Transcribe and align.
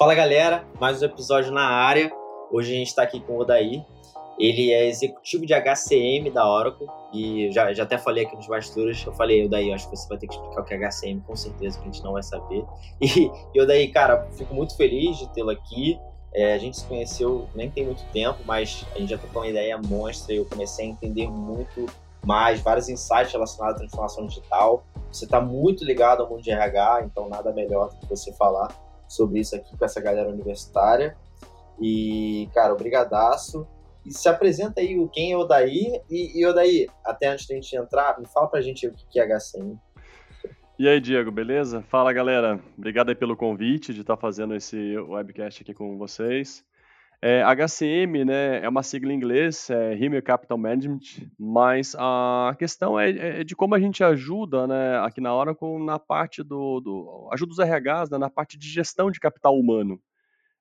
Fala 0.00 0.14
galera, 0.14 0.64
mais 0.80 1.02
um 1.02 1.04
episódio 1.04 1.52
na 1.52 1.68
área. 1.68 2.10
Hoje 2.50 2.72
a 2.72 2.74
gente 2.74 2.86
está 2.86 3.02
aqui 3.02 3.20
com 3.20 3.34
o 3.34 3.40
Odaí. 3.40 3.84
Ele 4.38 4.72
é 4.72 4.88
executivo 4.88 5.44
de 5.44 5.52
HCM 5.52 6.30
da 6.30 6.50
Oracle 6.50 6.86
e 7.12 7.52
já, 7.52 7.70
já 7.74 7.82
até 7.82 7.98
falei 7.98 8.24
aqui 8.24 8.34
nos 8.34 8.46
bastidores. 8.46 9.04
Eu 9.04 9.12
falei, 9.12 9.44
Odaí, 9.44 9.70
acho 9.70 9.90
que 9.90 9.94
você 9.94 10.08
vai 10.08 10.16
ter 10.16 10.26
que 10.26 10.32
explicar 10.32 10.62
o 10.62 10.64
que 10.64 10.72
é 10.72 10.78
HCM, 10.78 11.20
com 11.26 11.36
certeza, 11.36 11.78
que 11.78 11.86
a 11.86 11.92
gente 11.92 12.02
não 12.02 12.14
vai 12.14 12.22
saber. 12.22 12.64
E, 12.98 13.30
e 13.54 13.60
Odaí, 13.60 13.88
cara, 13.92 14.26
fico 14.38 14.54
muito 14.54 14.74
feliz 14.74 15.18
de 15.18 15.28
tê-lo 15.34 15.50
aqui. 15.50 16.00
É, 16.32 16.54
a 16.54 16.58
gente 16.58 16.78
se 16.78 16.86
conheceu 16.86 17.46
nem 17.54 17.70
tem 17.70 17.84
muito 17.84 18.02
tempo, 18.10 18.38
mas 18.46 18.86
a 18.94 18.98
gente 18.98 19.10
já 19.10 19.18
trocou 19.18 19.42
uma 19.42 19.48
ideia 19.48 19.76
monstra 19.76 20.32
e 20.32 20.38
eu 20.38 20.46
comecei 20.46 20.86
a 20.86 20.88
entender 20.88 21.28
muito 21.28 21.84
mais, 22.24 22.58
vários 22.62 22.88
insights 22.88 23.34
relacionados 23.34 23.76
à 23.76 23.78
transformação 23.80 24.26
digital. 24.26 24.82
Você 25.12 25.26
está 25.26 25.42
muito 25.42 25.84
ligado 25.84 26.22
ao 26.22 26.30
mundo 26.30 26.40
de 26.40 26.50
RH, 26.50 27.02
então 27.04 27.28
nada 27.28 27.52
melhor 27.52 27.90
do 27.90 27.96
que 27.98 28.08
você 28.08 28.32
falar 28.32 28.74
sobre 29.10 29.40
isso 29.40 29.56
aqui 29.56 29.76
com 29.76 29.84
essa 29.84 30.00
galera 30.00 30.28
universitária. 30.28 31.16
E, 31.80 32.48
cara, 32.54 32.72
obrigadaço. 32.72 33.66
E 34.06 34.12
se 34.12 34.28
apresenta 34.28 34.80
aí 34.80 34.96
quem 35.12 35.32
é 35.32 35.36
o 35.36 35.40
Odaí. 35.40 36.00
E, 36.08 36.40
e 36.40 36.46
Odaí, 36.46 36.86
até 37.04 37.28
antes 37.28 37.46
da 37.46 37.54
gente 37.54 37.76
entrar, 37.76 38.18
me 38.20 38.26
fala 38.28 38.46
pra 38.46 38.60
gente 38.60 38.86
o 38.86 38.94
que 39.10 39.18
é 39.18 39.26
HCM. 39.26 39.76
E 40.78 40.88
aí, 40.88 41.00
Diego, 41.00 41.30
beleza? 41.30 41.82
Fala, 41.88 42.12
galera. 42.12 42.58
Obrigado 42.78 43.10
aí 43.10 43.14
pelo 43.14 43.36
convite 43.36 43.92
de 43.92 44.00
estar 44.00 44.16
fazendo 44.16 44.54
esse 44.54 44.96
webcast 44.96 45.62
aqui 45.62 45.74
com 45.74 45.98
vocês. 45.98 46.64
É, 47.22 47.42
HCM, 47.42 48.24
né, 48.24 48.64
é 48.64 48.68
uma 48.68 48.82
sigla 48.82 49.12
em 49.12 49.16
inglês, 49.16 49.68
é 49.68 49.92
Human 49.94 50.22
Capital 50.22 50.56
Management, 50.56 51.28
mas 51.38 51.94
a 51.98 52.56
questão 52.58 52.98
é, 52.98 53.10
é, 53.40 53.44
de 53.44 53.54
como 53.54 53.74
a 53.74 53.78
gente 53.78 54.02
ajuda, 54.02 54.66
né, 54.66 54.98
aqui 55.00 55.20
na 55.20 55.34
Oracle 55.34 55.84
na 55.84 55.98
parte 55.98 56.42
do, 56.42 56.80
do 56.80 57.28
ajuda 57.30 57.52
os 57.52 57.58
RHs, 57.58 58.08
né, 58.10 58.16
na 58.16 58.30
parte 58.30 58.56
de 58.56 58.66
gestão 58.66 59.10
de 59.10 59.20
capital 59.20 59.54
humano. 59.54 60.00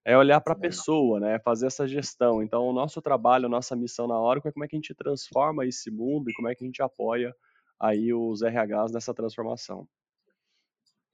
É 0.04 0.18
olhar 0.18 0.42
para 0.42 0.52
a 0.52 0.58
pessoa, 0.58 1.20
né, 1.20 1.40
fazer 1.40 1.68
essa 1.68 1.88
gestão. 1.88 2.44
Então, 2.44 2.68
o 2.68 2.74
nosso 2.74 3.02
trabalho, 3.02 3.46
a 3.46 3.50
nossa 3.50 3.74
missão 3.74 4.06
na 4.06 4.20
Oracle 4.20 4.50
é 4.50 4.52
como 4.52 4.66
é 4.66 4.68
que 4.68 4.76
a 4.76 4.80
gente 4.80 4.94
transforma 4.94 5.66
esse 5.66 5.90
mundo 5.90 6.30
e 6.30 6.34
como 6.34 6.50
é 6.50 6.56
que 6.56 6.64
a 6.64 6.68
gente 6.68 6.82
apoia 6.82 7.34
aí 7.80 8.14
os 8.14 8.42
RHs 8.42 8.92
nessa 8.92 9.14
transformação. 9.14 9.88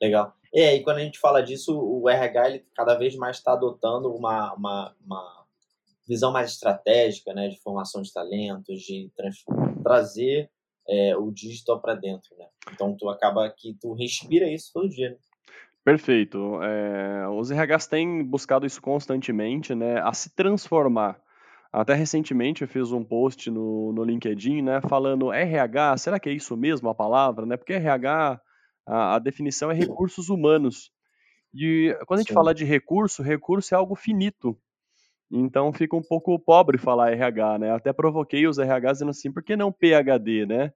Legal. 0.01 0.35
E 0.53 0.61
aí, 0.61 0.83
quando 0.83 0.97
a 0.97 1.01
gente 1.01 1.19
fala 1.19 1.41
disso, 1.41 1.77
o 1.77 2.09
RH 2.09 2.49
ele 2.49 2.65
cada 2.73 2.95
vez 2.95 3.15
mais 3.15 3.37
está 3.37 3.53
adotando 3.53 4.13
uma, 4.13 4.53
uma, 4.53 4.95
uma, 5.05 5.44
visão 6.07 6.31
mais 6.31 6.51
estratégica, 6.51 7.33
né, 7.33 7.47
de 7.47 7.59
formação 7.61 8.01
de 8.01 8.11
talentos, 8.11 8.81
de 8.81 9.11
trazer 9.83 10.49
é, 10.87 11.15
o 11.17 11.31
digital 11.31 11.81
para 11.81 11.95
dentro, 11.95 12.35
né? 12.37 12.45
Então, 12.71 12.95
tu 12.95 13.09
acaba 13.09 13.49
que 13.49 13.75
tu 13.79 13.93
respira 13.93 14.47
isso 14.51 14.71
todo 14.73 14.89
dia, 14.89 15.09
né? 15.09 15.17
Perfeito. 15.83 16.59
É, 16.63 17.27
os 17.29 17.51
RHs 17.51 17.87
têm 17.87 18.23
buscado 18.23 18.65
isso 18.65 18.81
constantemente, 18.81 19.75
né, 19.75 19.99
a 20.01 20.13
se 20.13 20.33
transformar. 20.35 21.19
Até 21.71 21.93
recentemente 21.93 22.61
eu 22.61 22.67
fiz 22.67 22.91
um 22.91 23.03
post 23.03 23.51
no, 23.51 23.91
no 23.91 24.03
LinkedIn, 24.03 24.61
né, 24.61 24.81
falando 24.81 25.31
RH, 25.31 25.97
será 25.97 26.19
que 26.19 26.29
é 26.29 26.33
isso 26.33 26.55
mesmo 26.55 26.89
a 26.89 26.95
palavra, 26.95 27.45
né? 27.45 27.57
Porque 27.57 27.73
RH 27.73 28.39
a, 28.87 29.15
a 29.15 29.19
definição 29.19 29.69
é 29.69 29.73
recursos 29.73 30.29
humanos. 30.29 30.91
E 31.53 31.95
quando 32.05 32.19
a 32.19 32.21
gente 32.21 32.29
Sim. 32.29 32.35
fala 32.35 32.53
de 32.53 32.65
recurso, 32.65 33.23
recurso 33.23 33.73
é 33.73 33.77
algo 33.77 33.95
finito. 33.95 34.57
Então 35.31 35.73
fica 35.73 35.95
um 35.95 36.01
pouco 36.01 36.37
pobre 36.39 36.77
falar 36.77 37.11
RH, 37.11 37.59
né? 37.59 37.71
Até 37.71 37.91
provoquei 37.91 38.47
os 38.47 38.57
RHs 38.57 38.93
dizendo 38.93 39.11
assim, 39.11 39.31
por 39.31 39.43
que 39.43 39.55
não 39.55 39.71
PHD, 39.71 40.45
né? 40.45 40.71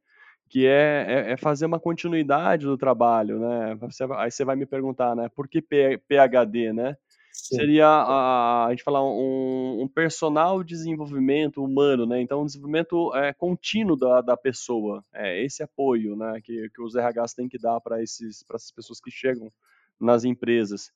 Que 0.50 0.66
é, 0.66 1.06
é, 1.08 1.32
é 1.34 1.38
fazer 1.38 1.66
uma 1.66 1.80
continuidade 1.80 2.66
do 2.66 2.78
trabalho, 2.78 3.40
né? 3.40 3.76
Você, 3.82 4.04
aí 4.16 4.32
você 4.32 4.44
vai 4.44 4.56
me 4.56 4.66
perguntar, 4.66 5.16
né? 5.16 5.30
Por 5.36 5.48
que 5.48 5.62
PHD, 5.62 6.74
né? 6.74 6.98
Sim. 7.32 7.58
Seria 7.58 7.88
a, 7.88 8.66
a 8.66 8.70
gente 8.72 8.84
falar 8.84 9.04
um, 9.04 9.84
um, 9.84 9.88
personal 9.88 10.64
desenvolvimento 10.64 11.64
humano, 11.64 12.06
né? 12.06 12.20
Então, 12.22 12.42
um 12.42 12.46
desenvolvimento 12.46 13.16
é, 13.16 13.32
contínuo 13.34 13.96
da, 13.96 14.22
da 14.22 14.36
pessoa, 14.36 15.04
é 15.14 15.44
esse 15.44 15.64
apoio, 15.64 16.16
né? 16.16 16.42
Que, 16.44 16.70
que 16.70 16.82
os 16.82 16.96
RHs 16.96 17.34
têm 17.36 17.48
que 17.48 17.60
dar 17.60 17.80
para 17.80 18.02
essas 18.02 18.72
pessoas 18.76 19.00
que 19.00 19.12
chegam 19.12 19.52
nas 20.00 20.24
empresas. 20.24 20.92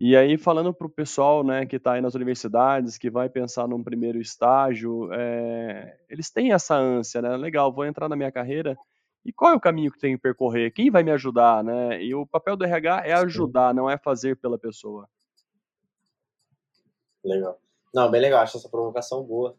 E 0.00 0.16
aí, 0.16 0.38
falando 0.38 0.72
para 0.72 0.86
o 0.86 0.90
pessoal 0.90 1.44
né, 1.44 1.66
que 1.66 1.76
está 1.76 1.92
aí 1.92 2.00
nas 2.00 2.14
universidades, 2.14 2.96
que 2.96 3.10
vai 3.10 3.28
pensar 3.28 3.68
num 3.68 3.84
primeiro 3.84 4.18
estágio, 4.18 5.12
é, 5.12 5.98
eles 6.08 6.30
têm 6.30 6.54
essa 6.54 6.74
ânsia, 6.74 7.20
né? 7.20 7.36
Legal, 7.36 7.70
vou 7.70 7.84
entrar 7.84 8.08
na 8.08 8.16
minha 8.16 8.32
carreira, 8.32 8.78
e 9.22 9.30
qual 9.30 9.52
é 9.52 9.56
o 9.56 9.60
caminho 9.60 9.92
que 9.92 9.98
tenho 9.98 10.16
que 10.16 10.22
percorrer? 10.22 10.72
Quem 10.72 10.90
vai 10.90 11.02
me 11.02 11.10
ajudar, 11.10 11.62
né? 11.62 12.02
E 12.02 12.14
o 12.14 12.26
papel 12.26 12.56
do 12.56 12.64
RH 12.64 13.02
é 13.04 13.12
ajudar, 13.12 13.74
não 13.74 13.90
é 13.90 13.98
fazer 13.98 14.36
pela 14.36 14.58
pessoa. 14.58 15.06
Legal. 17.22 17.60
Não, 17.92 18.10
bem 18.10 18.22
legal, 18.22 18.40
acho 18.40 18.56
essa 18.56 18.70
provocação 18.70 19.22
boa. 19.22 19.54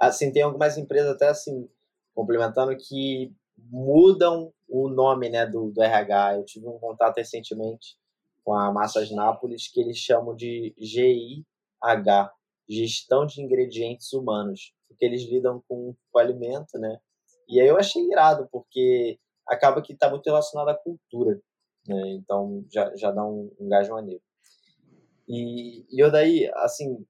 Assim, 0.00 0.32
tem 0.32 0.40
algumas 0.40 0.78
empresas 0.78 1.10
até 1.10 1.28
assim, 1.28 1.68
complementando, 2.14 2.74
que 2.78 3.30
mudam 3.58 4.54
o 4.66 4.88
nome 4.88 5.28
né, 5.28 5.44
do, 5.44 5.70
do 5.70 5.82
RH. 5.82 6.36
Eu 6.36 6.44
tive 6.46 6.66
um 6.66 6.78
contato 6.78 7.18
recentemente 7.18 8.00
com 8.44 8.54
a 8.54 8.72
Massas 8.72 9.10
Nápoles 9.10 9.68
que 9.68 9.80
eles 9.80 9.98
chamam 9.98 10.34
de 10.34 10.74
GIH, 10.78 12.32
Gestão 12.68 13.26
de 13.26 13.40
Ingredientes 13.42 14.12
Humanos, 14.12 14.72
porque 14.88 15.04
eles 15.04 15.22
lidam 15.22 15.62
com 15.68 15.94
o 16.12 16.18
alimento, 16.18 16.78
né? 16.78 16.98
E 17.48 17.60
aí 17.60 17.66
eu 17.66 17.76
achei 17.76 18.02
irado, 18.04 18.48
porque 18.50 19.18
acaba 19.46 19.82
que 19.82 19.92
está 19.92 20.08
muito 20.08 20.26
relacionado 20.26 20.68
à 20.68 20.74
cultura, 20.74 21.40
né? 21.86 22.12
Então 22.12 22.64
já, 22.72 22.94
já 22.96 23.10
dá 23.10 23.24
um, 23.24 23.50
um 23.58 23.68
gás 23.68 23.88
maneiro. 23.88 24.22
E, 25.28 25.84
e 25.90 26.02
eu 26.02 26.10
daí, 26.10 26.50
assim, 26.56 27.04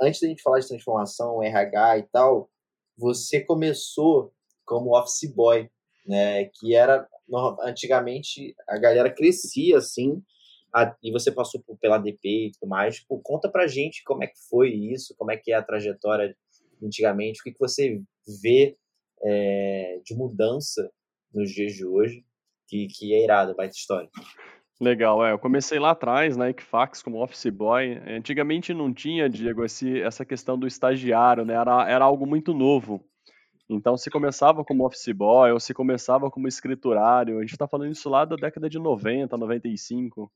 antes 0.00 0.20
da 0.20 0.28
gente 0.28 0.42
falar 0.42 0.60
de 0.60 0.68
transformação, 0.68 1.42
RH 1.42 1.98
e 1.98 2.02
tal, 2.04 2.50
você 2.96 3.40
começou 3.40 4.32
como 4.64 4.96
office 4.96 5.32
boy, 5.32 5.70
né? 6.06 6.44
Que 6.46 6.74
era 6.74 7.08
antigamente 7.62 8.54
a 8.68 8.76
galera 8.76 9.12
crescia 9.12 9.78
assim, 9.78 10.22
a, 10.72 10.94
e 11.02 11.10
você 11.10 11.32
passou 11.32 11.60
por, 11.60 11.76
pela 11.78 11.98
DP 11.98 12.46
e 12.46 12.52
tudo 12.52 12.68
mais. 12.68 12.96
Tipo, 12.96 13.20
conta 13.22 13.48
pra 13.48 13.66
gente 13.66 14.02
como 14.04 14.24
é 14.24 14.26
que 14.26 14.38
foi 14.48 14.70
isso, 14.70 15.14
como 15.16 15.30
é 15.30 15.36
que 15.36 15.52
é 15.52 15.56
a 15.56 15.62
trajetória 15.62 16.36
antigamente, 16.82 17.40
o 17.40 17.44
que, 17.44 17.52
que 17.52 17.58
você 17.58 18.00
vê 18.42 18.76
é, 19.22 20.00
de 20.04 20.14
mudança 20.14 20.90
nos 21.32 21.50
dias 21.50 21.74
de 21.74 21.84
hoje, 21.84 22.24
que, 22.66 22.86
que 22.86 23.14
é 23.14 23.24
irado, 23.24 23.54
baita 23.54 23.74
história. 23.74 24.08
Legal, 24.80 25.24
é. 25.24 25.32
Eu 25.32 25.38
comecei 25.38 25.78
lá 25.78 25.90
atrás 25.90 26.36
na 26.36 26.48
Equifax 26.48 27.02
como 27.02 27.22
office 27.22 27.50
boy. 27.50 28.00
Antigamente 28.06 28.72
não 28.72 28.92
tinha, 28.94 29.28
Diego, 29.28 29.62
esse, 29.62 30.00
essa 30.00 30.24
questão 30.24 30.58
do 30.58 30.66
estagiário, 30.66 31.44
né? 31.44 31.54
Era, 31.54 31.90
era 31.90 32.04
algo 32.04 32.26
muito 32.26 32.54
novo. 32.54 33.04
Então, 33.68 33.96
se 33.96 34.10
começava 34.10 34.64
como 34.64 34.86
office 34.86 35.12
boy 35.12 35.52
ou 35.52 35.60
se 35.60 35.74
começava 35.74 36.30
como 36.30 36.48
escriturário, 36.48 37.38
a 37.38 37.40
gente 37.42 37.52
está 37.52 37.68
falando 37.68 37.92
isso 37.92 38.08
lá 38.08 38.24
da 38.24 38.36
década 38.36 38.70
de 38.70 38.78
90, 38.78 39.36
95. 39.36 40.32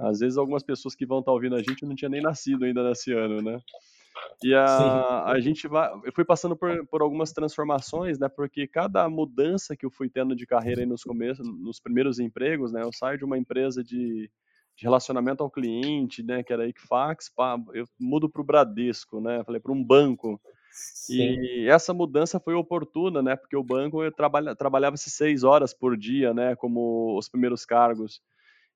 Às 0.00 0.20
vezes, 0.20 0.38
algumas 0.38 0.62
pessoas 0.62 0.94
que 0.94 1.04
vão 1.04 1.20
estar 1.20 1.30
tá 1.30 1.34
ouvindo 1.34 1.54
a 1.54 1.62
gente 1.62 1.84
não 1.84 1.94
tinham 1.94 2.10
nem 2.10 2.22
nascido 2.22 2.64
ainda 2.64 2.82
nesse 2.82 3.12
ano, 3.12 3.42
né? 3.42 3.60
E 4.42 4.54
a, 4.54 5.24
a 5.26 5.40
gente 5.40 5.68
vai, 5.68 5.90
eu 6.04 6.12
fui 6.12 6.24
passando 6.24 6.56
por, 6.56 6.86
por 6.86 7.02
algumas 7.02 7.32
transformações, 7.32 8.18
né? 8.18 8.28
Porque 8.28 8.66
cada 8.66 9.08
mudança 9.08 9.76
que 9.76 9.84
eu 9.84 9.90
fui 9.90 10.08
tendo 10.08 10.34
de 10.34 10.46
carreira 10.46 10.80
aí 10.80 10.86
nos 10.86 11.04
começos, 11.04 11.46
nos 11.46 11.78
primeiros 11.78 12.18
empregos, 12.18 12.72
né? 12.72 12.82
Eu 12.82 12.92
saio 12.92 13.18
de 13.18 13.24
uma 13.24 13.36
empresa 13.36 13.84
de, 13.84 14.30
de 14.76 14.82
relacionamento 14.84 15.42
ao 15.42 15.50
cliente, 15.50 16.22
né? 16.22 16.42
Que 16.42 16.52
era 16.52 16.68
Equifax, 16.68 17.28
pá, 17.28 17.58
eu 17.74 17.86
mudo 17.98 18.28
para 18.30 18.40
o 18.40 18.44
Bradesco, 18.44 19.20
né? 19.20 19.44
Falei 19.44 19.60
para 19.60 19.72
um 19.72 19.84
banco. 19.84 20.40
Sim. 20.72 21.36
E 21.40 21.68
essa 21.68 21.92
mudança 21.92 22.40
foi 22.40 22.54
oportuna, 22.54 23.20
né? 23.20 23.36
Porque 23.36 23.56
o 23.56 23.62
banco 23.62 24.02
eu 24.02 24.10
trabalha, 24.10 24.54
trabalhava-se 24.54 25.10
seis 25.10 25.44
horas 25.44 25.74
por 25.74 25.96
dia, 25.96 26.32
né? 26.32 26.56
Como 26.56 27.16
os 27.18 27.28
primeiros 27.28 27.66
cargos. 27.66 28.22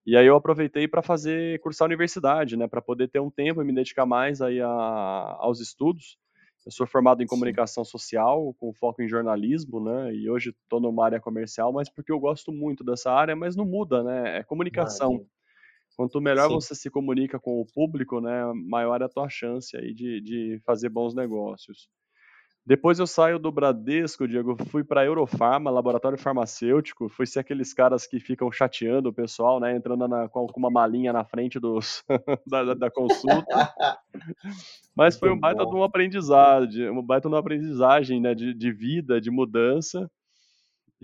E 0.07 0.17
aí 0.17 0.27
eu 0.27 0.37
aproveitei 0.37 0.87
para 0.87 1.03
fazer 1.03 1.59
cursar 1.61 1.87
a 1.87 1.89
universidade, 1.89 2.57
né, 2.57 2.69
para 2.69 2.83
poder 2.83 3.09
ter 3.09 3.21
um 3.21 3.31
tempo 3.31 3.63
e 3.63 3.65
me 3.65 3.75
dedicar 3.75 4.05
mais 4.07 4.43
aí 4.43 4.61
a, 4.61 4.69
aos 4.69 5.61
estudos. 5.61 6.19
Eu 6.67 6.73
sou 6.73 6.87
formado 6.87 7.23
em 7.23 7.27
comunicação 7.27 7.85
Sim. 7.85 7.91
social, 7.91 8.55
com 8.59 8.73
foco 8.73 9.03
em 9.03 9.09
jornalismo, 9.09 9.81
né, 9.85 10.15
e 10.15 10.29
hoje 10.31 10.51
estou 10.51 10.81
numa 10.81 11.05
área 11.05 11.21
comercial, 11.21 11.73
mas 11.73 11.89
porque 11.91 12.13
eu 12.13 12.19
gosto 12.21 12.53
muito 12.53 12.85
dessa 12.85 13.13
área, 13.13 13.37
mas 13.37 13.57
não 13.57 13.65
muda, 13.67 14.03
né, 14.03 14.39
é 14.39 14.43
comunicação. 14.45 15.23
Quanto 15.97 16.21
melhor 16.21 16.49
Sim. 16.49 16.51
você 16.51 16.75
se 16.75 16.91
comunica 16.91 17.39
com 17.41 17.61
o 17.61 17.67
público, 17.67 18.21
né, 18.21 18.53
maior 18.55 19.03
é 19.03 19.05
a 19.05 19.09
tua 19.09 19.29
chance 19.29 19.77
aí 19.77 19.95
de, 19.95 20.21
de 20.21 20.61
fazer 20.65 20.89
bons 20.89 21.15
negócios. 21.15 21.89
Depois 22.67 22.99
eu 22.99 23.07
saio 23.07 23.39
do 23.39 23.53
Bradesco, 23.53 24.27
Diego, 24.27 24.57
fui 24.71 24.83
para 24.83 25.03
a 25.03 25.05
Eurofarma, 25.05 25.71
laboratório 25.71 26.17
farmacêutico, 26.17 27.11
fui 27.11 27.27
ser 27.27 27.41
aqueles 27.41 27.75
caras 27.75 28.07
que 28.07 28.19
ficam 28.19 28.51
chateando 28.51 29.11
o 29.11 29.13
pessoal, 29.13 29.61
né, 29.61 29.77
entrando 29.77 30.09
na, 30.09 30.31
com, 30.31 30.47
uma 30.57 30.71
malinha 30.71 31.13
na 31.13 31.25
frente 31.25 31.61
dos, 31.61 32.03
da, 32.47 32.73
da, 32.73 32.91
consulta. 32.91 33.75
Mas 34.97 35.19
foi 35.19 35.31
um 35.31 35.39
baita 35.39 35.67
de 35.67 35.75
uma 35.75 35.85
aprendizagem, 35.85 36.89
uma 36.89 37.03
baita 37.03 37.29
de 37.29 37.35
uma 37.35 37.41
aprendizagem, 37.41 38.19
né, 38.19 38.35
de, 38.35 38.55
de 38.55 38.73
vida, 38.73 39.21
de 39.21 39.31
mudança. 39.31 40.11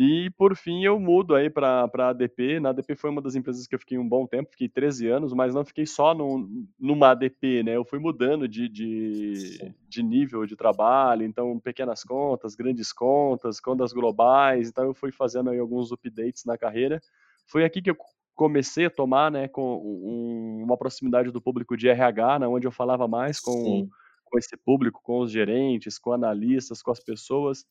E 0.03 0.31
por 0.31 0.57
fim 0.57 0.83
eu 0.83 0.99
mudo 0.99 1.35
aí 1.35 1.51
para 1.51 1.85
a 1.85 2.09
ADP. 2.09 2.59
Na 2.59 2.71
ADP 2.71 2.97
foi 2.97 3.11
uma 3.11 3.21
das 3.21 3.35
empresas 3.35 3.67
que 3.67 3.75
eu 3.75 3.79
fiquei 3.79 3.99
um 3.99 4.09
bom 4.09 4.27
tempo, 4.27 4.51
fiquei 4.51 4.67
13 4.67 5.09
anos, 5.09 5.35
mas 5.35 5.55
não 5.55 5.63
fiquei 5.63 5.85
só 5.85 6.15
no, 6.15 6.49
numa 6.79 7.11
ADP, 7.11 7.63
né? 7.63 7.77
Eu 7.77 7.85
fui 7.85 7.99
mudando 7.99 8.49
de, 8.49 8.67
de, 8.67 9.75
de, 9.87 10.03
nível 10.03 10.47
de 10.47 10.57
trabalho, 10.57 11.23
então 11.23 11.61
pequenas 11.61 12.03
contas, 12.03 12.55
grandes 12.55 12.95
contas, 12.95 13.61
contas 13.61 13.93
globais, 13.93 14.71
então 14.71 14.85
eu 14.85 14.95
fui 14.95 15.13
fazendo 15.13 15.51
aí 15.51 15.59
alguns 15.59 15.93
updates 15.93 16.47
na 16.47 16.57
carreira. 16.57 16.99
Foi 17.47 17.63
aqui 17.63 17.83
que 17.83 17.91
eu 17.91 17.97
comecei 18.35 18.87
a 18.87 18.91
tomar, 18.91 19.31
né, 19.31 19.49
com 19.49 19.77
um, 19.77 20.65
uma 20.65 20.79
proximidade 20.79 21.31
do 21.31 21.43
público 21.43 21.77
de 21.77 21.91
RH, 21.91 22.39
né, 22.39 22.47
onde 22.47 22.67
eu 22.67 22.73
falava 22.73 23.07
mais 23.07 23.39
com, 23.39 23.87
com 24.25 24.39
esse 24.39 24.57
público, 24.57 25.03
com 25.03 25.21
os 25.21 25.31
gerentes, 25.31 25.99
com 25.99 26.11
analistas, 26.11 26.81
com 26.81 26.91
as 26.91 27.01
pessoas. 27.01 27.67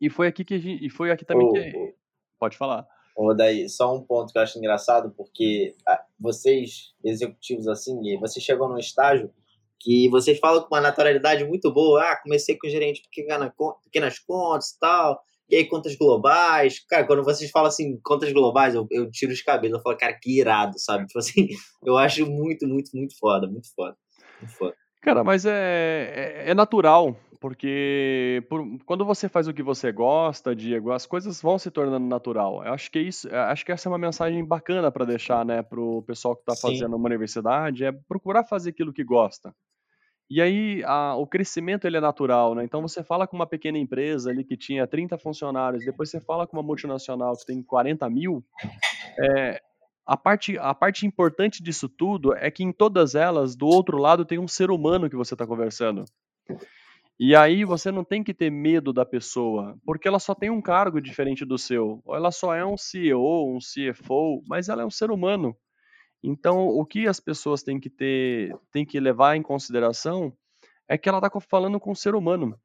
E 0.00 0.10
foi 0.10 0.26
aqui 0.26 0.44
que 0.44 0.58
gente, 0.58 0.84
e 0.84 0.90
foi 0.90 1.10
aqui 1.10 1.24
também 1.24 1.50
que 1.52 1.94
pode 2.38 2.56
falar. 2.56 2.86
Ô, 3.16 3.32
daí, 3.32 3.68
só 3.68 3.94
um 3.94 4.02
ponto 4.02 4.32
que 4.32 4.38
eu 4.38 4.42
acho 4.42 4.58
engraçado, 4.58 5.14
porque 5.16 5.74
vocês, 6.18 6.92
executivos 7.04 7.68
assim, 7.68 7.96
vocês 8.18 8.44
chegam 8.44 8.68
num 8.68 8.78
estágio 8.78 9.30
que 9.80 10.08
vocês 10.08 10.38
falam 10.38 10.62
com 10.62 10.74
uma 10.74 10.80
naturalidade 10.80 11.44
muito 11.44 11.72
boa. 11.72 12.02
Ah, 12.02 12.16
comecei 12.16 12.56
com 12.56 12.68
gerente 12.68 13.02
pequenas 13.84 14.18
contas 14.18 14.70
e 14.70 14.78
tal. 14.80 15.20
E 15.48 15.56
aí, 15.56 15.66
contas 15.66 15.94
globais. 15.94 16.80
Cara, 16.88 17.06
quando 17.06 17.22
vocês 17.22 17.50
falam 17.50 17.68
assim, 17.68 18.00
contas 18.02 18.32
globais, 18.32 18.74
eu, 18.74 18.86
eu 18.90 19.10
tiro 19.10 19.30
os 19.30 19.42
cabelos. 19.42 19.76
Eu 19.76 19.82
falo, 19.82 19.96
cara, 19.98 20.18
que 20.20 20.40
irado, 20.40 20.78
sabe? 20.78 21.06
Tipo 21.06 21.18
assim, 21.18 21.48
eu 21.84 21.98
acho 21.98 22.26
muito, 22.26 22.66
muito, 22.66 22.90
muito 22.96 23.16
foda. 23.18 23.46
Muito 23.46 23.68
foda. 23.74 23.94
Muito 24.40 24.56
foda. 24.56 24.74
Cara, 25.02 25.22
mas 25.22 25.44
é, 25.44 26.42
é, 26.46 26.50
é 26.50 26.54
natural, 26.54 27.14
porque 27.44 28.42
por, 28.48 28.64
quando 28.86 29.04
você 29.04 29.28
faz 29.28 29.46
o 29.46 29.52
que 29.52 29.62
você 29.62 29.92
gosta, 29.92 30.56
Diego, 30.56 30.92
as 30.92 31.04
coisas 31.04 31.42
vão 31.42 31.58
se 31.58 31.70
tornando 31.70 32.06
natural. 32.06 32.64
Eu 32.64 32.72
acho 32.72 32.90
que 32.90 32.98
isso, 32.98 33.28
acho 33.30 33.66
que 33.66 33.70
essa 33.70 33.86
é 33.86 33.90
uma 33.90 33.98
mensagem 33.98 34.42
bacana 34.42 34.90
para 34.90 35.04
deixar, 35.04 35.44
né, 35.44 35.62
pro 35.62 36.02
pessoal 36.06 36.34
que 36.34 36.40
está 36.40 36.56
fazendo 36.56 36.96
uma 36.96 37.04
universidade, 37.04 37.84
é 37.84 37.92
procurar 37.92 38.44
fazer 38.44 38.70
aquilo 38.70 38.94
que 38.94 39.04
gosta. 39.04 39.54
E 40.30 40.40
aí 40.40 40.82
a, 40.86 41.16
o 41.16 41.26
crescimento 41.26 41.86
ele 41.86 41.98
é 41.98 42.00
natural, 42.00 42.54
né? 42.54 42.64
Então 42.64 42.80
você 42.80 43.04
fala 43.04 43.26
com 43.26 43.36
uma 43.36 43.46
pequena 43.46 43.76
empresa 43.76 44.30
ali 44.30 44.42
que 44.42 44.56
tinha 44.56 44.86
30 44.86 45.18
funcionários, 45.18 45.84
depois 45.84 46.10
você 46.10 46.22
fala 46.22 46.46
com 46.46 46.56
uma 46.56 46.62
multinacional 46.62 47.36
que 47.36 47.44
tem 47.44 47.62
40 47.62 48.08
mil, 48.08 48.42
é, 49.20 49.60
a 50.06 50.16
parte, 50.16 50.56
a 50.56 50.72
parte 50.72 51.04
importante 51.04 51.62
disso 51.62 51.90
tudo 51.90 52.34
é 52.34 52.50
que 52.50 52.64
em 52.64 52.72
todas 52.72 53.14
elas, 53.14 53.54
do 53.54 53.66
outro 53.66 53.98
lado, 53.98 54.24
tem 54.24 54.38
um 54.38 54.48
ser 54.48 54.70
humano 54.70 55.10
que 55.10 55.16
você 55.16 55.34
está 55.34 55.46
conversando. 55.46 56.06
E 57.18 57.34
aí 57.36 57.64
você 57.64 57.92
não 57.92 58.04
tem 58.04 58.24
que 58.24 58.34
ter 58.34 58.50
medo 58.50 58.92
da 58.92 59.06
pessoa, 59.06 59.78
porque 59.84 60.08
ela 60.08 60.18
só 60.18 60.34
tem 60.34 60.50
um 60.50 60.60
cargo 60.60 61.00
diferente 61.00 61.44
do 61.44 61.56
seu. 61.56 62.02
Ou 62.04 62.16
ela 62.16 62.32
só 62.32 62.54
é 62.54 62.66
um 62.66 62.76
CEO, 62.76 63.54
um 63.54 63.58
CFO, 63.58 64.42
mas 64.48 64.68
ela 64.68 64.82
é 64.82 64.86
um 64.86 64.90
ser 64.90 65.10
humano. 65.10 65.56
Então, 66.22 66.66
o 66.66 66.84
que 66.84 67.06
as 67.06 67.20
pessoas 67.20 67.62
têm 67.62 67.78
que 67.78 67.90
ter, 67.90 68.56
têm 68.72 68.84
que 68.84 68.98
levar 68.98 69.36
em 69.36 69.42
consideração 69.42 70.32
é 70.88 70.98
que 70.98 71.08
ela 71.08 71.18
está 71.18 71.30
falando 71.40 71.78
com 71.78 71.92
um 71.92 71.94
ser 71.94 72.14
humano. 72.14 72.58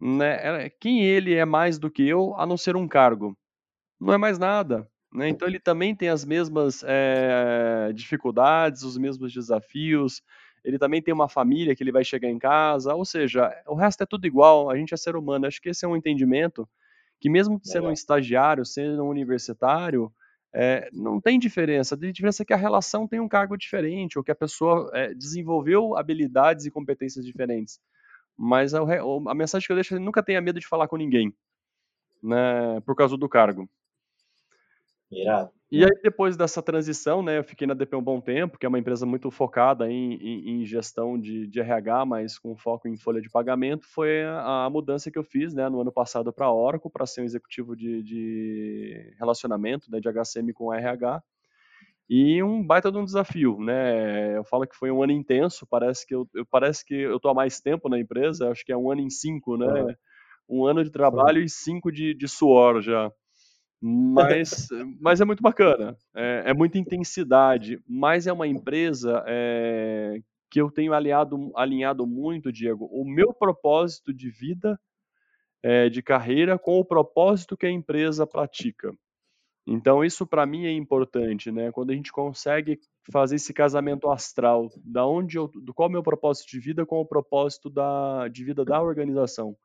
Né? 0.00 0.70
Quem 0.80 1.04
ele 1.04 1.34
é 1.34 1.44
mais 1.44 1.78
do 1.78 1.90
que 1.90 2.02
eu, 2.02 2.34
a 2.36 2.44
não 2.44 2.56
ser 2.56 2.74
um 2.74 2.88
cargo? 2.88 3.36
Não 4.00 4.12
é 4.12 4.18
mais 4.18 4.38
nada. 4.38 4.88
Né? 5.12 5.28
Então 5.28 5.46
ele 5.46 5.60
também 5.60 5.94
tem 5.94 6.08
as 6.08 6.24
mesmas 6.24 6.82
é, 6.84 7.92
dificuldades, 7.94 8.82
os 8.82 8.96
mesmos 8.96 9.32
desafios. 9.32 10.22
Ele 10.64 10.78
também 10.78 11.02
tem 11.02 11.12
uma 11.12 11.28
família 11.28 11.74
que 11.74 11.82
ele 11.82 11.92
vai 11.92 12.04
chegar 12.04 12.28
em 12.28 12.38
casa, 12.38 12.94
ou 12.94 13.04
seja, 13.04 13.50
o 13.66 13.74
resto 13.74 14.02
é 14.02 14.06
tudo 14.06 14.26
igual. 14.26 14.70
A 14.70 14.76
gente 14.76 14.94
é 14.94 14.96
ser 14.96 15.16
humano. 15.16 15.46
Acho 15.46 15.60
que 15.60 15.70
esse 15.70 15.84
é 15.84 15.88
um 15.88 15.96
entendimento 15.96 16.68
que 17.20 17.30
mesmo 17.30 17.60
sendo 17.62 17.88
um 17.88 17.92
estagiário, 17.92 18.64
sendo 18.64 19.04
um 19.04 19.08
universitário, 19.08 20.12
é, 20.52 20.90
não 20.92 21.20
tem 21.20 21.38
diferença. 21.38 21.94
A 21.94 21.98
diferença 21.98 22.42
é 22.42 22.46
que 22.46 22.52
a 22.52 22.56
relação 22.56 23.08
tem 23.08 23.20
um 23.20 23.28
cargo 23.28 23.56
diferente, 23.56 24.18
ou 24.18 24.24
que 24.24 24.30
a 24.30 24.34
pessoa 24.34 24.90
é, 24.92 25.14
desenvolveu 25.14 25.96
habilidades 25.96 26.66
e 26.66 26.70
competências 26.70 27.24
diferentes. 27.24 27.80
Mas 28.36 28.74
a, 28.74 28.80
a 28.80 29.34
mensagem 29.34 29.66
que 29.66 29.72
eu 29.72 29.76
deixo 29.76 29.94
é 29.94 29.98
nunca 29.98 30.22
tenha 30.22 30.40
medo 30.40 30.60
de 30.60 30.66
falar 30.66 30.88
com 30.88 30.96
ninguém, 30.96 31.32
né, 32.22 32.80
por 32.84 32.96
causa 32.96 33.16
do 33.16 33.28
cargo. 33.28 33.68
Irado. 35.10 35.52
E 35.72 35.82
aí, 35.82 35.90
depois 36.02 36.36
dessa 36.36 36.62
transição, 36.62 37.22
né, 37.22 37.38
eu 37.38 37.44
fiquei 37.44 37.66
na 37.66 37.72
DP 37.72 37.96
um 37.96 38.02
bom 38.02 38.20
tempo, 38.20 38.58
que 38.58 38.66
é 38.66 38.68
uma 38.68 38.78
empresa 38.78 39.06
muito 39.06 39.30
focada 39.30 39.90
em, 39.90 40.12
em, 40.16 40.50
em 40.50 40.66
gestão 40.66 41.18
de, 41.18 41.46
de, 41.46 41.60
RH, 41.60 42.04
mas 42.04 42.38
com 42.38 42.54
foco 42.54 42.86
em 42.86 42.98
folha 42.98 43.22
de 43.22 43.30
pagamento, 43.30 43.86
foi 43.86 44.22
a, 44.22 44.66
a 44.66 44.70
mudança 44.70 45.10
que 45.10 45.18
eu 45.18 45.24
fiz 45.24 45.54
né, 45.54 45.66
no 45.70 45.80
ano 45.80 45.90
passado 45.90 46.30
para 46.30 46.44
a 46.44 46.52
Oracle, 46.52 46.90
para 46.90 47.06
ser 47.06 47.22
um 47.22 47.24
executivo 47.24 47.74
de, 47.74 48.02
de 48.02 49.14
relacionamento, 49.18 49.90
né, 49.90 49.98
de 49.98 50.10
HCM 50.10 50.52
com 50.52 50.74
RH. 50.74 51.22
E 52.06 52.42
um 52.42 52.62
baita 52.62 52.92
de 52.92 52.98
um 52.98 53.04
desafio, 53.06 53.58
né? 53.58 54.36
Eu 54.36 54.44
falo 54.44 54.66
que 54.66 54.76
foi 54.76 54.90
um 54.90 55.02
ano 55.02 55.12
intenso, 55.12 55.66
parece 55.66 56.06
que 56.06 56.14
eu, 56.14 56.28
eu 56.34 56.44
parece 56.44 56.84
que 56.84 56.94
eu 56.94 57.18
tô 57.18 57.30
há 57.30 57.34
mais 57.34 57.58
tempo 57.58 57.88
na 57.88 57.98
empresa, 57.98 58.50
acho 58.50 58.62
que 58.62 58.72
é 58.72 58.76
um 58.76 58.90
ano 58.90 59.00
em 59.00 59.08
cinco, 59.08 59.56
né? 59.56 59.82
Uhum. 59.82 59.94
Um 60.50 60.66
ano 60.66 60.84
de 60.84 60.90
trabalho 60.90 61.42
e 61.42 61.48
cinco 61.48 61.90
de, 61.90 62.12
de 62.12 62.28
suor 62.28 62.82
já. 62.82 63.10
Mas, 63.84 64.68
mas 65.00 65.20
é 65.20 65.24
muito 65.24 65.42
bacana, 65.42 65.96
é, 66.14 66.44
é, 66.46 66.54
muita 66.54 66.78
intensidade, 66.78 67.82
mas 67.88 68.28
é 68.28 68.32
uma 68.32 68.46
empresa 68.46 69.24
é, 69.26 70.20
que 70.48 70.60
eu 70.60 70.70
tenho 70.70 70.92
aliado, 70.92 71.50
alinhado 71.56 72.06
muito, 72.06 72.52
Diego, 72.52 72.84
o 72.92 73.04
meu 73.04 73.34
propósito 73.34 74.14
de 74.14 74.30
vida, 74.30 74.78
é, 75.64 75.88
de 75.88 76.00
carreira, 76.00 76.56
com 76.56 76.78
o 76.78 76.84
propósito 76.84 77.56
que 77.56 77.66
a 77.66 77.70
empresa 77.70 78.24
pratica. 78.24 78.92
Então, 79.66 80.04
isso 80.04 80.24
para 80.26 80.46
mim 80.46 80.64
é 80.64 80.72
importante, 80.72 81.50
né? 81.50 81.72
Quando 81.72 81.90
a 81.90 81.94
gente 81.94 82.12
consegue 82.12 82.78
fazer 83.12 83.36
esse 83.36 83.52
casamento 83.52 84.10
astral, 84.10 84.68
da 84.84 85.04
onde 85.04 85.38
eu, 85.38 85.48
do 85.48 85.74
qual 85.74 85.88
é 85.88 85.90
o 85.90 85.92
meu 85.92 86.02
propósito 86.02 86.50
de 86.50 86.60
vida 86.60 86.86
com 86.86 87.00
o 87.00 87.06
propósito 87.06 87.68
da, 87.68 88.28
de 88.28 88.44
vida 88.44 88.64
da 88.64 88.80
organização. 88.80 89.56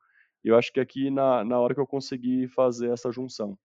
Eu 0.42 0.56
acho 0.56 0.72
que 0.72 0.80
aqui 0.80 1.10
na, 1.10 1.44
na 1.44 1.58
hora 1.58 1.74
que 1.74 1.80
eu 1.80 1.86
consegui 1.86 2.48
fazer 2.48 2.90
essa 2.90 3.10
junção. 3.12 3.56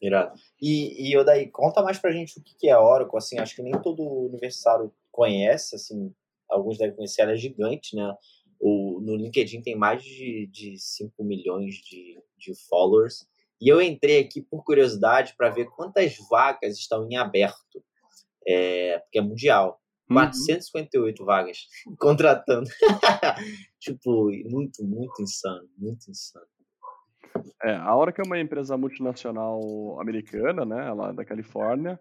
Irado. 0.00 0.38
E, 0.60 1.12
e 1.12 1.24
daí 1.24 1.48
conta 1.50 1.82
mais 1.82 1.98
pra 1.98 2.12
gente 2.12 2.38
o 2.38 2.42
que 2.42 2.68
é 2.68 2.78
Oracle, 2.78 3.18
assim, 3.18 3.38
acho 3.38 3.56
que 3.56 3.62
nem 3.62 3.80
todo 3.82 4.02
universitário 4.02 4.92
conhece, 5.10 5.74
assim, 5.74 6.14
alguns 6.48 6.78
devem 6.78 6.94
conhecer, 6.94 7.22
ela 7.22 7.32
é 7.32 7.36
gigante, 7.36 7.96
né? 7.96 8.14
O, 8.60 9.00
no 9.00 9.16
LinkedIn 9.16 9.62
tem 9.62 9.76
mais 9.76 10.02
de, 10.02 10.48
de 10.52 10.78
5 10.78 11.22
milhões 11.24 11.74
de, 11.76 12.20
de 12.36 12.54
followers. 12.68 13.26
E 13.60 13.68
eu 13.68 13.80
entrei 13.80 14.20
aqui 14.20 14.40
por 14.40 14.64
curiosidade 14.64 15.34
para 15.36 15.50
ver 15.50 15.66
quantas 15.70 16.16
vagas 16.30 16.76
estão 16.76 17.08
em 17.08 17.16
aberto, 17.16 17.84
é, 18.46 18.98
porque 19.00 19.18
é 19.18 19.22
mundial. 19.22 19.80
458 20.08 21.20
uhum. 21.20 21.26
vagas 21.26 21.66
contratando. 21.98 22.68
tipo, 23.78 24.30
muito, 24.48 24.82
muito 24.84 25.22
insano, 25.22 25.68
muito 25.76 26.10
insano. 26.10 26.46
É, 27.62 27.74
a 27.74 27.96
Oracle 27.96 28.22
é 28.24 28.26
uma 28.26 28.38
empresa 28.38 28.76
multinacional 28.76 29.60
americana, 30.00 30.64
né, 30.64 30.86
ela 30.88 31.10
é 31.10 31.12
da 31.12 31.24
Califórnia, 31.24 31.98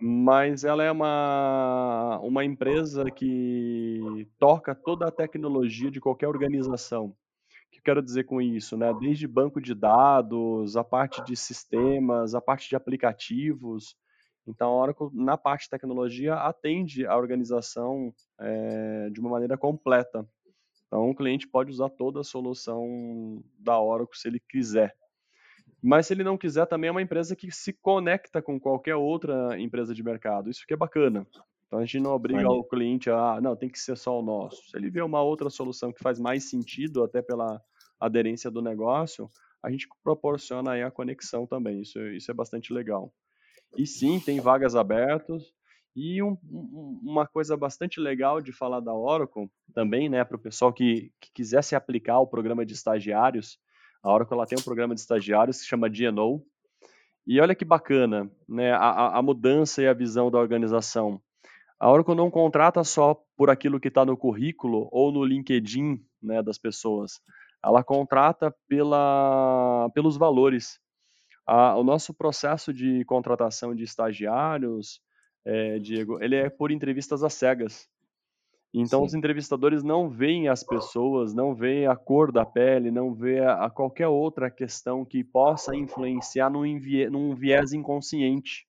mas 0.00 0.64
ela 0.64 0.82
é 0.82 0.90
uma, 0.90 2.18
uma 2.22 2.44
empresa 2.44 3.04
que 3.10 4.28
toca 4.38 4.74
toda 4.74 5.06
a 5.06 5.12
tecnologia 5.12 5.90
de 5.90 6.00
qualquer 6.00 6.28
organização. 6.28 7.06
O 7.06 7.14
que 7.70 7.78
eu 7.78 7.82
quero 7.84 8.02
dizer 8.02 8.24
com 8.24 8.40
isso? 8.40 8.76
Né? 8.76 8.92
Desde 9.00 9.28
banco 9.28 9.60
de 9.60 9.74
dados, 9.74 10.76
a 10.76 10.84
parte 10.84 11.22
de 11.24 11.36
sistemas, 11.36 12.34
a 12.34 12.40
parte 12.40 12.68
de 12.68 12.76
aplicativos. 12.76 13.96
Então, 14.46 14.70
a 14.70 14.82
Oracle, 14.82 15.08
na 15.12 15.38
parte 15.38 15.64
de 15.64 15.70
tecnologia, 15.70 16.34
atende 16.34 17.06
a 17.06 17.16
organização 17.16 18.12
é, 18.40 19.08
de 19.10 19.20
uma 19.20 19.30
maneira 19.30 19.56
completa. 19.56 20.26
Então, 20.92 21.08
o 21.08 21.14
cliente 21.14 21.48
pode 21.48 21.70
usar 21.70 21.88
toda 21.88 22.20
a 22.20 22.24
solução 22.24 23.42
da 23.58 23.80
Oracle 23.80 24.14
se 24.14 24.28
ele 24.28 24.38
quiser. 24.38 24.94
Mas 25.82 26.06
se 26.06 26.12
ele 26.12 26.22
não 26.22 26.36
quiser, 26.36 26.66
também 26.66 26.88
é 26.88 26.90
uma 26.90 27.00
empresa 27.00 27.34
que 27.34 27.50
se 27.50 27.72
conecta 27.72 28.42
com 28.42 28.60
qualquer 28.60 28.94
outra 28.94 29.58
empresa 29.58 29.94
de 29.94 30.02
mercado. 30.02 30.50
Isso 30.50 30.66
que 30.66 30.74
é 30.74 30.76
bacana. 30.76 31.26
Então 31.66 31.78
a 31.78 31.84
gente 31.86 31.98
não 31.98 32.10
obriga 32.10 32.46
o 32.46 32.62
cliente 32.62 33.08
a, 33.08 33.36
ah, 33.36 33.40
não, 33.40 33.56
tem 33.56 33.70
que 33.70 33.78
ser 33.78 33.96
só 33.96 34.20
o 34.20 34.22
nosso. 34.22 34.68
Se 34.68 34.76
ele 34.76 34.90
vê 34.90 35.00
uma 35.00 35.22
outra 35.22 35.48
solução 35.48 35.90
que 35.90 36.02
faz 36.02 36.20
mais 36.20 36.50
sentido, 36.50 37.02
até 37.02 37.22
pela 37.22 37.62
aderência 37.98 38.50
do 38.50 38.60
negócio, 38.60 39.30
a 39.62 39.70
gente 39.70 39.88
proporciona 40.04 40.72
aí 40.72 40.82
a 40.82 40.90
conexão 40.90 41.46
também. 41.46 41.80
Isso, 41.80 41.98
isso 42.08 42.30
é 42.30 42.34
bastante 42.34 42.70
legal. 42.70 43.10
E 43.78 43.86
sim, 43.86 44.20
tem 44.20 44.40
vagas 44.40 44.76
abertas. 44.76 45.54
E 45.94 46.22
um, 46.22 46.38
um, 46.50 47.00
uma 47.02 47.26
coisa 47.26 47.56
bastante 47.56 48.00
legal 48.00 48.40
de 48.40 48.52
falar 48.52 48.80
da 48.80 48.94
Oracle 48.94 49.50
também, 49.74 50.08
né, 50.08 50.24
para 50.24 50.36
o 50.36 50.40
pessoal 50.40 50.72
que, 50.72 51.12
que 51.20 51.30
quisesse 51.34 51.74
aplicar 51.74 52.18
o 52.18 52.26
programa 52.26 52.64
de 52.64 52.72
estagiários, 52.72 53.58
a 54.02 54.12
Oracle 54.12 54.34
ela 54.34 54.46
tem 54.46 54.58
um 54.58 54.64
programa 54.64 54.94
de 54.94 55.00
estagiários 55.00 55.58
que 55.58 55.62
se 55.62 55.68
chama 55.68 55.88
GNO. 55.88 56.42
E 57.26 57.40
olha 57.40 57.54
que 57.54 57.64
bacana, 57.64 58.28
né, 58.48 58.72
a, 58.72 59.18
a 59.18 59.22
mudança 59.22 59.80
e 59.82 59.86
a 59.86 59.92
visão 59.92 60.30
da 60.30 60.38
organização. 60.38 61.20
A 61.78 61.90
Oracle 61.90 62.14
não 62.14 62.30
contrata 62.30 62.82
só 62.82 63.22
por 63.36 63.50
aquilo 63.50 63.78
que 63.78 63.88
está 63.88 64.04
no 64.04 64.16
currículo 64.16 64.88
ou 64.90 65.12
no 65.12 65.24
LinkedIn 65.24 66.04
né, 66.20 66.42
das 66.42 66.58
pessoas. 66.58 67.20
Ela 67.64 67.84
contrata 67.84 68.52
pela, 68.66 69.88
pelos 69.94 70.16
valores. 70.16 70.80
a, 71.46 71.76
o 71.76 71.84
nosso 71.84 72.12
processo 72.12 72.72
de 72.72 73.04
contratação 73.04 73.74
de 73.74 73.84
estagiários, 73.84 75.00
é, 75.44 75.78
Diego, 75.78 76.22
ele 76.22 76.36
é 76.36 76.48
por 76.48 76.70
entrevistas 76.70 77.22
às 77.22 77.34
cegas. 77.34 77.88
Então, 78.74 79.00
Sim. 79.00 79.06
os 79.06 79.14
entrevistadores 79.14 79.82
não 79.82 80.08
veem 80.08 80.48
as 80.48 80.62
pessoas, 80.62 81.34
não 81.34 81.54
veem 81.54 81.86
a 81.86 81.94
cor 81.94 82.32
da 82.32 82.46
pele, 82.46 82.90
não 82.90 83.12
veem 83.12 83.40
a, 83.40 83.66
a 83.66 83.70
qualquer 83.70 84.08
outra 84.08 84.50
questão 84.50 85.04
que 85.04 85.22
possa 85.22 85.76
influenciar 85.76 86.48
num, 86.48 86.64
num 87.10 87.34
viés 87.34 87.74
inconsciente. 87.74 88.66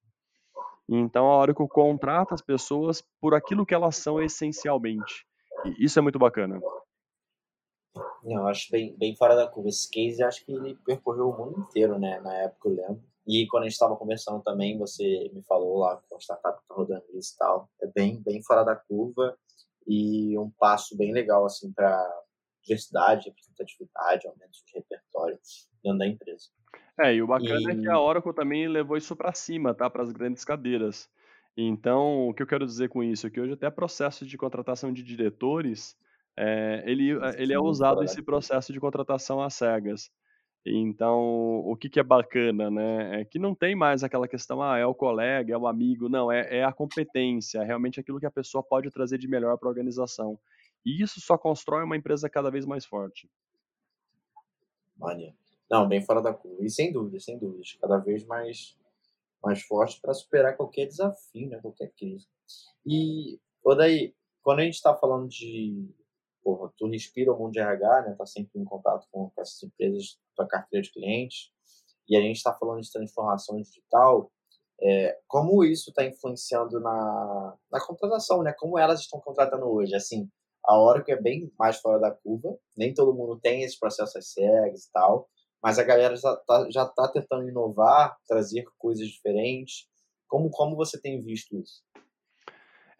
Então, 0.90 1.42
a 1.42 1.46
eu 1.46 1.56
contrato 1.56 2.34
as 2.34 2.42
pessoas 2.42 3.02
por 3.22 3.34
aquilo 3.34 3.66
que 3.66 3.74
elas 3.74 3.96
são 3.96 4.22
essencialmente. 4.22 5.26
E 5.66 5.86
isso 5.86 5.98
é 5.98 6.02
muito 6.02 6.20
bacana. 6.20 6.60
Eu 8.26 8.48
acho 8.48 8.70
bem, 8.72 8.94
bem 8.98 9.16
fora 9.16 9.36
da 9.36 9.48
curva. 9.48 9.70
Esse 9.70 9.90
case, 9.90 10.22
acho 10.22 10.46
que 10.46 10.52
ele 10.52 10.76
percorreu 10.86 11.30
o 11.30 11.38
mundo 11.38 11.62
inteiro, 11.62 11.98
né? 11.98 12.20
Na 12.20 12.34
época, 12.34 12.68
eu 12.68 12.76
lembro. 12.76 13.04
E 13.26 13.48
quando 13.48 13.64
a 13.64 13.66
gente 13.66 13.74
estava 13.74 13.96
conversando 13.96 14.42
também, 14.42 14.78
você 14.78 15.32
me 15.34 15.42
falou 15.44 15.80
lá 15.80 16.02
com 16.10 16.16
a 16.16 16.20
startup 16.20 16.60
que 16.62 16.68
tá 16.68 16.76
rodando 16.76 17.06
isso 17.14 17.34
e 17.34 17.38
tal. 17.38 17.70
É 17.82 17.88
bem, 17.88 18.22
bem 18.22 18.44
fora 18.44 18.64
da 18.64 18.76
curva 18.76 19.38
e 19.88 20.38
um 20.38 20.50
passo 20.52 20.98
bem 20.98 21.14
legal, 21.14 21.46
assim, 21.46 21.72
para 21.72 22.06
diversidade, 22.62 23.30
representatividade, 23.30 24.28
aumento 24.28 24.52
de 24.66 24.74
repertório 24.74 25.38
dentro 25.84 26.00
da 26.00 26.08
empresa. 26.08 26.48
É, 27.00 27.14
e 27.14 27.22
o 27.22 27.28
bacana 27.28 27.74
e... 27.74 27.78
é 27.78 27.82
que 27.82 27.90
a 27.90 28.00
Oracle 28.00 28.34
também 28.34 28.68
levou 28.68 28.98
isso 28.98 29.16
para 29.16 29.34
cima, 29.34 29.74
tá? 29.74 29.90
Para 29.90 30.04
as 30.04 30.12
grandes 30.12 30.46
cadeiras. 30.46 31.10
Então, 31.56 32.30
o 32.30 32.34
que 32.34 32.42
eu 32.42 32.48
quero 32.48 32.66
dizer 32.66 32.90
com 32.90 33.04
isso 33.04 33.28
é 33.28 33.30
que 33.30 33.40
hoje 33.40 33.54
até 33.54 33.70
processo 33.70 34.26
de 34.26 34.38
contratação 34.38 34.92
de 34.92 35.04
diretores, 35.04 35.96
é, 36.36 36.84
ele, 36.86 37.12
ele 37.38 37.54
é 37.54 37.60
usado 37.60 38.04
esse 38.04 38.22
processo 38.22 38.74
de 38.74 38.80
contratação 38.80 39.42
às 39.42 39.54
cegas. 39.54 40.12
Então, 40.66 41.60
o 41.66 41.76
que, 41.76 41.90
que 41.90 42.00
é 42.00 42.04
bacana, 42.04 42.72
né? 42.72 43.22
É 43.22 43.26
que 43.26 43.38
não 43.38 43.54
tem 43.54 43.76
mais 43.76 44.04
aquela 44.04 44.28
questão, 44.28 44.62
ah, 44.62 44.78
é 44.78 44.86
o 44.86 44.96
colega, 44.96 45.54
é 45.54 45.58
o 45.58 45.68
amigo, 45.68 46.08
não, 46.08 46.32
é, 46.32 46.60
é 46.60 46.64
a 46.64 46.72
competência, 46.72 47.60
é 47.60 47.66
realmente 47.66 48.00
aquilo 48.00 48.20
que 48.20 48.26
a 48.26 48.32
pessoa 48.32 48.64
pode 48.64 48.90
trazer 48.90 49.18
de 49.18 49.28
melhor 49.28 49.58
para 49.58 49.68
a 49.68 49.72
organização. 49.72 50.40
E 50.86 51.02
isso 51.02 51.20
só 51.20 51.38
constrói 51.38 51.84
uma 51.84 51.98
empresa 51.98 52.30
cada 52.30 52.50
vez 52.50 52.66
mais 52.66 52.86
forte. 52.86 53.30
Mania. 54.98 55.36
Não, 55.70 55.88
bem 55.88 56.02
fora 56.02 56.22
da 56.22 56.34
curva. 56.34 56.64
E 56.64 56.70
sem 56.70 56.92
dúvida, 56.92 57.20
sem 57.20 57.38
dúvida. 57.38 57.64
Cada 57.82 57.98
vez 57.98 58.26
mais, 58.26 58.78
mais 59.44 59.62
forte 59.64 60.00
para 60.00 60.14
superar 60.14 60.56
qualquer 60.56 60.86
desafio, 60.86 61.50
né? 61.50 61.60
qualquer 61.60 61.92
crise. 61.98 62.28
E, 62.86 63.40
daí, 63.78 64.14
quando 64.42 64.60
a 64.60 64.64
gente 64.64 64.76
está 64.76 64.96
falando 64.96 65.28
de. 65.28 65.90
Porra, 66.44 66.72
tu 66.78 66.88
respira 66.88 67.34
o 67.34 67.40
mundo 67.40 67.54
de 67.54 67.60
RH, 67.60 68.02
né? 68.02 68.16
Tá 68.18 68.26
sempre 68.26 68.60
em 68.60 68.66
contato 68.66 69.08
com, 69.12 69.32
essas 69.38 69.64
empresas, 69.64 70.18
tua 70.36 70.48
carteira 70.48 70.84
de 70.84 70.92
clientes. 70.92 71.52
E 72.10 72.18
a 72.18 72.22
gente 72.22 72.38
está 72.38 72.54
falando 72.54 72.82
de 72.82 72.92
transformação 72.92 73.62
digital. 73.62 74.32
É, 74.82 75.18
como 75.28 75.64
isso 75.64 75.90
está 75.90 76.04
influenciando 76.04 76.80
na, 76.80 77.56
na 77.72 77.86
contratação, 77.86 78.44
né? 78.44 78.54
Como 78.58 78.78
elas 78.78 79.02
estão 79.02 79.20
contratando 79.22 79.66
hoje? 79.66 79.96
Assim, 79.96 80.30
a 80.66 80.78
Oracle 80.78 81.14
é 81.14 81.22
bem 81.22 81.52
mais 81.58 81.78
fora 81.78 82.00
da 82.00 82.12
curva. 82.12 82.58
Nem 82.76 82.94
todo 82.94 83.16
mundo 83.16 83.40
tem 83.40 83.64
esse 83.64 83.80
processo 83.80 84.18
às 84.18 84.32
cegas 84.32 84.86
e 84.86 84.92
tal 84.92 85.30
mas 85.64 85.80
a 85.80 85.84
galera 85.84 86.14
já 86.18 86.34
está 86.34 86.70
já 86.70 86.86
tá 86.86 87.08
tentando 87.08 87.48
inovar, 87.48 88.18
trazer 88.28 88.66
coisas 88.78 89.08
diferentes. 89.08 89.88
Como, 90.28 90.50
como 90.50 90.76
você 90.76 91.00
tem 91.00 91.22
visto 91.24 91.58
isso? 91.58 91.82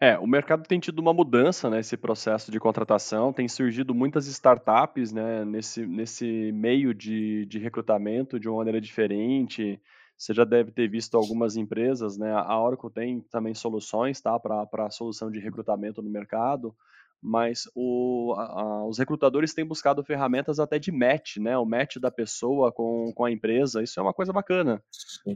É, 0.04 0.18
o 0.18 0.26
mercado 0.26 0.68
tem 0.68 0.78
tido 0.78 0.98
uma 0.98 1.14
mudança 1.14 1.70
nesse 1.70 1.96
processo 1.96 2.52
de 2.52 2.60
contratação, 2.60 3.32
tem 3.32 3.48
surgido 3.48 3.94
muitas 3.94 4.26
startups 4.26 5.10
né, 5.12 5.46
nesse, 5.46 5.86
nesse 5.86 6.52
meio 6.52 6.92
de, 6.92 7.46
de 7.46 7.58
recrutamento 7.58 8.38
de 8.38 8.46
uma 8.46 8.58
maneira 8.58 8.82
diferente. 8.82 9.80
Você 10.14 10.34
já 10.34 10.44
deve 10.44 10.72
ter 10.72 10.90
visto 10.90 11.16
algumas 11.16 11.56
empresas, 11.56 12.18
né? 12.18 12.34
A 12.34 12.60
Oracle 12.60 12.90
tem 12.90 13.22
também 13.30 13.54
soluções 13.54 14.20
tá, 14.20 14.38
para 14.38 14.68
a 14.74 14.90
solução 14.90 15.30
de 15.30 15.40
recrutamento 15.40 16.02
no 16.02 16.10
mercado 16.10 16.74
mas 17.24 17.62
o, 17.74 18.34
a, 18.36 18.86
os 18.86 18.98
recrutadores 18.98 19.54
têm 19.54 19.64
buscado 19.64 20.04
ferramentas 20.04 20.60
até 20.60 20.78
de 20.78 20.92
match, 20.92 21.38
né? 21.38 21.56
O 21.56 21.64
match 21.64 21.96
da 21.96 22.10
pessoa 22.10 22.70
com, 22.70 23.10
com 23.14 23.24
a 23.24 23.32
empresa, 23.32 23.82
isso 23.82 23.98
é 23.98 24.02
uma 24.02 24.12
coisa 24.12 24.30
bacana, 24.30 24.82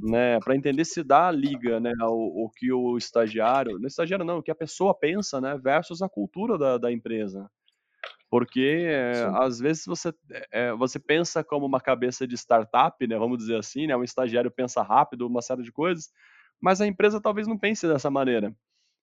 né? 0.02 0.38
Para 0.40 0.54
entender 0.54 0.84
se 0.84 1.02
dá 1.02 1.28
a 1.28 1.32
liga, 1.32 1.80
né? 1.80 1.94
O, 2.02 2.44
o 2.44 2.50
que 2.50 2.70
o 2.70 2.98
estagiário, 2.98 3.78
não 3.78 3.86
estagiário 3.86 4.22
não, 4.22 4.38
o 4.38 4.42
que 4.42 4.50
a 4.50 4.54
pessoa 4.54 4.94
pensa, 4.94 5.40
né? 5.40 5.56
Versus 5.56 6.02
a 6.02 6.10
cultura 6.10 6.58
da, 6.58 6.76
da 6.76 6.92
empresa. 6.92 7.50
Porque 8.30 8.84
é, 8.86 9.26
às 9.36 9.58
vezes 9.58 9.86
você, 9.86 10.12
é, 10.52 10.74
você 10.74 10.98
pensa 10.98 11.42
como 11.42 11.64
uma 11.64 11.80
cabeça 11.80 12.26
de 12.26 12.34
startup, 12.34 13.06
né? 13.06 13.16
Vamos 13.16 13.38
dizer 13.38 13.56
assim, 13.56 13.86
né? 13.86 13.96
Um 13.96 14.04
estagiário 14.04 14.50
pensa 14.50 14.82
rápido, 14.82 15.26
uma 15.26 15.40
série 15.40 15.62
de 15.62 15.72
coisas, 15.72 16.10
mas 16.60 16.82
a 16.82 16.86
empresa 16.86 17.18
talvez 17.18 17.48
não 17.48 17.56
pense 17.56 17.88
dessa 17.88 18.10
maneira. 18.10 18.54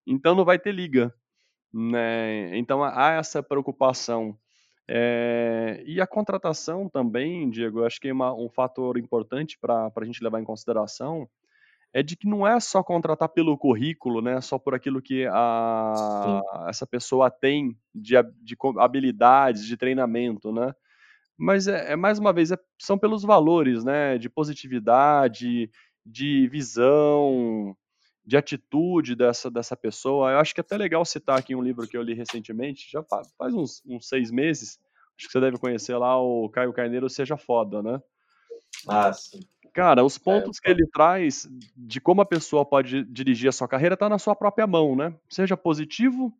Então 0.06 0.36
não 0.36 0.46
vai 0.46 0.60
ter 0.60 0.72
liga, 0.72 1.12
né? 1.74 2.58
Então 2.58 2.84
há 2.84 3.12
essa 3.14 3.44
preocupação. 3.44 4.38
É, 4.88 5.84
e 5.86 6.00
a 6.00 6.08
contratação 6.08 6.88
também, 6.88 7.50
Diego, 7.50 7.80
eu 7.80 7.86
acho 7.86 8.00
que 8.00 8.08
é 8.10 8.14
uma, 8.14 8.34
um 8.34 8.50
fator 8.50 8.98
importante 8.98 9.58
para 9.60 9.92
a 9.96 10.06
gente 10.06 10.24
levar 10.24 10.40
em 10.40 10.46
consideração 10.46 11.28
é 11.96 12.04
de 12.04 12.18
que 12.18 12.28
não 12.28 12.46
é 12.46 12.60
só 12.60 12.84
contratar 12.84 13.30
pelo 13.30 13.58
currículo, 13.58 14.22
né? 14.22 14.42
Só 14.42 14.60
por 14.60 14.76
aquilo 14.76 15.02
que 15.02 15.26
a, 15.32 16.42
essa 16.68 16.86
pessoa 16.86 17.32
tem 17.32 17.74
de, 17.94 18.16
de 18.44 18.58
habilidades, 18.78 19.66
de 19.66 19.78
treinamento, 19.78 20.52
né? 20.52 20.74
Mas 21.38 21.70
é, 21.70 21.94
é 21.94 21.96
mais 21.96 22.20
uma 22.20 22.34
vez, 22.34 22.52
é, 22.52 22.58
são 22.78 22.98
pelos 22.98 23.24
valores, 23.24 23.86
né? 23.86 24.18
De 24.18 24.30
positividade, 24.30 25.70
de 26.06 26.50
visão, 26.50 27.74
de 28.26 28.36
atitude 28.36 29.16
dessa, 29.16 29.52
dessa 29.52 29.76
pessoa. 29.78 30.32
Eu 30.32 30.40
acho 30.40 30.54
que 30.54 30.60
é 30.60 30.64
até 30.64 30.78
legal 30.78 31.06
citar 31.06 31.38
aqui 31.38 31.56
um 31.56 31.62
livro 31.62 31.88
que 31.88 31.96
eu 31.96 32.02
li 32.02 32.14
recentemente, 32.14 32.90
já 32.92 33.04
faz, 33.04 33.54
uns, 33.54 33.84
uns, 33.86 34.08
seis 34.08 34.32
meses. 34.32 34.80
Acho 35.18 35.28
que 35.28 35.32
você 35.32 35.40
deve 35.40 35.58
conhecer 35.58 35.96
lá 35.96 36.20
o 36.20 36.50
Caio 36.50 36.74
Carneiro 36.74 37.10
Seja 37.10 37.38
Foda, 37.38 37.82
né? 37.82 38.02
Ah, 38.88 39.14
sim. 39.14 39.40
Cara, 39.74 40.04
os 40.04 40.18
pontos 40.18 40.60
que 40.60 40.70
ele 40.70 40.88
traz 40.88 41.48
de 41.76 42.00
como 42.00 42.22
a 42.22 42.26
pessoa 42.26 42.66
pode 42.66 43.04
dirigir 43.04 43.50
a 43.50 43.52
sua 43.52 43.68
carreira 43.68 43.94
está 43.96 44.08
na 44.08 44.18
sua 44.18 44.36
própria 44.36 44.66
mão, 44.66 44.96
né? 44.96 45.14
Seja 45.30 45.58
positivo, 45.58 46.34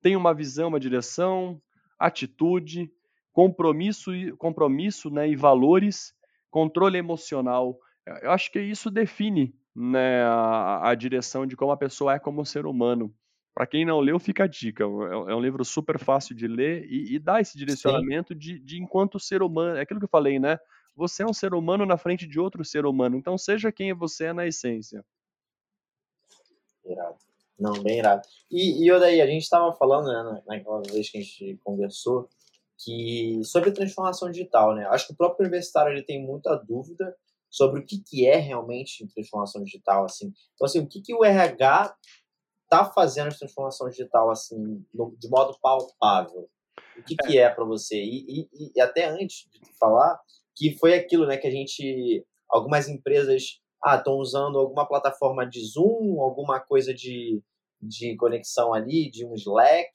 tenha 0.00 0.16
uma 0.16 0.32
visão, 0.32 0.68
uma 0.68 0.80
direção, 0.80 1.60
atitude, 1.98 2.90
compromisso, 3.30 4.10
compromisso 4.38 5.10
né, 5.10 5.28
e 5.28 5.36
valores, 5.36 6.14
controle 6.50 6.96
emocional. 6.96 7.78
Eu 8.22 8.30
acho 8.30 8.50
que 8.50 8.58
isso 8.58 8.90
define 8.90 9.54
né, 9.78 10.24
a, 10.24 10.90
a, 10.90 10.94
direção 10.96 11.46
de 11.46 11.56
como 11.56 11.70
a 11.70 11.76
pessoa 11.76 12.14
é 12.14 12.18
como 12.18 12.44
ser 12.44 12.66
humano. 12.66 13.14
Para 13.54 13.66
quem 13.66 13.84
não 13.84 14.00
leu, 14.00 14.18
fica 14.18 14.44
a 14.44 14.46
dica. 14.48 14.82
É, 14.82 14.86
é, 14.86 15.34
um 15.34 15.40
livro 15.40 15.64
super 15.64 15.98
fácil 15.98 16.34
de 16.34 16.48
ler 16.48 16.84
e, 16.90 17.14
e 17.14 17.18
dá 17.18 17.40
esse 17.40 17.56
direcionamento 17.56 18.34
de, 18.34 18.58
de, 18.58 18.80
enquanto 18.80 19.20
ser 19.20 19.40
humano. 19.40 19.76
É 19.76 19.82
aquilo 19.82 20.00
que 20.00 20.04
eu 20.04 20.10
falei, 20.10 20.38
né? 20.38 20.58
Você 20.96 21.22
é 21.22 21.26
um 21.26 21.32
ser 21.32 21.54
humano 21.54 21.86
na 21.86 21.96
frente 21.96 22.26
de 22.26 22.40
outro 22.40 22.64
ser 22.64 22.84
humano. 22.84 23.16
Então, 23.16 23.38
seja 23.38 23.70
quem 23.70 23.94
você 23.94 24.26
é 24.26 24.32
na 24.32 24.46
essência. 24.46 25.04
Irado. 26.84 27.16
Não, 27.58 27.72
bem 27.82 27.98
irado. 27.98 28.22
E, 28.50 28.84
e 28.84 28.98
daí, 28.98 29.20
a 29.20 29.26
gente 29.26 29.42
estava 29.42 29.72
falando, 29.72 30.08
né, 30.08 30.42
naquela 30.46 30.82
vez 30.82 31.08
que 31.10 31.18
a 31.18 31.20
gente 31.20 31.56
conversou, 31.62 32.28
que 32.76 33.40
sobre 33.44 33.70
transformação 33.70 34.30
digital, 34.30 34.74
né? 34.74 34.86
Acho 34.86 35.08
que 35.08 35.12
o 35.12 35.16
próprio 35.16 35.44
universitário 35.44 35.92
ele 35.92 36.02
tem 36.02 36.24
muita 36.24 36.56
dúvida 36.56 37.16
sobre 37.50 37.80
o 37.80 37.86
que, 37.86 38.02
que 38.02 38.26
é 38.26 38.36
realmente 38.36 39.06
transformação 39.08 39.62
digital, 39.62 40.04
assim. 40.04 40.32
Então, 40.54 40.66
assim, 40.66 40.80
o 40.80 40.86
que, 40.86 41.00
que 41.00 41.14
o 41.14 41.24
RH 41.24 41.94
está 42.64 42.84
fazendo 42.84 43.30
de 43.30 43.38
transformação 43.38 43.88
digital, 43.88 44.30
assim, 44.30 44.84
no, 44.92 45.16
de 45.16 45.28
modo 45.28 45.56
palpável? 45.60 46.48
O 46.96 47.02
que, 47.02 47.16
que 47.16 47.38
é 47.38 47.48
para 47.48 47.64
você? 47.64 47.96
E, 47.96 48.48
e, 48.52 48.72
e, 48.74 48.80
até 48.80 49.06
antes 49.06 49.48
de 49.50 49.60
falar, 49.78 50.18
que 50.54 50.76
foi 50.76 50.94
aquilo, 50.94 51.26
né, 51.26 51.36
que 51.36 51.46
a 51.46 51.50
gente, 51.50 52.24
algumas 52.48 52.88
empresas, 52.88 53.60
ah, 53.82 53.96
estão 53.96 54.14
usando 54.14 54.58
alguma 54.58 54.86
plataforma 54.86 55.46
de 55.46 55.64
Zoom, 55.64 56.20
alguma 56.20 56.60
coisa 56.60 56.92
de, 56.92 57.42
de 57.80 58.16
conexão 58.16 58.74
ali, 58.74 59.10
de 59.10 59.24
um 59.24 59.34
Slack, 59.34 59.90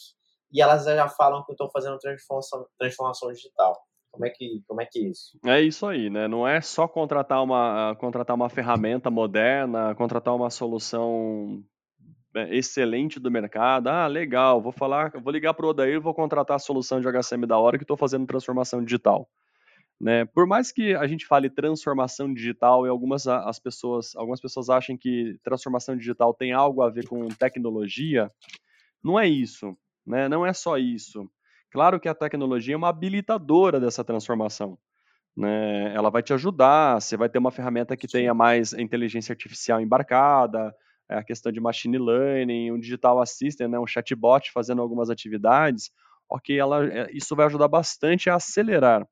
e 0.51 0.61
elas 0.61 0.85
já 0.85 1.09
falam 1.09 1.43
que 1.43 1.51
estão 1.51 1.69
fazendo 1.69 1.97
transformação, 1.97 2.65
transformação 2.77 3.31
digital. 3.31 3.77
Como 4.13 4.27
é 4.27 4.29
que, 4.29 4.61
como 4.67 4.79
é 4.79 4.85
que 4.85 4.99
é 4.99 5.09
isso? 5.09 5.39
É 5.43 5.59
isso 5.59 5.87
aí, 5.87 6.07
né? 6.07 6.27
Não 6.27 6.47
é 6.47 6.61
só 6.61 6.87
contratar 6.87 7.43
uma, 7.43 7.95
contratar 7.95 8.35
uma 8.35 8.47
ferramenta 8.47 9.09
moderna, 9.09 9.95
contratar 9.95 10.35
uma 10.35 10.51
solução 10.51 11.63
é, 12.35 12.55
excelente 12.55 13.19
do 13.19 13.31
mercado. 13.31 13.87
Ah, 13.87 14.05
legal, 14.05 14.61
vou 14.61 14.71
falar, 14.71 15.11
vou 15.19 15.33
ligar 15.33 15.55
para 15.55 15.65
o 15.65 15.69
Odair 15.69 15.99
vou 15.99 16.13
contratar 16.13 16.57
a 16.57 16.59
solução 16.59 17.01
de 17.01 17.07
HCM 17.07 17.47
da 17.47 17.57
hora 17.57 17.75
que 17.75 17.83
estou 17.83 17.97
fazendo 17.97 18.27
transformação 18.27 18.83
digital. 18.83 19.27
Né? 19.99 20.25
Por 20.25 20.45
mais 20.45 20.71
que 20.71 20.93
a 20.93 21.07
gente 21.07 21.25
fale 21.25 21.49
transformação 21.49 22.31
digital 22.31 22.85
e 22.85 22.89
algumas 22.89 23.27
as 23.27 23.57
pessoas, 23.57 24.15
algumas 24.15 24.39
pessoas 24.39 24.69
acham 24.69 24.95
que 24.95 25.39
transformação 25.43 25.97
digital 25.97 26.35
tem 26.35 26.53
algo 26.53 26.83
a 26.83 26.89
ver 26.91 27.07
com 27.07 27.27
tecnologia, 27.29 28.31
não 29.03 29.19
é 29.19 29.27
isso, 29.27 29.75
né? 30.05 30.29
Não 30.29 30.45
é 30.45 30.53
só 30.53 30.77
isso. 30.77 31.27
Claro 31.73 31.99
que 31.99 32.07
a 32.07 32.15
tecnologia 32.15 32.75
é 32.75 32.77
uma 32.77 32.89
habilitadora 32.89 33.79
dessa 33.79 34.03
transformação. 34.03 34.77
né? 35.37 35.93
Ela 35.95 36.09
vai 36.11 36.23
te 36.23 36.33
ajudar, 36.33 37.01
você 37.01 37.17
vai 37.17 37.29
ter 37.29 37.39
uma 37.39 37.51
ferramenta 37.51 37.97
que 37.97 38.07
tenha 38.07 38.33
mais 38.33 38.73
inteligência 38.73 39.33
artificial 39.33 39.81
embarcada, 39.81 40.75
é, 41.09 41.17
a 41.17 41.23
questão 41.23 41.51
de 41.51 41.59
machine 41.61 41.97
learning, 41.99 42.71
um 42.71 42.79
digital 42.79 43.21
assistant, 43.21 43.69
né, 43.71 43.79
um 43.79 43.87
chatbot 43.87 44.51
fazendo 44.51 44.81
algumas 44.81 45.09
atividades, 45.09 45.91
ok, 46.29 46.59
ela, 46.59 46.85
é, 46.87 47.09
isso 47.13 47.35
vai 47.35 47.47
ajudar 47.47 47.69
bastante 47.69 48.29
a 48.29 48.35
acelerar. 48.35 49.07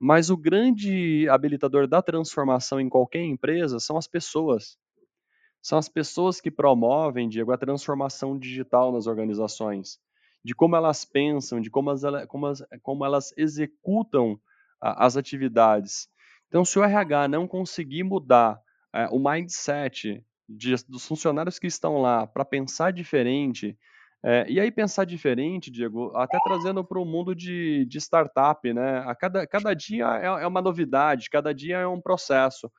Mas 0.00 0.30
o 0.30 0.36
grande 0.38 1.28
habilitador 1.30 1.88
da 1.88 2.02
transformação 2.02 2.80
em 2.80 2.88
qualquer 2.90 3.22
empresa 3.24 3.80
são 3.80 3.96
as 3.98 4.08
pessoas. 4.08 4.78
São 5.62 5.78
as 5.78 5.88
pessoas 5.88 6.40
que 6.40 6.50
promovem, 6.50 7.28
Diego, 7.28 7.52
a 7.52 7.58
transformação 7.58 8.38
digital 8.38 8.92
nas 8.92 9.06
organizações, 9.06 9.98
de 10.44 10.54
como 10.54 10.76
elas 10.76 11.04
pensam, 11.04 11.60
de 11.60 11.70
como, 11.70 11.90
as, 11.90 12.02
como, 12.28 12.46
as, 12.46 12.62
como 12.82 13.04
elas 13.04 13.32
executam 13.36 14.40
a, 14.80 15.06
as 15.06 15.16
atividades. 15.16 16.08
Então, 16.48 16.64
se 16.64 16.78
o 16.78 16.84
RH 16.84 17.28
não 17.28 17.46
conseguir 17.46 18.02
mudar 18.02 18.60
é, 18.92 19.06
o 19.08 19.18
mindset 19.18 20.24
de, 20.48 20.74
dos 20.88 21.06
funcionários 21.06 21.58
que 21.58 21.66
estão 21.66 22.00
lá 22.00 22.26
para 22.26 22.44
pensar 22.44 22.92
diferente, 22.92 23.78
é, 24.22 24.44
e 24.50 24.60
aí 24.60 24.70
pensar 24.70 25.04
diferente, 25.04 25.70
Diego, 25.70 26.14
até 26.14 26.38
trazendo 26.44 26.84
para 26.84 27.00
o 27.00 27.06
mundo 27.06 27.34
de, 27.34 27.86
de, 27.86 27.98
startup, 27.98 28.72
né? 28.72 28.98
A 29.06 29.14
cada, 29.14 29.46
cada 29.46 29.72
dia 29.72 30.06
é, 30.20 30.26
é, 30.42 30.46
uma 30.46 30.60
novidade, 30.60 31.30
cada 31.30 31.54
dia 31.54 31.78
é 31.78 31.86
um 31.86 32.00
processo. 32.00 32.70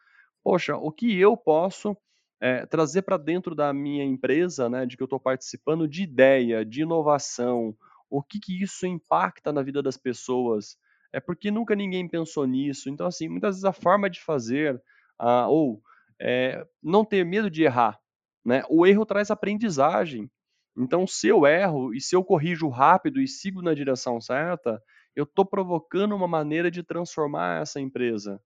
Poxa, 0.43 0.75
o 0.75 0.91
que 0.91 1.17
eu 1.19 1.35
posso 1.35 1.97
é, 2.41 2.65
trazer 2.65 3.03
para 3.03 3.17
dentro 3.17 3.53
da 3.53 3.71
minha 3.71 4.03
empresa, 4.03 4.67
né, 4.67 4.85
de 4.85 4.97
que 4.97 5.03
eu 5.03 5.05
estou 5.05 5.19
participando, 5.19 5.87
de 5.87 6.01
ideia, 6.01 6.65
de 6.65 6.81
inovação, 6.81 7.75
o 8.09 8.21
que, 8.21 8.39
que 8.39 8.61
isso 8.61 8.85
impacta 8.87 9.53
na 9.53 9.61
vida 9.61 9.81
das 9.81 9.95
pessoas? 9.95 10.75
É 11.13 11.19
porque 11.19 11.51
nunca 11.51 11.75
ninguém 11.75 12.07
pensou 12.07 12.45
nisso. 12.47 12.89
Então, 12.89 13.05
assim, 13.05 13.29
muitas 13.29 13.55
vezes 13.55 13.65
a 13.65 13.71
forma 13.71 14.09
de 14.09 14.19
fazer, 14.21 14.81
ah, 15.19 15.47
ou 15.47 15.81
é, 16.19 16.65
não 16.81 17.05
ter 17.05 17.23
medo 17.23 17.49
de 17.49 17.63
errar, 17.63 17.99
né? 18.43 18.63
O 18.69 18.85
erro 18.85 19.05
traz 19.05 19.29
aprendizagem. 19.29 20.29
Então, 20.77 21.05
se 21.05 21.27
eu 21.27 21.45
erro 21.45 21.93
e 21.93 22.01
se 22.01 22.15
eu 22.15 22.23
corrijo 22.23 22.69
rápido 22.69 23.21
e 23.21 23.27
sigo 23.27 23.61
na 23.61 23.73
direção 23.73 24.19
certa, 24.19 24.81
eu 25.15 25.25
estou 25.25 25.45
provocando 25.45 26.15
uma 26.15 26.27
maneira 26.27 26.71
de 26.71 26.83
transformar 26.83 27.61
essa 27.61 27.79
empresa. 27.79 28.41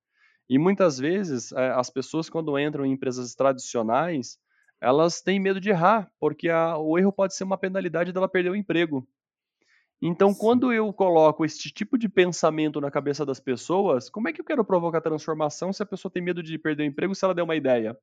E 0.49 0.59
muitas 0.59 0.97
vezes, 0.97 1.51
eh, 1.51 1.71
as 1.75 1.89
pessoas, 1.89 2.29
quando 2.29 2.57
entram 2.59 2.85
em 2.85 2.91
empresas 2.91 3.33
tradicionais, 3.33 4.37
elas 4.79 5.21
têm 5.21 5.39
medo 5.39 5.59
de 5.59 5.69
errar, 5.69 6.11
porque 6.19 6.49
a, 6.49 6.77
o 6.77 6.97
erro 6.97 7.11
pode 7.11 7.35
ser 7.35 7.43
uma 7.43 7.57
penalidade 7.57 8.11
dela 8.11 8.29
perder 8.29 8.51
o 8.51 8.55
emprego. 8.55 9.07
Então, 10.01 10.31
Sim. 10.31 10.39
quando 10.39 10.71
eu 10.71 10.91
coloco 10.93 11.45
esse 11.45 11.71
tipo 11.71 11.97
de 11.97 12.07
pensamento 12.07 12.79
na 12.79 12.91
cabeça 12.91 13.25
das 13.25 13.39
pessoas, 13.39 14.09
como 14.09 14.27
é 14.27 14.33
que 14.33 14.41
eu 14.41 14.45
quero 14.45 14.63
provocar 14.63 15.01
transformação 15.01 15.73
se 15.73 15.81
a 15.81 15.85
pessoa 15.85 16.11
tem 16.11 16.21
medo 16.21 16.43
de 16.43 16.57
perder 16.59 16.83
o 16.83 16.85
emprego 16.85 17.15
se 17.15 17.23
ela 17.25 17.33
der 17.33 17.43
uma 17.43 17.55
ideia? 17.55 17.97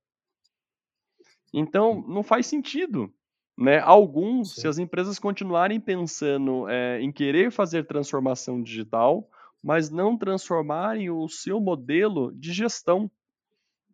Então, 1.52 2.02
não 2.08 2.22
faz 2.22 2.46
sentido. 2.46 3.12
Né? 3.56 3.78
Alguns, 3.78 4.54
Sim. 4.54 4.62
se 4.62 4.68
as 4.68 4.78
empresas 4.78 5.18
continuarem 5.18 5.78
pensando 5.78 6.66
é, 6.68 7.00
em 7.00 7.12
querer 7.12 7.52
fazer 7.52 7.87
transformação 7.87 8.62
digital, 8.62 9.28
mas 9.62 9.90
não 9.90 10.19
transformarem 10.19 11.11
o 11.11 11.28
seu 11.28 11.61
modelo 11.61 12.33
de 12.35 12.52
gestão. 12.52 13.11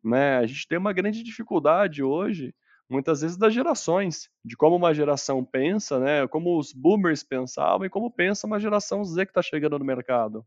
Né? 0.03 0.39
A 0.39 0.47
gente 0.47 0.67
tem 0.67 0.79
uma 0.79 0.93
grande 0.93 1.23
dificuldade 1.23 2.03
hoje, 2.03 2.55
muitas 2.89 3.21
vezes, 3.21 3.37
das 3.37 3.53
gerações, 3.53 4.31
de 4.45 4.57
como 4.57 4.77
uma 4.77 4.95
geração 4.95 5.45
pensa, 5.45 5.99
né? 5.99 6.27
como 6.27 6.59
os 6.59 6.73
boomers 6.73 7.23
pensavam 7.23 7.87
e 7.87 7.91
como 7.91 8.11
pensa 8.11 8.47
uma 8.47 8.59
geração 8.59 9.05
Z 9.05 9.27
que 9.27 9.31
está 9.31 9.43
chegando 9.43 9.79
no 9.79 9.85
mercado. 9.85 10.47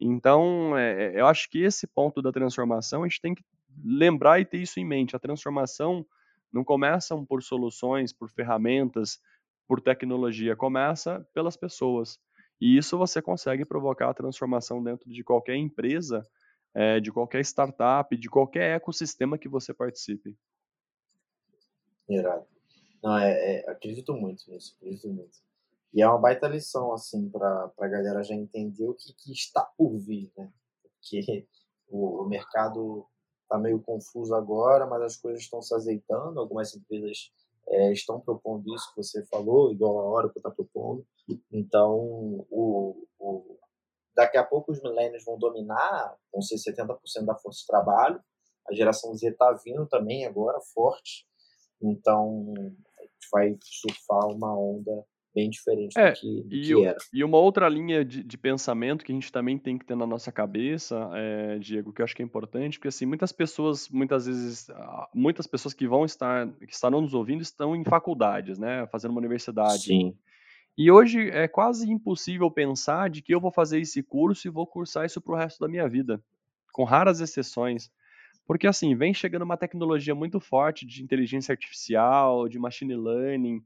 Então, 0.00 0.76
é, 0.76 1.20
eu 1.20 1.26
acho 1.26 1.48
que 1.50 1.60
esse 1.62 1.86
ponto 1.86 2.22
da 2.22 2.32
transformação 2.32 3.02
a 3.02 3.08
gente 3.08 3.20
tem 3.20 3.34
que 3.34 3.44
lembrar 3.84 4.40
e 4.40 4.44
ter 4.44 4.58
isso 4.58 4.80
em 4.80 4.84
mente. 4.84 5.14
A 5.14 5.20
transformação 5.20 6.04
não 6.52 6.64
começam 6.64 7.24
por 7.24 7.42
soluções, 7.42 8.12
por 8.12 8.30
ferramentas, 8.30 9.20
por 9.66 9.80
tecnologia, 9.80 10.56
começa 10.56 11.26
pelas 11.34 11.56
pessoas. 11.56 12.18
E 12.60 12.76
isso 12.76 12.98
você 12.98 13.22
consegue 13.22 13.64
provocar 13.64 14.10
a 14.10 14.14
transformação 14.14 14.82
dentro 14.82 15.10
de 15.10 15.22
qualquer 15.22 15.56
empresa, 15.56 16.26
é, 16.74 17.00
de 17.00 17.12
qualquer 17.12 17.40
startup, 17.40 18.16
de 18.16 18.28
qualquer 18.28 18.76
ecossistema 18.76 19.38
que 19.38 19.48
você 19.48 19.72
participe. 19.72 20.36
Irado. 22.08 22.46
Não, 23.02 23.16
é, 23.16 23.56
é, 23.56 23.70
acredito 23.70 24.12
muito 24.14 24.50
nisso, 24.50 24.74
acredito 24.76 25.08
muito. 25.08 25.38
E 25.92 26.02
é 26.02 26.08
uma 26.08 26.18
baita 26.18 26.48
lição, 26.48 26.92
assim, 26.92 27.28
para 27.30 27.72
a 27.78 27.88
galera 27.88 28.22
já 28.22 28.34
entender 28.34 28.88
o 28.88 28.94
que, 28.94 29.12
que, 29.14 29.32
está 29.32 29.62
por 29.62 29.96
vir, 29.98 30.30
né? 30.36 30.52
Porque 30.82 31.46
o, 31.88 32.22
o 32.22 32.28
mercado 32.28 33.06
está 33.42 33.58
meio 33.58 33.80
confuso 33.80 34.34
agora, 34.34 34.86
mas 34.86 35.02
as 35.02 35.16
coisas 35.16 35.42
estão 35.42 35.62
se 35.62 35.74
azeitando. 35.74 36.38
Algumas 36.38 36.74
empresas 36.74 37.32
é, 37.70 37.92
estão 37.92 38.20
propondo 38.20 38.74
isso 38.74 38.90
que 38.90 39.02
você 39.02 39.24
falou, 39.26 39.70
igual 39.70 39.98
a 39.98 40.10
Oracle 40.10 40.38
está 40.38 40.50
propondo. 40.50 41.06
Então, 41.52 41.96
o, 42.50 43.06
o, 43.18 43.58
daqui 44.14 44.38
a 44.38 44.44
pouco 44.44 44.72
os 44.72 44.82
milênios 44.82 45.24
vão 45.24 45.38
dominar, 45.38 46.16
vão 46.32 46.40
ser 46.40 46.56
70% 46.56 47.24
da 47.24 47.36
força 47.36 47.60
de 47.60 47.66
trabalho. 47.66 48.20
A 48.68 48.74
geração 48.74 49.14
Z 49.14 49.28
está 49.28 49.52
vindo 49.64 49.86
também 49.86 50.26
agora, 50.26 50.60
forte. 50.74 51.26
Então, 51.80 52.52
a 52.98 53.02
gente 53.02 53.28
vai 53.30 53.56
surfar 53.62 54.26
uma 54.28 54.58
onda 54.58 55.04
bem 55.34 55.50
diferente 55.50 55.98
é, 55.98 56.12
do 56.12 56.18
que, 56.18 56.42
do 56.42 56.54
e, 56.54 56.62
que 56.62 56.84
era. 56.84 56.98
E 57.12 57.24
uma 57.24 57.38
outra 57.38 57.68
linha 57.68 58.04
de, 58.04 58.22
de, 58.22 58.38
pensamento 58.38 59.04
que 59.04 59.12
a 59.12 59.14
gente 59.14 59.30
também 59.30 59.58
tem 59.58 59.78
que 59.78 59.84
ter 59.84 59.96
na 59.96 60.06
nossa 60.06 60.32
cabeça, 60.32 61.10
é, 61.14 61.58
Diego, 61.58 61.92
que 61.92 62.00
eu 62.00 62.04
acho 62.04 62.14
que 62.14 62.22
é 62.22 62.24
importante, 62.24 62.78
porque 62.78 62.88
assim, 62.88 63.06
muitas 63.06 63.32
pessoas, 63.32 63.88
muitas 63.88 64.26
vezes, 64.26 64.68
muitas 65.14 65.46
pessoas 65.46 65.74
que 65.74 65.86
vão 65.86 66.04
estar, 66.04 66.48
que 66.66 66.72
estarão 66.72 67.00
nos 67.00 67.14
ouvindo, 67.14 67.42
estão 67.42 67.76
em 67.76 67.84
faculdades, 67.84 68.58
né, 68.58 68.86
fazendo 68.88 69.12
uma 69.12 69.20
universidade. 69.20 69.84
Sim. 69.84 70.16
E 70.76 70.90
hoje 70.90 71.28
é 71.30 71.48
quase 71.48 71.90
impossível 71.90 72.48
pensar 72.50 73.10
de 73.10 73.20
que 73.20 73.34
eu 73.34 73.40
vou 73.40 73.50
fazer 73.50 73.80
esse 73.80 74.00
curso 74.02 74.46
e 74.46 74.50
vou 74.50 74.66
cursar 74.66 75.04
isso 75.04 75.20
para 75.20 75.32
o 75.34 75.36
resto 75.36 75.58
da 75.58 75.68
minha 75.68 75.88
vida, 75.88 76.22
com 76.72 76.84
raras 76.84 77.20
exceções. 77.20 77.90
Porque 78.46 78.66
assim, 78.66 78.94
vem 78.94 79.12
chegando 79.12 79.42
uma 79.42 79.56
tecnologia 79.56 80.14
muito 80.14 80.38
forte 80.38 80.86
de 80.86 81.02
inteligência 81.02 81.52
artificial, 81.52 82.48
de 82.48 82.58
machine 82.58 82.94
learning, 82.94 83.60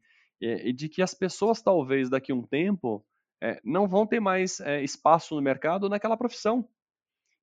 e 0.46 0.72
de 0.72 0.88
que 0.88 1.02
as 1.02 1.14
pessoas 1.14 1.62
talvez 1.62 2.10
daqui 2.10 2.32
a 2.32 2.34
um 2.34 2.42
tempo 2.42 3.04
é, 3.42 3.60
não 3.64 3.88
vão 3.88 4.06
ter 4.06 4.20
mais 4.20 4.60
é, 4.60 4.82
espaço 4.82 5.34
no 5.34 5.42
mercado 5.42 5.88
naquela 5.88 6.16
profissão. 6.16 6.68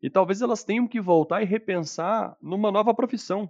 E 0.02 0.10
talvez 0.10 0.42
elas 0.42 0.64
tenham 0.64 0.88
que 0.88 1.02
voltar 1.02 1.42
e 1.42 1.46
repensar 1.46 2.38
numa 2.42 2.72
nova 2.72 2.94
profissão. 2.94 3.50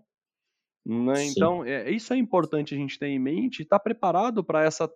Né? 0.83 1.25
Então, 1.25 1.63
é, 1.63 1.91
isso 1.91 2.11
é 2.11 2.17
importante 2.17 2.73
a 2.73 2.77
gente 2.77 2.97
ter 2.97 3.07
em 3.07 3.19
mente 3.19 3.59
e 3.59 3.63
estar 3.63 3.77
tá 3.77 3.83
preparado 3.83 4.43
para 4.43 4.63
essa 4.63 4.91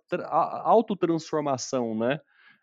autotransformação, 0.64 1.96
né? 1.96 2.18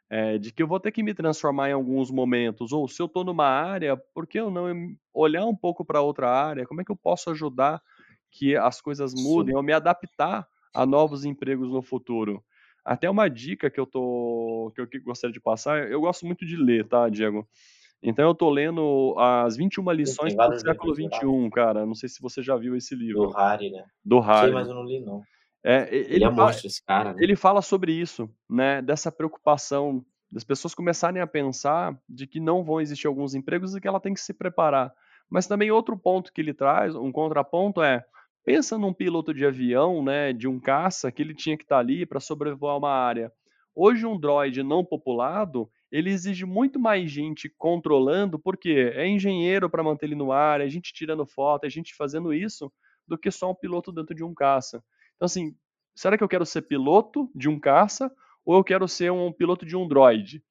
É, 0.09 0.37
de 0.37 0.51
que 0.51 0.61
eu 0.61 0.67
vou 0.67 0.77
ter 0.77 0.91
que 0.91 1.01
me 1.01 1.13
transformar 1.13 1.69
em 1.69 1.73
alguns 1.73 2.11
momentos, 2.11 2.73
ou 2.73 2.85
se 2.85 3.01
eu 3.01 3.05
estou 3.05 3.23
numa 3.23 3.47
área, 3.47 3.95
por 4.13 4.27
que 4.27 4.37
eu 4.37 4.51
não 4.51 4.93
olhar 5.13 5.45
um 5.45 5.55
pouco 5.55 5.85
para 5.85 6.01
outra 6.01 6.29
área? 6.29 6.65
Como 6.65 6.81
é 6.81 6.83
que 6.83 6.91
eu 6.91 6.97
posso 6.97 7.29
ajudar 7.29 7.81
que 8.29 8.57
as 8.57 8.81
coisas 8.81 9.13
mudem, 9.13 9.53
Sim. 9.53 9.57
ou 9.57 9.63
me 9.63 9.71
adaptar 9.71 10.45
a 10.73 10.85
novos 10.85 11.25
empregos 11.25 11.69
no 11.69 11.81
futuro. 11.81 12.43
Até 12.83 13.09
uma 13.09 13.29
dica 13.29 13.69
que 13.69 13.79
eu 13.79 13.85
tô 13.85 14.71
que 14.75 14.81
eu 14.81 14.87
gostaria 15.03 15.33
de 15.33 15.39
passar, 15.39 15.89
eu 15.89 16.01
gosto 16.01 16.25
muito 16.25 16.45
de 16.45 16.55
ler, 16.55 16.87
tá, 16.87 17.07
Diego? 17.09 17.47
Então 18.01 18.27
eu 18.27 18.33
tô 18.33 18.49
lendo 18.49 19.15
as 19.17 19.55
21 19.55 19.91
lições 19.91 20.35
do 20.35 20.59
século 20.59 20.95
XXI, 20.95 21.49
cara. 21.53 21.85
Não 21.85 21.93
sei 21.93 22.09
se 22.09 22.19
você 22.19 22.41
já 22.41 22.55
viu 22.55 22.75
esse 22.75 22.95
livro. 22.95 23.27
Do 23.27 23.29
Harry, 23.29 23.69
né? 23.69 23.83
Do 24.03 24.19
Harry. 24.19 24.47
Sei, 24.47 24.51
mas 24.51 24.67
eu 24.67 24.73
não 24.73 24.83
li, 24.83 24.99
não. 24.99 25.21
É, 25.63 25.87
ele, 25.95 26.15
ele 26.15 26.25
é 26.25 26.35
fala, 26.35 26.51
cara, 26.87 27.13
né? 27.13 27.19
Ele 27.21 27.35
fala 27.35 27.61
sobre 27.61 27.91
isso, 27.93 28.27
né? 28.49 28.81
Dessa 28.81 29.11
preocupação 29.11 30.03
das 30.31 30.43
pessoas 30.43 30.73
começarem 30.73 31.21
a 31.21 31.27
pensar 31.27 31.95
de 32.09 32.25
que 32.25 32.39
não 32.39 32.63
vão 32.63 32.79
existir 32.79 33.05
alguns 33.05 33.35
empregos 33.35 33.75
e 33.75 33.81
que 33.81 33.87
ela 33.87 33.99
tem 33.99 34.13
que 34.13 34.21
se 34.21 34.33
preparar. 34.33 34.91
Mas 35.29 35.45
também 35.45 35.69
outro 35.69 35.97
ponto 35.97 36.31
que 36.31 36.41
ele 36.41 36.53
traz, 36.53 36.95
um 36.95 37.11
contraponto 37.11 37.81
é 37.81 38.03
Pensa 38.43 38.77
num 38.77 38.93
piloto 38.93 39.33
de 39.33 39.45
avião, 39.45 40.03
né, 40.03 40.33
de 40.33 40.47
um 40.47 40.59
caça, 40.59 41.11
que 41.11 41.21
ele 41.21 41.35
tinha 41.35 41.55
que 41.55 41.63
estar 41.63 41.75
tá 41.75 41.79
ali 41.79 42.05
para 42.05 42.19
sobrevoar 42.19 42.77
uma 42.77 42.91
área. 42.91 43.31
Hoje, 43.75 44.05
um 44.05 44.19
droid 44.19 44.63
não 44.63 44.83
populado, 44.83 45.69
ele 45.91 46.09
exige 46.09 46.45
muito 46.45 46.79
mais 46.79 47.09
gente 47.11 47.49
controlando, 47.57 48.39
porque 48.39 48.91
é 48.95 49.07
engenheiro 49.07 49.69
para 49.69 49.83
manter 49.83 50.07
ele 50.07 50.15
no 50.15 50.31
ar, 50.31 50.59
é 50.59 50.67
gente 50.67 50.93
tirando 50.93 51.25
foto, 51.25 51.65
é 51.65 51.69
gente 51.69 51.95
fazendo 51.95 52.33
isso, 52.33 52.71
do 53.07 53.17
que 53.17 53.29
só 53.29 53.51
um 53.51 53.55
piloto 53.55 53.91
dentro 53.91 54.15
de 54.15 54.23
um 54.23 54.33
caça. 54.33 54.83
Então, 55.15 55.25
assim, 55.25 55.55
será 55.95 56.17
que 56.17 56.23
eu 56.23 56.29
quero 56.29 56.45
ser 56.45 56.63
piloto 56.63 57.29
de 57.35 57.47
um 57.47 57.59
caça 57.59 58.11
ou 58.45 58.55
eu 58.55 58.63
quero 58.63 58.87
ser 58.87 59.11
um 59.11 59.31
piloto 59.31 59.65
de 59.65 59.75
um 59.75 59.87
droid? 59.87 60.43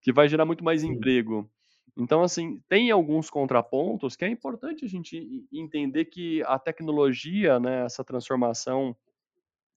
Que 0.00 0.12
vai 0.12 0.28
gerar 0.28 0.44
muito 0.44 0.64
mais 0.64 0.80
Sim. 0.80 0.92
emprego. 0.92 1.50
Então, 1.96 2.22
assim, 2.22 2.60
tem 2.68 2.90
alguns 2.90 3.30
contrapontos 3.30 4.16
que 4.16 4.24
é 4.24 4.28
importante 4.28 4.84
a 4.84 4.88
gente 4.88 5.46
entender 5.52 6.06
que 6.06 6.42
a 6.44 6.58
tecnologia, 6.58 7.60
né, 7.60 7.84
essa 7.84 8.02
transformação 8.04 8.96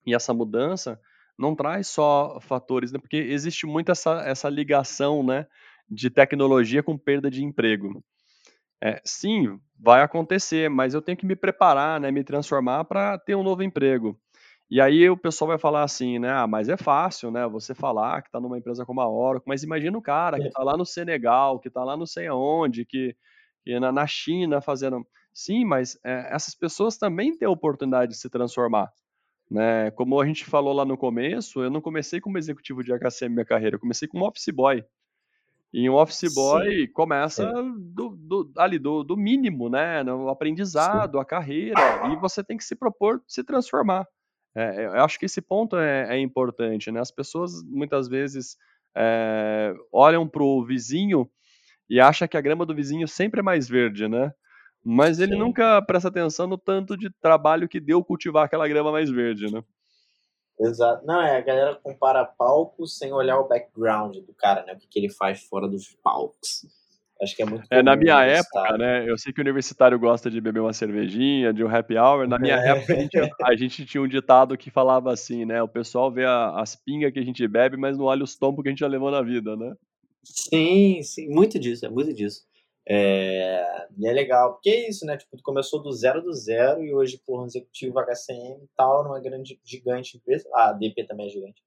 e 0.06 0.16
essa 0.16 0.34
mudança 0.34 1.00
não 1.38 1.56
traz 1.56 1.88
só 1.88 2.40
fatores, 2.42 2.92
né, 2.92 3.00
porque 3.00 3.18
existe 3.18 3.66
muito 3.68 3.92
essa, 3.92 4.22
essa 4.26 4.50
ligação, 4.50 5.24
né, 5.24 5.48
de 5.90 6.10
tecnologia 6.10 6.84
com 6.84 6.98
perda 6.98 7.30
de 7.30 7.44
emprego. 7.44 8.04
É, 8.82 9.02
sim, 9.06 9.60
vai 9.80 10.02
acontecer, 10.02 10.70
mas 10.70 10.94
eu 10.94 11.02
tenho 11.02 11.18
que 11.18 11.26
me 11.26 11.36
preparar, 11.36 12.00
né, 12.00 12.12
me 12.12 12.24
transformar 12.24 12.86
para 12.86 13.18
ter 13.18 13.36
um 13.36 13.44
novo 13.44 13.64
emprego. 13.64 14.20
E 14.70 14.82
aí 14.82 15.10
o 15.10 15.16
pessoal 15.16 15.48
vai 15.48 15.58
falar 15.58 15.84
assim, 15.84 16.20
né? 16.20 16.30
Ah, 16.30 16.46
mas 16.46 16.68
é 16.68 16.76
fácil, 16.76 17.32
né? 17.32 17.48
Você 17.48 17.74
falar 17.74 18.22
que 18.22 18.28
está 18.28 18.40
numa 18.40 18.58
empresa 18.58 18.86
como 18.86 19.00
a 19.00 19.10
Oracle, 19.10 19.48
mas 19.48 19.64
imagina 19.64 19.98
o 19.98 20.02
cara 20.02 20.38
que 20.38 20.48
está 20.48 20.62
lá 20.62 20.76
no 20.76 20.86
Senegal, 20.86 21.60
que 21.60 21.70
está 21.70 21.84
lá 21.86 21.96
não 21.96 22.06
sei 22.06 22.28
aonde, 22.28 22.84
que, 22.84 23.16
que 23.64 23.80
na, 23.80 23.92
na 23.94 24.06
China 24.06 24.60
fazendo. 24.60 25.08
Sim, 25.34 25.64
mas 25.64 25.98
é, 26.04 26.36
essas 26.36 26.54
pessoas 26.54 26.98
também 26.98 27.38
têm 27.38 27.48
a 27.48 27.52
oportunidade 27.52 28.12
de 28.12 28.18
se 28.18 28.30
transformar. 28.30 28.92
Né? 29.50 29.90
Como 29.92 30.20
a 30.20 30.26
gente 30.26 30.44
falou 30.44 30.74
lá 30.74 30.84
no 30.84 30.98
começo, 30.98 31.64
eu 31.64 31.70
não 31.70 31.80
comecei 31.80 32.20
como 32.20 32.38
executivo 32.38 32.84
de 32.84 32.92
HCM 32.92 33.36
minha 33.36 33.46
carreira, 33.46 33.78
eu 33.78 33.80
comecei 33.80 34.06
como 34.06 34.28
office 34.28 34.50
boy. 34.54 34.84
E 35.72 35.90
um 35.90 35.96
office 35.96 36.34
boy 36.34 36.88
sim, 36.88 36.92
começa 36.92 37.46
do, 37.78 38.10
do, 38.18 38.52
ali 38.58 38.80
do, 38.80 39.04
do, 39.04 39.16
mínimo, 39.16 39.70
né? 39.70 40.04
No 40.04 40.28
aprendizado, 40.28 41.18
sim. 41.18 41.22
a 41.22 41.26
carreira, 41.26 41.80
e 42.12 42.16
você 42.18 42.44
tem 42.44 42.58
que 42.58 42.64
se 42.64 42.76
propor 42.76 43.22
se 43.28 43.44
transformar. 43.44 44.06
É, 44.58 44.88
eu 44.88 45.04
acho 45.04 45.20
que 45.20 45.26
esse 45.26 45.40
ponto 45.40 45.78
é, 45.78 46.16
é, 46.16 46.20
importante, 46.20 46.92
né? 46.92 47.00
As 47.00 47.12
pessoas 47.12 47.62
muitas 47.64 48.08
vezes 48.08 48.58
é, 48.96 49.72
olham 49.92 50.28
para 50.28 50.42
o 50.42 50.66
vizinho 50.66 51.30
e 51.88 52.00
acham 52.00 52.28
que 52.28 52.36
a 52.36 52.42
grama 52.42 52.66
do 52.66 52.74
vizinho 52.74 53.08
sempre 53.08 53.42
é 53.42 53.44
mais 53.44 53.70
verde, 53.70 54.08
né? 54.08 54.34
Mas 54.84 55.20
ele 55.20 55.34
Sim. 55.34 55.40
nunca 55.40 55.80
presta 55.84 56.08
atenção 56.08 56.48
no 56.48 56.58
tanto 56.58 56.98
de 56.98 57.08
trabalho 57.22 57.70
que 57.70 57.80
deu 57.80 58.04
cultivar 58.04 58.46
aquela 58.46 58.68
grama 58.68 58.92
mais 58.92 59.12
verde, 59.12 59.54
né? 59.54 59.64
Exato. 60.60 61.06
Não, 61.06 61.22
é, 61.22 61.38
a 61.38 61.42
galera 61.42 61.76
compara 61.76 62.26
palcos 62.26 62.98
sem 62.98 63.14
olhar 63.14 63.38
o 63.38 63.48
background 63.48 64.18
do 64.18 64.34
cara, 64.34 64.66
né? 64.66 64.74
O 64.74 64.78
que, 64.78 64.88
que 64.88 64.98
ele 64.98 65.10
faz 65.10 65.44
fora 65.44 65.68
dos 65.68 65.96
palcos. 66.02 66.66
Acho 67.22 67.36
que 67.36 67.42
é 67.42 67.46
muito 67.46 67.66
É, 67.70 67.82
na 67.82 67.96
minha 67.96 68.24
época, 68.24 68.78
né? 68.78 69.10
Eu 69.10 69.18
sei 69.18 69.34
que 69.34 69.42
o 69.42 69.44
universitário 69.44 69.98
gosta 69.98 70.30
de 70.30 70.40
beber 70.40 70.60
uma 70.60 70.74
cervejinha, 70.74 71.52
de 71.52 71.64
um 71.64 71.76
happy 71.76 71.98
hour. 71.98 72.28
Na 72.28 72.38
minha 72.38 72.56
é. 72.56 72.70
época, 72.70 72.94
a 72.94 73.00
gente, 73.00 73.18
a 73.44 73.56
gente, 73.56 73.86
tinha 73.86 74.02
um 74.02 74.08
ditado 74.08 74.58
que 74.58 74.70
falava 74.70 75.12
assim, 75.12 75.46
né? 75.46 75.62
O 75.62 75.68
pessoal 75.68 76.12
vê 76.12 76.26
a, 76.26 76.60
as 76.60 76.76
pingas 76.76 77.12
que 77.12 77.20
a 77.20 77.24
gente 77.24 77.48
bebe, 77.48 77.76
mas 77.76 77.98
não 77.98 78.06
olha 78.06 78.24
os 78.24 78.36
tombos 78.36 78.62
que 78.62 78.70
a 78.70 78.72
gente 78.72 78.80
já 78.80 78.88
levou 78.88 79.10
na 79.10 79.22
vida, 79.22 79.56
né? 79.56 79.74
Sim, 80.24 81.02
sim. 81.02 81.28
Muito 81.30 81.58
disso, 81.58 81.86
é 81.86 81.90
muito 81.90 82.14
disso. 82.14 82.46
É, 82.90 83.88
e 83.98 84.08
é 84.08 84.14
legal, 84.14 84.54
porque 84.54 84.70
é 84.70 84.90
isso, 84.90 85.06
né? 85.06 85.18
Tipo, 85.18 85.36
tu 85.36 85.44
começou 85.44 85.82
do 85.82 85.92
zero 85.92 86.22
do 86.22 86.34
zero 86.34 86.82
e 86.84 86.94
hoje, 86.94 87.22
por 87.26 87.42
um 87.42 87.46
executivo 87.46 88.00
HCM 88.00 88.64
e 88.64 88.70
tal, 88.78 89.04
numa 89.04 89.20
grande, 89.20 89.60
gigante 89.64 90.18
empresa. 90.18 90.48
Ah, 90.54 90.70
a 90.70 90.74
DP 90.74 91.04
também 91.06 91.28
é 91.28 91.30
gigante. 91.30 91.62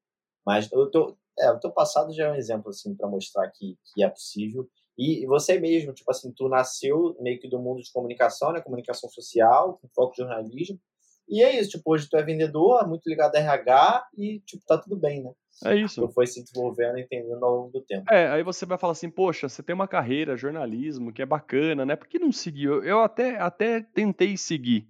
Mas 0.46 0.70
o 0.72 0.86
teu, 0.86 1.18
é, 1.38 1.50
o 1.50 1.60
teu 1.60 1.70
passado 1.70 2.12
já 2.14 2.28
é 2.28 2.32
um 2.32 2.36
exemplo, 2.36 2.70
assim, 2.70 2.94
para 2.94 3.06
mostrar 3.06 3.50
que, 3.50 3.76
que 3.92 4.02
é 4.02 4.08
possível. 4.08 4.68
E 5.00 5.24
você 5.24 5.58
mesmo, 5.58 5.94
tipo 5.94 6.10
assim, 6.10 6.30
tu 6.30 6.46
nasceu 6.46 7.16
meio 7.20 7.40
que 7.40 7.48
do 7.48 7.58
mundo 7.58 7.80
de 7.80 7.90
comunicação, 7.90 8.52
né? 8.52 8.60
Comunicação 8.60 9.08
social, 9.08 9.78
com 9.80 9.88
foco 9.94 10.12
em 10.12 10.16
jornalismo. 10.18 10.78
E 11.26 11.42
é 11.42 11.58
isso, 11.58 11.70
tipo, 11.70 11.90
hoje 11.94 12.06
tu 12.06 12.18
é 12.18 12.22
vendedor, 12.22 12.86
muito 12.86 13.08
ligado 13.08 13.34
a 13.34 13.38
RH 13.38 14.08
e, 14.18 14.40
tipo, 14.40 14.62
tá 14.66 14.76
tudo 14.76 14.96
bem, 14.96 15.22
né? 15.22 15.30
É 15.64 15.74
isso. 15.74 16.06
Tu 16.06 16.12
foi 16.12 16.26
se 16.26 16.42
desenvolvendo 16.42 16.98
e 16.98 17.02
entendendo 17.02 17.42
ao 17.42 17.54
longo 17.54 17.70
do 17.70 17.80
tempo. 17.80 18.12
É, 18.12 18.28
aí 18.28 18.42
você 18.42 18.66
vai 18.66 18.76
falar 18.76 18.92
assim, 18.92 19.08
poxa, 19.08 19.48
você 19.48 19.62
tem 19.62 19.74
uma 19.74 19.88
carreira, 19.88 20.36
jornalismo, 20.36 21.12
que 21.14 21.22
é 21.22 21.26
bacana, 21.26 21.86
né? 21.86 21.96
Por 21.96 22.06
que 22.06 22.18
não 22.18 22.30
seguiu? 22.30 22.84
Eu 22.84 23.00
até, 23.00 23.38
até 23.38 23.80
tentei 23.80 24.36
seguir. 24.36 24.86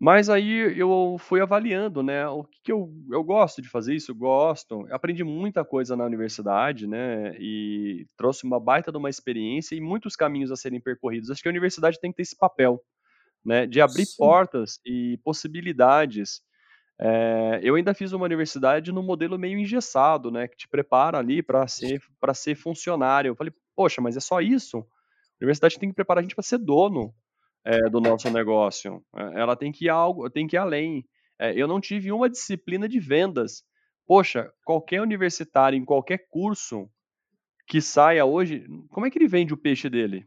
Mas 0.00 0.30
aí 0.30 0.78
eu 0.78 1.16
fui 1.18 1.40
avaliando, 1.40 2.02
né? 2.02 2.26
O 2.28 2.44
que, 2.44 2.60
que 2.62 2.72
eu, 2.72 2.92
eu 3.10 3.24
gosto 3.24 3.60
de 3.60 3.68
fazer 3.68 3.94
isso, 3.94 4.12
eu 4.12 4.14
gosto. 4.14 4.86
Aprendi 4.92 5.24
muita 5.24 5.64
coisa 5.64 5.96
na 5.96 6.04
universidade, 6.04 6.86
né? 6.86 7.34
E 7.38 8.06
trouxe 8.16 8.44
uma 8.44 8.60
baita 8.60 8.92
de 8.92 8.98
uma 8.98 9.10
experiência 9.10 9.74
e 9.74 9.80
muitos 9.80 10.14
caminhos 10.14 10.52
a 10.52 10.56
serem 10.56 10.80
percorridos. 10.80 11.30
Acho 11.30 11.42
que 11.42 11.48
a 11.48 11.50
universidade 11.50 11.98
tem 12.00 12.12
que 12.12 12.16
ter 12.18 12.22
esse 12.22 12.36
papel, 12.36 12.80
né? 13.44 13.66
De 13.66 13.80
abrir 13.80 14.06
Sim. 14.06 14.16
portas 14.18 14.80
e 14.86 15.18
possibilidades 15.24 16.42
é, 17.00 17.60
eu 17.62 17.76
ainda 17.76 17.94
fiz 17.94 18.12
uma 18.12 18.24
universidade 18.24 18.90
no 18.90 19.02
modelo 19.02 19.38
meio 19.38 19.56
engessado, 19.58 20.32
né, 20.32 20.48
que 20.48 20.56
te 20.56 20.68
prepara 20.68 21.18
ali 21.18 21.42
para 21.42 21.66
ser 21.68 22.02
para 22.20 22.34
ser 22.34 22.56
funcionário. 22.56 23.28
Eu 23.28 23.36
falei, 23.36 23.52
poxa, 23.76 24.00
mas 24.00 24.16
é 24.16 24.20
só 24.20 24.40
isso? 24.40 24.78
A 24.78 25.44
universidade 25.44 25.78
tem 25.78 25.88
que 25.88 25.94
preparar 25.94 26.20
a 26.20 26.22
gente 26.22 26.34
para 26.34 26.42
ser 26.42 26.58
dono 26.58 27.14
é, 27.64 27.88
do 27.90 28.00
nosso 28.00 28.30
negócio. 28.30 29.02
É, 29.16 29.40
ela 29.40 29.56
tem 29.56 29.72
que 29.72 29.86
ir 29.86 29.88
algo, 29.88 30.28
tem 30.30 30.46
que 30.46 30.56
ir 30.56 30.58
além. 30.58 31.04
eu 31.54 31.68
não 31.68 31.80
tive 31.80 32.10
uma 32.10 32.28
disciplina 32.28 32.88
de 32.88 32.98
vendas. 32.98 33.62
Poxa, 34.06 34.50
qualquer 34.64 35.02
universitário 35.02 35.78
em 35.78 35.84
qualquer 35.84 36.26
curso 36.30 36.88
que 37.66 37.80
saia 37.80 38.24
hoje, 38.24 38.66
como 38.88 39.06
é 39.06 39.10
que 39.10 39.18
ele 39.18 39.28
vende 39.28 39.52
o 39.52 39.58
peixe 39.58 39.90
dele? 39.90 40.26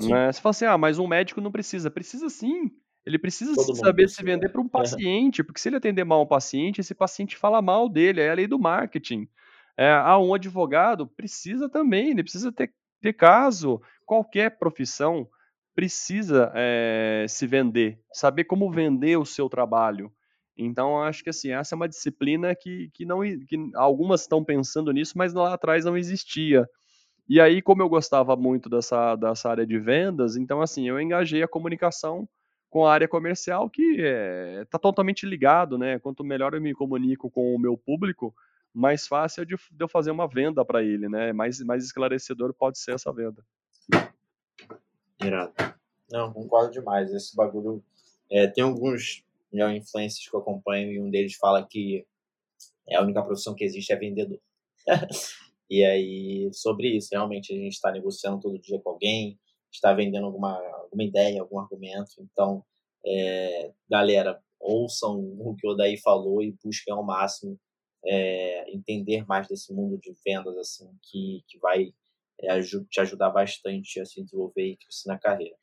Né? 0.00 0.30
Você 0.30 0.40
fala 0.40 0.50
assim, 0.50 0.64
ah, 0.64 0.78
mas 0.78 0.98
um 0.98 1.06
médico 1.08 1.40
não 1.40 1.50
precisa. 1.50 1.90
Precisa 1.90 2.28
sim. 2.28 2.70
Ele 3.04 3.18
precisa 3.18 3.54
Todo 3.54 3.74
saber 3.74 4.08
se 4.08 4.22
vender 4.22 4.50
para 4.50 4.60
um 4.60 4.68
paciente, 4.68 5.42
porque 5.42 5.60
se 5.60 5.68
ele 5.68 5.76
atender 5.76 6.04
mal 6.04 6.22
um 6.22 6.26
paciente, 6.26 6.80
esse 6.80 6.94
paciente 6.94 7.36
fala 7.36 7.62
mal 7.62 7.88
dele, 7.88 8.20
é 8.20 8.30
a 8.30 8.34
lei 8.34 8.46
do 8.46 8.58
marketing. 8.58 9.28
É, 9.76 9.90
ah, 9.90 10.18
um 10.18 10.34
advogado 10.34 11.06
precisa 11.06 11.68
também, 11.68 12.10
ele 12.10 12.22
precisa 12.22 12.52
ter, 12.52 12.72
ter 13.00 13.12
caso. 13.12 13.80
Qualquer 14.04 14.58
profissão 14.58 15.28
precisa 15.78 16.50
é, 16.56 17.24
se 17.28 17.46
vender, 17.46 18.00
saber 18.12 18.42
como 18.42 18.68
vender 18.68 19.16
o 19.16 19.24
seu 19.24 19.48
trabalho. 19.48 20.12
Então, 20.56 21.00
acho 21.00 21.22
que 21.22 21.30
assim, 21.30 21.52
essa 21.52 21.72
é 21.72 21.76
uma 21.76 21.88
disciplina 21.88 22.52
que, 22.52 22.90
que 22.92 23.04
não 23.04 23.20
que 23.20 23.70
algumas 23.76 24.22
estão 24.22 24.42
pensando 24.42 24.90
nisso, 24.90 25.16
mas 25.16 25.32
lá 25.32 25.54
atrás 25.54 25.84
não 25.84 25.96
existia. 25.96 26.68
E 27.28 27.40
aí, 27.40 27.62
como 27.62 27.80
eu 27.80 27.88
gostava 27.88 28.34
muito 28.34 28.68
dessa, 28.68 29.14
dessa 29.14 29.50
área 29.50 29.64
de 29.64 29.78
vendas, 29.78 30.34
então 30.34 30.60
assim, 30.60 30.88
eu 30.88 31.00
engajei 31.00 31.44
a 31.44 31.48
comunicação 31.48 32.28
com 32.68 32.84
a 32.84 32.92
área 32.92 33.06
comercial 33.06 33.70
que 33.70 34.00
está 34.00 34.02
é, 34.02 34.64
tá 34.64 34.80
totalmente 34.80 35.24
ligado, 35.26 35.78
né? 35.78 36.00
Quanto 36.00 36.24
melhor 36.24 36.54
eu 36.54 36.60
me 36.60 36.74
comunico 36.74 37.30
com 37.30 37.54
o 37.54 37.58
meu 37.58 37.78
público, 37.78 38.34
mais 38.74 39.06
fácil 39.06 39.42
é 39.42 39.46
de, 39.46 39.54
de 39.54 39.84
eu 39.84 39.88
fazer 39.88 40.10
uma 40.10 40.26
venda 40.26 40.64
para 40.64 40.82
ele, 40.82 41.08
né? 41.08 41.32
Mais, 41.32 41.60
mais 41.60 41.84
esclarecedor 41.84 42.52
pode 42.52 42.80
ser 42.80 42.94
essa 42.94 43.12
venda. 43.12 43.44
Irado. 45.22 45.52
Não, 46.10 46.32
concordo 46.32 46.72
demais. 46.72 47.12
Esse 47.12 47.34
bagulho. 47.34 47.82
É, 48.30 48.46
tem 48.46 48.62
alguns 48.62 49.24
né, 49.52 49.76
influencers 49.76 50.28
que 50.28 50.34
eu 50.34 50.40
acompanho 50.40 50.92
e 50.92 51.00
um 51.00 51.10
deles 51.10 51.34
fala 51.36 51.66
que 51.66 52.06
é 52.86 52.96
a 52.96 53.02
única 53.02 53.22
profissão 53.22 53.54
que 53.54 53.64
existe 53.64 53.92
é 53.92 53.96
vendedor. 53.96 54.40
e 55.70 55.84
aí, 55.84 56.50
sobre 56.52 56.96
isso, 56.96 57.08
realmente 57.12 57.52
a 57.52 57.56
gente 57.56 57.74
está 57.74 57.90
negociando 57.90 58.40
todo 58.40 58.58
dia 58.58 58.80
com 58.80 58.90
alguém, 58.90 59.38
está 59.70 59.92
vendendo 59.92 60.26
alguma, 60.26 60.58
alguma 60.82 61.04
ideia, 61.04 61.40
algum 61.40 61.58
argumento. 61.58 62.12
Então, 62.20 62.64
é, 63.06 63.72
galera, 63.88 64.40
ouçam 64.60 65.18
o 65.18 65.54
que 65.56 65.66
o 65.66 65.74
Daí 65.74 65.96
falou 65.98 66.42
e 66.42 66.56
busquem 66.62 66.92
ao 66.92 67.04
máximo 67.04 67.58
é, 68.04 68.70
entender 68.74 69.26
mais 69.26 69.48
desse 69.48 69.72
mundo 69.72 69.98
de 69.98 70.14
vendas, 70.24 70.56
assim, 70.56 70.88
que, 71.02 71.42
que 71.46 71.58
vai 71.58 71.92
te 72.90 73.00
ajudar 73.00 73.30
bastante 73.30 74.00
a 74.00 74.04
se 74.04 74.22
desenvolver 74.22 74.72
e 74.72 74.76
crescer 74.76 75.08
na 75.08 75.18
carreira. 75.18 75.56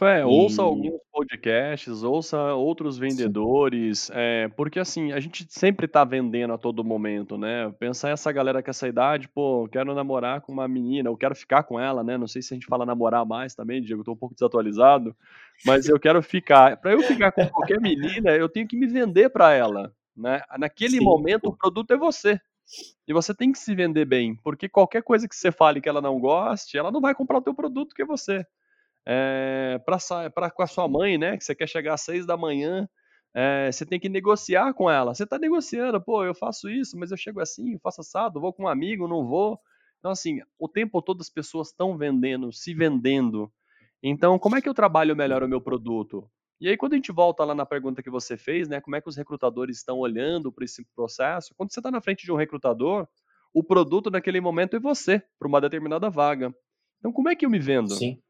É, 0.00 0.20
e... 0.20 0.24
ouça 0.24 0.62
alguns 0.62 1.00
podcasts, 1.12 2.02
ouça 2.02 2.54
outros 2.54 2.98
vendedores, 2.98 4.10
é, 4.12 4.48
porque 4.48 4.80
assim, 4.80 5.12
a 5.12 5.20
gente 5.20 5.46
sempre 5.48 5.86
tá 5.86 6.02
vendendo 6.02 6.52
a 6.52 6.58
todo 6.58 6.82
momento, 6.82 7.38
né? 7.38 7.72
Pensar 7.78 8.10
essa 8.10 8.32
galera 8.32 8.62
com 8.62 8.70
essa 8.70 8.88
idade, 8.88 9.28
pô, 9.28 9.68
quero 9.70 9.94
namorar 9.94 10.40
com 10.40 10.52
uma 10.52 10.66
menina, 10.66 11.08
eu 11.08 11.16
quero 11.16 11.36
ficar 11.36 11.62
com 11.62 11.78
ela, 11.78 12.02
né? 12.02 12.18
Não 12.18 12.26
sei 12.26 12.42
se 12.42 12.52
a 12.52 12.56
gente 12.56 12.66
fala 12.66 12.84
namorar 12.84 13.24
mais 13.24 13.54
também, 13.54 13.80
Diego, 13.80 14.02
tô 14.02 14.12
um 14.12 14.16
pouco 14.16 14.34
desatualizado, 14.34 15.14
mas 15.64 15.88
eu 15.88 16.00
quero 16.00 16.20
ficar. 16.20 16.78
Para 16.78 16.92
eu 16.92 17.02
ficar 17.02 17.30
com 17.30 17.46
qualquer 17.46 17.80
menina, 17.80 18.30
eu 18.32 18.48
tenho 18.48 18.66
que 18.66 18.76
me 18.76 18.88
vender 18.88 19.28
para 19.28 19.52
ela, 19.52 19.94
né? 20.16 20.42
Naquele 20.58 20.98
Sim. 20.98 21.04
momento, 21.04 21.48
o 21.48 21.56
produto 21.56 21.92
é 21.92 21.96
você. 21.96 22.40
E 23.06 23.12
você 23.12 23.34
tem 23.34 23.52
que 23.52 23.58
se 23.58 23.74
vender 23.74 24.04
bem, 24.04 24.36
porque 24.36 24.68
qualquer 24.68 25.02
coisa 25.02 25.28
que 25.28 25.34
você 25.36 25.52
fale 25.52 25.80
que 25.80 25.88
ela 25.88 26.00
não 26.00 26.18
goste, 26.18 26.78
ela 26.78 26.90
não 26.90 27.00
vai 27.00 27.14
comprar 27.14 27.38
o 27.38 27.42
teu 27.42 27.54
produto 27.54 27.94
que 27.94 28.04
você 28.04 28.46
é, 29.06 29.80
para 29.84 30.50
com 30.50 30.62
a 30.62 30.66
sua 30.66 30.88
mãe, 30.88 31.18
né? 31.18 31.36
Que 31.36 31.44
você 31.44 31.54
quer 31.54 31.68
chegar 31.68 31.94
às 31.94 32.02
seis 32.02 32.26
da 32.26 32.36
manhã, 32.36 32.88
é, 33.34 33.70
você 33.70 33.84
tem 33.86 33.98
que 33.98 34.08
negociar 34.08 34.72
com 34.74 34.90
ela. 34.90 35.14
Você 35.14 35.24
está 35.24 35.38
negociando, 35.38 36.00
pô, 36.00 36.24
eu 36.24 36.34
faço 36.34 36.68
isso, 36.68 36.98
mas 36.98 37.10
eu 37.10 37.16
chego 37.16 37.40
assim, 37.40 37.78
faço 37.78 38.00
assado, 38.00 38.40
vou 38.40 38.52
com 38.52 38.64
um 38.64 38.68
amigo, 38.68 39.08
não 39.08 39.26
vou. 39.26 39.58
Então, 39.98 40.10
assim, 40.10 40.40
o 40.58 40.68
tempo 40.68 41.00
todo 41.00 41.20
as 41.20 41.30
pessoas 41.30 41.68
estão 41.68 41.96
vendendo, 41.96 42.52
se 42.52 42.74
vendendo. 42.74 43.52
Então, 44.02 44.38
como 44.38 44.56
é 44.56 44.60
que 44.60 44.68
eu 44.68 44.74
trabalho 44.74 45.16
melhor 45.16 45.42
o 45.42 45.48
meu 45.48 45.60
produto? 45.60 46.28
E 46.62 46.68
aí, 46.68 46.76
quando 46.76 46.92
a 46.92 46.96
gente 46.96 47.10
volta 47.10 47.44
lá 47.44 47.54
na 47.54 47.66
pergunta 47.66 48.02
que 48.02 48.08
você 48.08 48.36
fez, 48.36 48.68
né? 48.68 48.80
Como 48.80 48.94
é 48.94 49.00
que 49.00 49.08
os 49.08 49.16
recrutadores 49.16 49.78
estão 49.78 49.98
olhando 49.98 50.52
para 50.52 50.64
esse 50.64 50.86
processo? 50.94 51.52
Quando 51.56 51.72
você 51.72 51.80
está 51.80 51.90
na 51.90 52.00
frente 52.00 52.24
de 52.24 52.30
um 52.30 52.36
recrutador, 52.36 53.08
o 53.52 53.64
produto 53.64 54.10
naquele 54.10 54.40
momento 54.40 54.76
é 54.76 54.78
você, 54.78 55.20
para 55.40 55.48
uma 55.48 55.60
determinada 55.60 56.08
vaga. 56.08 56.54
Então, 57.00 57.12
como 57.12 57.28
é 57.28 57.34
que 57.34 57.44
eu 57.44 57.50
me 57.50 57.58
vendo? 57.58 57.92
Sim 57.94 58.22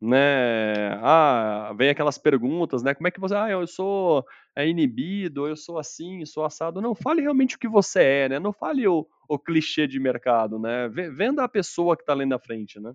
né? 0.00 0.92
Ah, 1.02 1.72
vem 1.76 1.88
aquelas 1.88 2.18
perguntas, 2.18 2.82
né? 2.82 2.94
Como 2.94 3.08
é 3.08 3.10
que 3.10 3.20
você, 3.20 3.34
ah, 3.34 3.48
eu 3.50 3.66
sou 3.66 4.24
é, 4.54 4.68
inibido, 4.68 5.46
eu 5.46 5.56
sou 5.56 5.78
assim, 5.78 6.24
sou 6.26 6.44
assado. 6.44 6.82
Não, 6.82 6.94
fale 6.94 7.22
realmente 7.22 7.56
o 7.56 7.58
que 7.58 7.68
você 7.68 8.02
é, 8.02 8.28
né? 8.28 8.38
Não 8.38 8.52
fale 8.52 8.86
o, 8.86 9.06
o 9.28 9.38
clichê 9.38 9.86
de 9.86 9.98
mercado, 9.98 10.58
né? 10.58 10.88
Venda 10.88 11.44
a 11.44 11.48
pessoa 11.48 11.96
que 11.96 12.02
está 12.02 12.12
ali 12.12 12.26
na 12.26 12.38
frente, 12.38 12.78
né? 12.78 12.92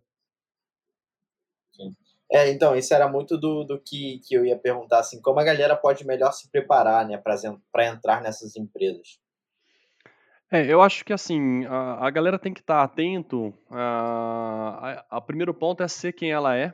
Sim. 1.71 1.91
É, 2.32 2.50
então, 2.50 2.76
isso 2.76 2.94
era 2.94 3.10
muito 3.10 3.38
do, 3.38 3.65
do 3.65 3.78
que, 3.78 4.20
que 4.26 4.34
eu 4.34 4.46
ia 4.46 4.58
perguntar, 4.58 5.00
assim, 5.00 5.22
como 5.22 5.39
a 5.39 5.44
galera 5.44 5.76
pode 5.76 6.08
melhor 6.08 6.32
se 6.32 6.50
preparar, 6.50 7.06
né, 7.06 7.22
para 7.72 7.86
entrar 7.88 8.22
nessas 8.22 8.56
empresas. 8.56 9.20
É, 10.50 10.65
eu 10.65 10.82
acho 10.82 11.06
que 11.06 11.13
assim, 11.13 11.65
a, 11.65 12.08
a 12.08 12.10
galera 12.10 12.38
tem 12.38 12.54
que 12.54 12.60
estar 12.60 12.80
tá 12.80 12.84
atento. 12.84 13.54
A, 13.70 15.06
a, 15.10 15.17
a, 15.17 15.22
primeiro 15.22 15.54
ponto 15.54 15.82
é 15.82 15.88
ser 15.88 16.12
quem 16.12 16.30
ela 16.30 16.58
é, 16.58 16.74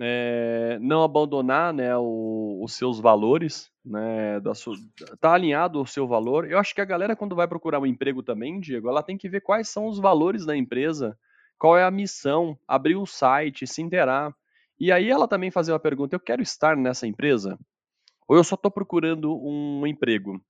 é 0.00 0.78
não 0.80 1.02
abandonar 1.02 1.74
né, 1.74 1.94
o, 1.94 2.60
os 2.62 2.72
seus 2.72 2.98
valores, 2.98 3.70
né, 3.84 4.40
da 4.40 4.54
sua, 4.54 4.76
tá 5.20 5.34
alinhado 5.34 5.78
ao 5.78 5.84
seu 5.84 6.08
valor. 6.08 6.50
Eu 6.50 6.58
acho 6.58 6.74
que 6.74 6.80
a 6.80 6.86
galera 6.86 7.14
quando 7.14 7.36
vai 7.36 7.46
procurar 7.46 7.80
um 7.80 7.86
emprego 7.86 8.22
também, 8.22 8.60
Diego, 8.60 8.88
ela 8.88 9.02
tem 9.02 9.18
que 9.18 9.28
ver 9.28 9.42
quais 9.42 9.68
são 9.68 9.86
os 9.86 9.98
valores 9.98 10.46
da 10.46 10.56
empresa, 10.56 11.14
qual 11.58 11.76
é 11.76 11.84
a 11.84 11.90
missão, 11.90 12.58
abrir 12.66 12.96
o 12.96 13.04
site, 13.04 13.66
se 13.66 13.82
interar. 13.82 14.34
E 14.80 14.92
aí 14.92 15.10
ela 15.10 15.26
também 15.26 15.50
fazer 15.50 15.72
uma 15.72 15.80
pergunta: 15.80 16.14
eu 16.14 16.20
quero 16.20 16.42
estar 16.42 16.76
nessa 16.76 17.06
empresa? 17.06 17.58
Ou 18.28 18.36
eu 18.36 18.44
só 18.44 18.54
estou 18.54 18.70
procurando 18.70 19.34
um 19.36 19.86
emprego? 19.86 20.40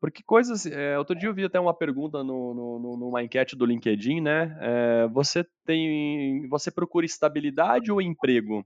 Porque 0.00 0.22
coisas. 0.22 0.66
É, 0.66 0.98
outro 0.98 1.16
dia 1.16 1.28
eu 1.28 1.34
vi 1.34 1.44
até 1.44 1.58
uma 1.58 1.74
pergunta 1.74 2.22
no, 2.22 2.54
no, 2.54 2.96
numa 2.96 3.22
enquete 3.22 3.56
do 3.56 3.66
LinkedIn, 3.66 4.20
né? 4.20 4.56
É, 4.60 5.08
você 5.08 5.44
tem. 5.64 6.48
Você 6.48 6.70
procura 6.70 7.06
estabilidade 7.06 7.90
ou 7.90 8.00
emprego? 8.00 8.64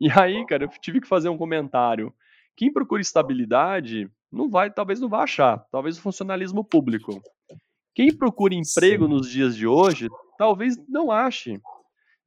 E 0.00 0.10
aí, 0.10 0.44
cara, 0.46 0.64
eu 0.64 0.68
tive 0.80 1.00
que 1.00 1.08
fazer 1.08 1.28
um 1.28 1.38
comentário. 1.38 2.12
Quem 2.56 2.72
procura 2.72 3.00
estabilidade 3.00 4.10
não 4.30 4.50
vai, 4.50 4.70
talvez 4.70 5.00
não 5.00 5.08
vá 5.08 5.22
achar. 5.22 5.58
Talvez 5.70 5.96
o 5.96 6.02
funcionalismo 6.02 6.64
público. 6.64 7.22
Quem 7.94 8.14
procura 8.14 8.54
emprego 8.54 9.04
Sim. 9.04 9.10
nos 9.10 9.30
dias 9.30 9.56
de 9.56 9.66
hoje, 9.66 10.08
talvez 10.38 10.76
não 10.88 11.10
ache. 11.10 11.60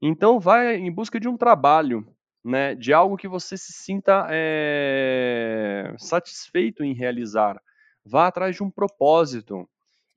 Então 0.01 0.39
vai 0.39 0.75
em 0.75 0.91
busca 0.91 1.19
de 1.19 1.27
um 1.27 1.37
trabalho, 1.37 2.05
né? 2.43 2.75
De 2.75 2.93
algo 2.93 3.17
que 3.17 3.27
você 3.27 3.57
se 3.57 3.73
sinta 3.73 4.27
é, 4.29 5.93
satisfeito 5.97 6.83
em 6.83 6.93
realizar 6.93 7.59
vá 8.05 8.27
atrás 8.27 8.55
de 8.55 8.63
um 8.63 8.69
propósito. 8.69 9.67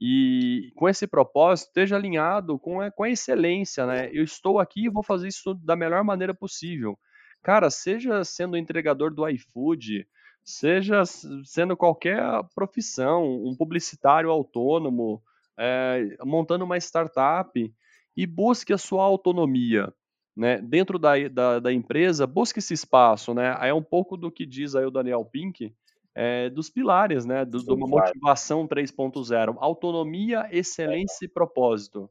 E 0.00 0.70
com 0.76 0.88
esse 0.88 1.06
propósito, 1.06 1.68
esteja 1.68 1.96
alinhado 1.96 2.58
com 2.58 2.80
a, 2.80 2.90
com 2.90 3.02
a 3.02 3.10
excelência, 3.10 3.84
né? 3.86 4.10
Eu 4.12 4.22
estou 4.22 4.60
aqui 4.60 4.84
e 4.84 4.90
vou 4.90 5.02
fazer 5.02 5.26
isso 5.28 5.54
da 5.54 5.74
melhor 5.74 6.04
maneira 6.04 6.34
possível. 6.34 6.96
Cara, 7.42 7.70
seja 7.70 8.22
sendo 8.24 8.56
entregador 8.56 9.12
do 9.12 9.28
iFood, 9.28 10.06
seja 10.44 11.02
sendo 11.44 11.76
qualquer 11.76 12.20
profissão, 12.54 13.24
um 13.24 13.56
publicitário 13.56 14.30
autônomo, 14.30 15.20
é, 15.58 16.16
montando 16.24 16.64
uma 16.64 16.76
startup, 16.76 17.74
e 18.18 18.26
busque 18.26 18.72
a 18.72 18.78
sua 18.78 19.04
autonomia. 19.04 19.94
Né? 20.36 20.60
Dentro 20.60 20.98
da, 20.98 21.12
da, 21.28 21.60
da, 21.60 21.72
empresa, 21.72 22.26
busque 22.26 22.58
esse 22.58 22.74
espaço. 22.74 23.32
Né? 23.32 23.56
É 23.60 23.72
um 23.72 23.82
pouco 23.82 24.16
do 24.16 24.28
que 24.28 24.44
diz 24.44 24.74
aí 24.74 24.84
o 24.84 24.90
Daniel 24.90 25.24
Pink, 25.24 25.72
é, 26.16 26.50
dos 26.50 26.68
pilares, 26.68 27.24
né, 27.24 27.44
do, 27.44 27.62
de 27.62 27.72
uma 27.72 27.86
motivação 27.86 28.66
3.0, 28.66 29.56
autonomia, 29.60 30.48
excelência 30.50 31.26
e 31.26 31.28
propósito. 31.28 32.10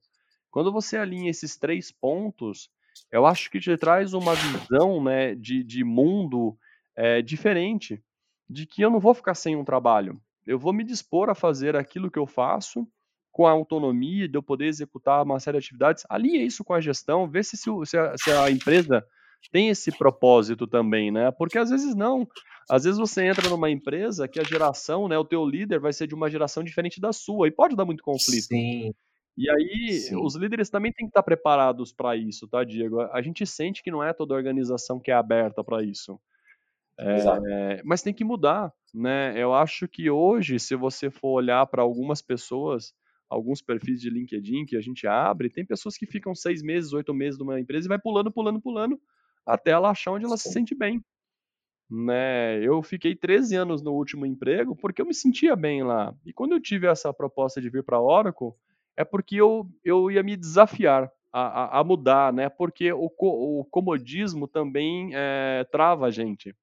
Quando 0.50 0.72
você 0.72 0.96
alinha 0.96 1.30
esses 1.30 1.58
três 1.58 1.92
pontos, 1.92 2.70
eu 3.12 3.26
acho 3.26 3.52
que 3.52 3.60
te 3.60 3.76
traz 3.76 4.14
uma 4.14 4.34
visão, 4.34 5.04
né, 5.04 5.36
de, 5.36 5.62
de 5.62 5.84
mundo 5.84 6.58
é, 6.96 7.22
diferente, 7.22 8.02
de 8.50 8.66
que 8.66 8.82
eu 8.82 8.90
não 8.90 9.02
vou 9.02 9.14
ficar 9.14 9.36
sem 9.36 9.58
um 9.58 9.66
trabalho, 9.66 10.22
eu 10.46 10.58
vou 10.58 10.72
me 10.72 10.86
dispor 10.86 11.30
a 11.30 11.36
fazer 11.36 11.76
aquilo 11.76 12.10
que 12.10 12.18
eu 12.18 12.26
faço 12.26 12.88
com 13.38 13.46
a 13.46 13.52
autonomia 13.52 14.28
de 14.28 14.36
eu 14.36 14.42
poder 14.42 14.66
executar 14.66 15.24
uma 15.24 15.40
série 15.40 15.60
de 15.60 15.66
atividades, 15.66 16.04
alinha 16.10 16.44
isso 16.44 16.64
com 16.64 16.74
a 16.74 16.82
gestão, 16.82 17.30
vê 17.30 17.44
se, 17.44 17.56
se, 17.56 17.70
a, 17.96 18.18
se 18.18 18.32
a 18.32 18.50
empresa 18.50 19.06
tem 19.52 19.70
esse 19.70 19.96
propósito 19.96 20.66
também, 20.66 21.12
né? 21.12 21.30
Porque 21.30 21.60
às 21.60 21.70
vezes 21.70 21.94
não. 21.94 22.28
Às 22.68 22.86
vezes 22.86 22.98
você 22.98 23.28
entra 23.28 23.48
numa 23.48 23.70
empresa 23.70 24.28
que 24.28 24.40
a 24.40 24.44
geração, 24.44 25.08
né, 25.08 25.16
o 25.20 25.24
teu 25.24 25.46
líder 25.46 25.80
vai 25.80 25.94
ser 25.94 26.08
de 26.08 26.16
uma 26.16 26.32
geração 26.32 26.64
diferente 26.64 27.00
da 27.00 27.14
sua 27.14 27.48
e 27.48 27.52
pode 27.52 27.76
dar 27.76 27.86
muito 27.86 28.02
conflito. 28.02 28.48
Sim. 28.48 28.92
E 29.38 29.52
aí, 29.52 29.92
Sim. 30.00 30.16
os 30.16 30.36
líderes 30.36 30.72
também 30.72 30.92
têm 30.92 31.06
que 31.06 31.12
estar 31.12 31.22
preparados 31.22 31.94
para 31.94 32.16
isso, 32.16 32.48
tá, 32.48 32.64
Diego? 32.64 33.02
A 33.02 33.22
gente 33.22 33.46
sente 33.46 33.84
que 33.84 33.92
não 33.92 34.04
é 34.04 34.14
toda 34.14 34.34
organização 34.34 35.00
que 35.00 35.12
é 35.12 35.14
aberta 35.14 35.64
para 35.64 35.84
isso. 35.84 36.20
É, 37.00 37.84
mas 37.86 38.02
tem 38.02 38.16
que 38.16 38.24
mudar, 38.24 38.74
né? 38.92 39.32
Eu 39.38 39.54
acho 39.54 39.88
que 39.88 40.10
hoje, 40.10 40.60
se 40.60 40.76
você 40.76 41.12
for 41.12 41.34
olhar 41.34 41.68
para 41.68 41.84
algumas 41.84 42.24
pessoas, 42.24 42.96
alguns 43.30 43.62
perfis 43.62 44.00
de 44.00 44.10
LinkedIn 44.10 44.66
que 44.66 44.78
a 44.78 44.82
gente 44.82 45.06
abre, 45.08 45.50
tem 45.50 45.66
pessoas 45.66 45.98
que 45.98 46.06
ficam 46.06 46.34
seis 46.34 46.62
meses, 46.62 46.94
oito 46.94 47.14
meses 47.14 47.40
numa 47.40 47.60
empresa 47.60 47.88
e 47.88 47.90
vai 47.90 48.00
pulando, 48.00 48.32
pulando, 48.32 48.62
pulando, 48.62 49.00
até 49.46 49.72
ela 49.72 49.90
achar 49.90 50.12
onde 50.12 50.26
ela 50.26 50.38
Sim. 50.38 50.50
se 50.50 50.54
sente 50.54 50.76
bem 50.76 51.04
né? 51.90 52.60
Eu 52.62 52.84
fiquei 52.84 53.16
13 53.16 53.56
anos 53.56 53.82
no 53.82 53.94
último 53.94 54.26
emprego 54.26 54.76
porque 54.76 55.02
eu 55.02 55.06
me 55.06 55.14
sentia 55.14 55.56
bem 55.56 55.84
lá. 55.84 56.14
E 56.26 56.34
quando 56.34 56.52
eu 56.52 56.60
tive 56.60 56.88
essa 56.88 57.14
proposta 57.14 57.62
de 57.62 57.70
vir 57.70 57.84
para 57.84 57.98
a 57.98 58.02
Oracle, 58.02 58.52
é 58.96 59.06
porque 59.06 59.36
eu, 59.36 59.70
eu 59.84 60.12
ia 60.12 60.22
me 60.22 60.36
desafiar 60.36 61.10
a, 61.32 61.42
a, 61.42 61.80
a 61.80 61.84
mudar, 61.84 62.34
né? 62.34 62.50
Porque 62.50 62.92
o, 62.92 63.10
o 63.18 63.66
comodismo 63.66 64.48
também 64.48 65.12
é, 65.14 65.66
trava 65.72 66.08
a 66.08 66.12
gente. 66.12 66.56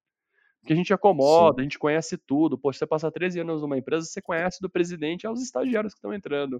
Porque 0.65 0.73
a 0.73 0.75
gente 0.75 0.91
acomoda, 0.91 1.57
Sim. 1.57 1.59
a 1.59 1.63
gente 1.63 1.77
conhece 1.77 2.17
tudo. 2.17 2.57
Poxa, 2.57 2.79
você 2.79 2.87
passa 2.87 3.11
13 3.11 3.41
anos 3.41 3.61
numa 3.61 3.77
empresa, 3.77 4.07
você 4.07 4.19
conhece 4.19 4.59
do 4.59 4.67
presidente 4.67 5.27
aos 5.27 5.39
estagiários 5.39 5.93
que 5.93 5.99
estão 5.99 6.11
entrando. 6.11 6.59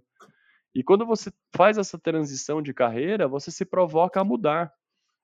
E 0.76 0.84
quando 0.84 1.08
você 1.08 1.34
faz 1.52 1.80
essa 1.80 1.98
transição 1.98 2.62
de 2.62 2.72
carreira, 2.72 3.28
você 3.28 3.50
se 3.50 3.65
provoca 3.65 4.22
a 4.22 4.24
mudar. 4.24 4.72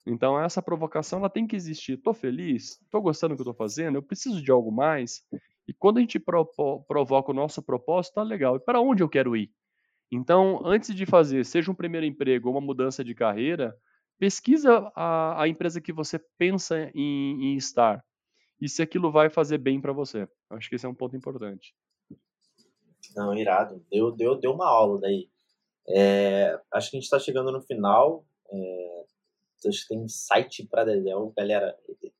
Então 0.04 0.42
essa 0.42 0.64
provocação 0.64 1.20
ela 1.20 1.30
tem 1.30 1.46
que 1.46 1.56
existir. 1.56 1.94
Estou 1.94 2.12
feliz? 2.12 2.82
Estou 2.82 3.04
gostando 3.04 3.36
do 3.36 3.38
que 3.38 3.42
estou 3.44 3.54
fazendo? 3.54 4.00
Eu 4.00 4.02
preciso 4.02 4.42
de 4.42 4.50
algo 4.50 4.72
mais? 4.72 5.22
E 5.68 5.74
quando 5.76 6.00
a 6.00 6.02
gente 6.02 6.20
provoca 6.20 7.30
o 7.30 7.36
nosso 7.36 7.62
propósito, 7.62 8.16
tá 8.16 8.24
legal. 8.24 8.56
E 8.56 8.60
para 8.60 8.82
onde 8.82 9.04
eu 9.04 9.10
quero 9.10 9.36
ir? 9.36 9.52
Então, 10.12 10.60
antes 10.66 10.96
de 10.96 11.06
fazer, 11.06 11.46
seja 11.46 11.70
um 11.70 11.76
primeiro 11.76 12.08
emprego 12.08 12.50
ou 12.50 12.56
uma 12.56 12.66
mudança 12.66 13.04
de 13.04 13.14
carreira, 13.14 13.76
pesquisa 14.18 14.92
a, 14.96 15.44
a 15.44 15.48
empresa 15.48 15.80
que 15.80 15.94
você 15.94 16.20
pensa 16.40 16.90
em, 16.96 17.52
em, 17.52 17.56
estar 17.56 18.04
e 18.62 18.70
se 18.70 18.82
aquilo 18.82 19.12
vai 19.12 19.30
fazer 19.30 19.58
bem 19.58 19.82
para 19.82 19.92
você. 19.92 20.30
Acho 20.50 20.70
que 20.70 20.76
esse 20.76 20.86
é 20.86 20.90
um 20.90 20.94
ponto 20.94 21.18
importante. 21.18 21.74
Não, 23.16 23.36
irado. 23.36 23.84
Deu, 23.92 24.12
deu, 24.12 24.36
deu 24.36 24.54
uma 24.54 24.68
aula 24.68 25.00
daí. 25.00 25.28
É, 25.88 26.60
acho 26.72 26.92
que 26.92 26.98
a 26.98 27.00
gente 27.00 27.06
está 27.06 27.20
chegando 27.20 27.52
no 27.52 27.62
final. 27.62 28.24
É, 28.52 29.04
acho 29.68 29.82
que 29.82 29.96
tem 29.96 30.08
site 30.08 30.66
para 30.68 30.86
Dedéu, 30.86 31.34
galera. 31.36 31.76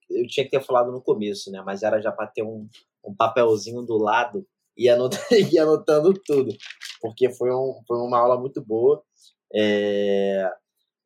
Eu 0.10 0.28
tinha 0.28 0.44
que 0.44 0.52
ter 0.52 0.64
falado 0.64 0.92
no 0.92 1.02
começo, 1.02 1.52
né? 1.52 1.62
Mas 1.64 1.84
era 1.84 2.02
já 2.02 2.12
para 2.12 2.28
ter 2.28 2.44
um, 2.44 2.68
um 3.06 3.14
papelzinho 3.14 3.84
do 3.84 3.98
lado 3.98 4.46
e 4.76 4.90
anotando, 4.90 5.24
e 5.54 5.60
anotando 5.60 6.14
tudo, 6.26 6.56
porque 7.02 7.30
foi, 7.30 7.54
um, 7.54 7.82
foi 7.88 7.98
uma 7.98 8.18
aula 8.18 8.40
muito 8.40 8.62
boa. 8.62 9.04
É... 9.54 10.52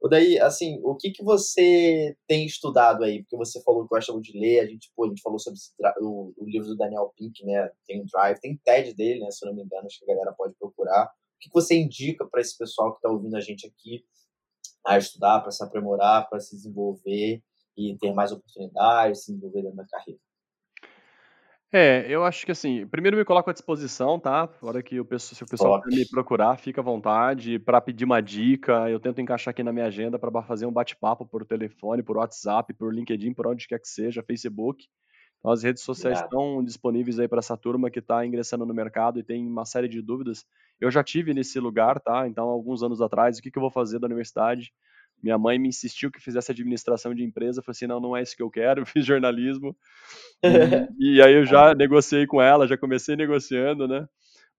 Daí, 0.10 0.40
assim, 0.40 0.80
o 0.84 0.96
que, 0.96 1.10
que 1.10 1.24
você 1.24 2.16
tem 2.28 2.46
estudado 2.46 3.04
aí? 3.04 3.24
Porque 3.24 3.38
você 3.38 3.62
falou 3.64 3.84
que 3.84 3.90
gosta 3.90 4.14
muito 4.14 4.32
de 4.32 4.40
ler, 4.40 4.60
a 4.60 4.68
gente, 4.68 4.92
pô, 4.96 5.06
a 5.06 5.08
gente 5.08 5.22
falou 5.22 5.40
sobre 5.40 5.60
o, 6.00 6.34
o, 6.38 6.46
livro 6.46 6.68
do 6.68 6.78
Daniel 6.78 7.12
Pink, 7.18 7.44
né? 7.44 7.72
Tem 7.88 8.02
o 8.02 8.06
Drive, 8.06 8.40
tem 8.40 8.56
TED 8.64 8.94
dele, 8.94 9.22
né? 9.22 9.32
Se 9.32 9.44
eu 9.44 9.50
não 9.50 9.56
me 9.56 9.64
engano, 9.64 9.86
acho 9.88 9.98
que 10.00 10.10
a 10.10 10.14
galera 10.14 10.34
pode 10.34 10.54
procurar. 10.56 11.06
O 11.06 11.40
que, 11.40 11.50
que 11.50 11.54
você 11.54 11.76
indica 11.76 12.26
para 12.26 12.40
esse 12.40 12.58
pessoal 12.58 12.92
que 12.92 12.98
está 12.98 13.10
ouvindo 13.10 13.36
a 13.36 13.42
gente 13.42 13.66
aqui 13.66 14.06
a 14.86 14.98
estudar, 14.98 15.42
para 15.42 15.52
se 15.52 15.64
aprimorar, 15.64 16.30
para 16.30 16.40
se 16.40 16.56
desenvolver 16.56 17.42
e 17.76 17.98
ter 17.98 18.14
mais 18.14 18.32
oportunidades, 18.32 19.24
se 19.24 19.32
desenvolver 19.32 19.64
dentro 19.64 19.78
da 19.78 19.88
carreira. 19.88 20.20
É, 21.78 22.06
eu 22.08 22.24
acho 22.24 22.46
que 22.46 22.54
assim, 22.54 22.88
primeiro 22.88 23.18
me 23.18 23.26
coloco 23.26 23.50
à 23.50 23.54
disposição, 23.54 24.18
tá? 24.18 24.48
Hora 24.62 24.82
que 24.82 24.98
o 24.98 25.04
pessoal, 25.04 25.36
se 25.36 25.44
o 25.44 25.46
pessoal 25.46 25.82
me 25.86 26.08
procurar, 26.08 26.58
fica 26.58 26.80
à 26.80 26.84
vontade 26.84 27.60
para 27.60 27.82
pedir 27.82 28.06
uma 28.06 28.22
dica. 28.22 28.90
Eu 28.90 28.98
tento 28.98 29.20
encaixar 29.20 29.52
aqui 29.52 29.62
na 29.62 29.74
minha 29.74 29.86
agenda 29.86 30.18
para 30.18 30.42
fazer 30.42 30.66
um 30.66 30.72
bate-papo 30.72 31.26
por 31.26 31.46
telefone, 31.46 32.02
por 32.02 32.16
WhatsApp, 32.16 32.74
por 32.76 32.94
LinkedIn, 32.94 33.34
por 33.34 33.46
onde 33.46 33.68
quer 33.68 33.78
que 33.78 33.90
seja, 33.90 34.24
Facebook. 34.24 34.88
Então, 35.40 35.52
as 35.52 35.64
redes 35.64 35.84
sociais 35.84 36.22
estão 36.22 36.64
disponíveis 36.64 37.20
aí 37.20 37.28
para 37.28 37.40
essa 37.40 37.58
turma 37.58 37.92
que 37.92 38.00
está 38.00 38.26
ingressando 38.26 38.66
no 38.66 38.74
mercado 38.74 39.20
e 39.20 39.24
tem 39.24 39.46
uma 39.46 39.66
série 39.66 39.90
de 39.90 40.02
dúvidas. 40.02 40.46
Eu 40.80 40.90
já 40.90 41.04
tive 41.04 41.34
nesse 41.34 41.60
lugar, 41.60 42.00
tá? 42.00 42.26
Então, 42.26 42.46
alguns 42.46 42.84
anos 42.84 43.02
atrás, 43.02 43.38
o 43.38 43.42
que, 43.42 43.52
que 43.52 43.58
eu 43.58 43.62
vou 43.62 43.70
fazer 43.70 44.00
da 44.00 44.08
universidade? 44.08 44.72
Minha 45.26 45.38
mãe 45.40 45.58
me 45.58 45.68
insistiu 45.68 46.12
que 46.12 46.22
fizesse 46.22 46.52
administração 46.52 47.16
de 47.16 47.24
empresa. 47.24 47.60
Eu 47.60 47.64
falei 47.64 47.76
assim: 47.76 47.88
não, 47.88 48.00
não 48.00 48.16
é 48.16 48.22
isso 48.22 48.36
que 48.36 48.44
eu 48.44 48.50
quero. 48.52 48.82
Eu 48.82 48.86
fiz 48.86 49.04
jornalismo. 49.04 49.76
e, 50.44 50.46
e, 51.18 51.22
aí 51.22 51.34
eu 51.34 51.46
já 51.46 51.74
negociei 51.74 52.28
com 52.28 52.40
ela, 52.40 52.68
já 52.68 52.78
comecei 52.78 53.16
negociando, 53.16 53.88
né? 53.88 54.08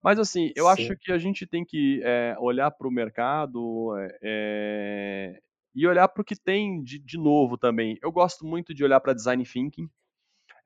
Mas 0.03 0.19
assim, 0.19 0.51
eu 0.55 0.65
Sim. 0.65 0.71
acho 0.71 0.97
que 0.97 1.11
a 1.11 1.17
gente 1.17 1.47
tem 1.47 1.63
que 1.63 2.01
é, 2.03 2.35
olhar 2.39 2.69
para 2.69 2.87
o 2.87 2.91
mercado 2.91 3.93
é, 4.21 5.39
e 5.73 5.87
olhar 5.87 6.07
para 6.09 6.21
o 6.21 6.25
que 6.25 6.35
tem 6.35 6.83
de, 6.83 6.99
de 6.99 7.17
novo 7.17 7.57
também. 7.57 7.97
Eu 8.03 8.11
gosto 8.11 8.45
muito 8.45 8.73
de 8.73 8.83
olhar 8.83 8.99
para 8.99 9.13
design 9.13 9.43
thinking 9.43 9.89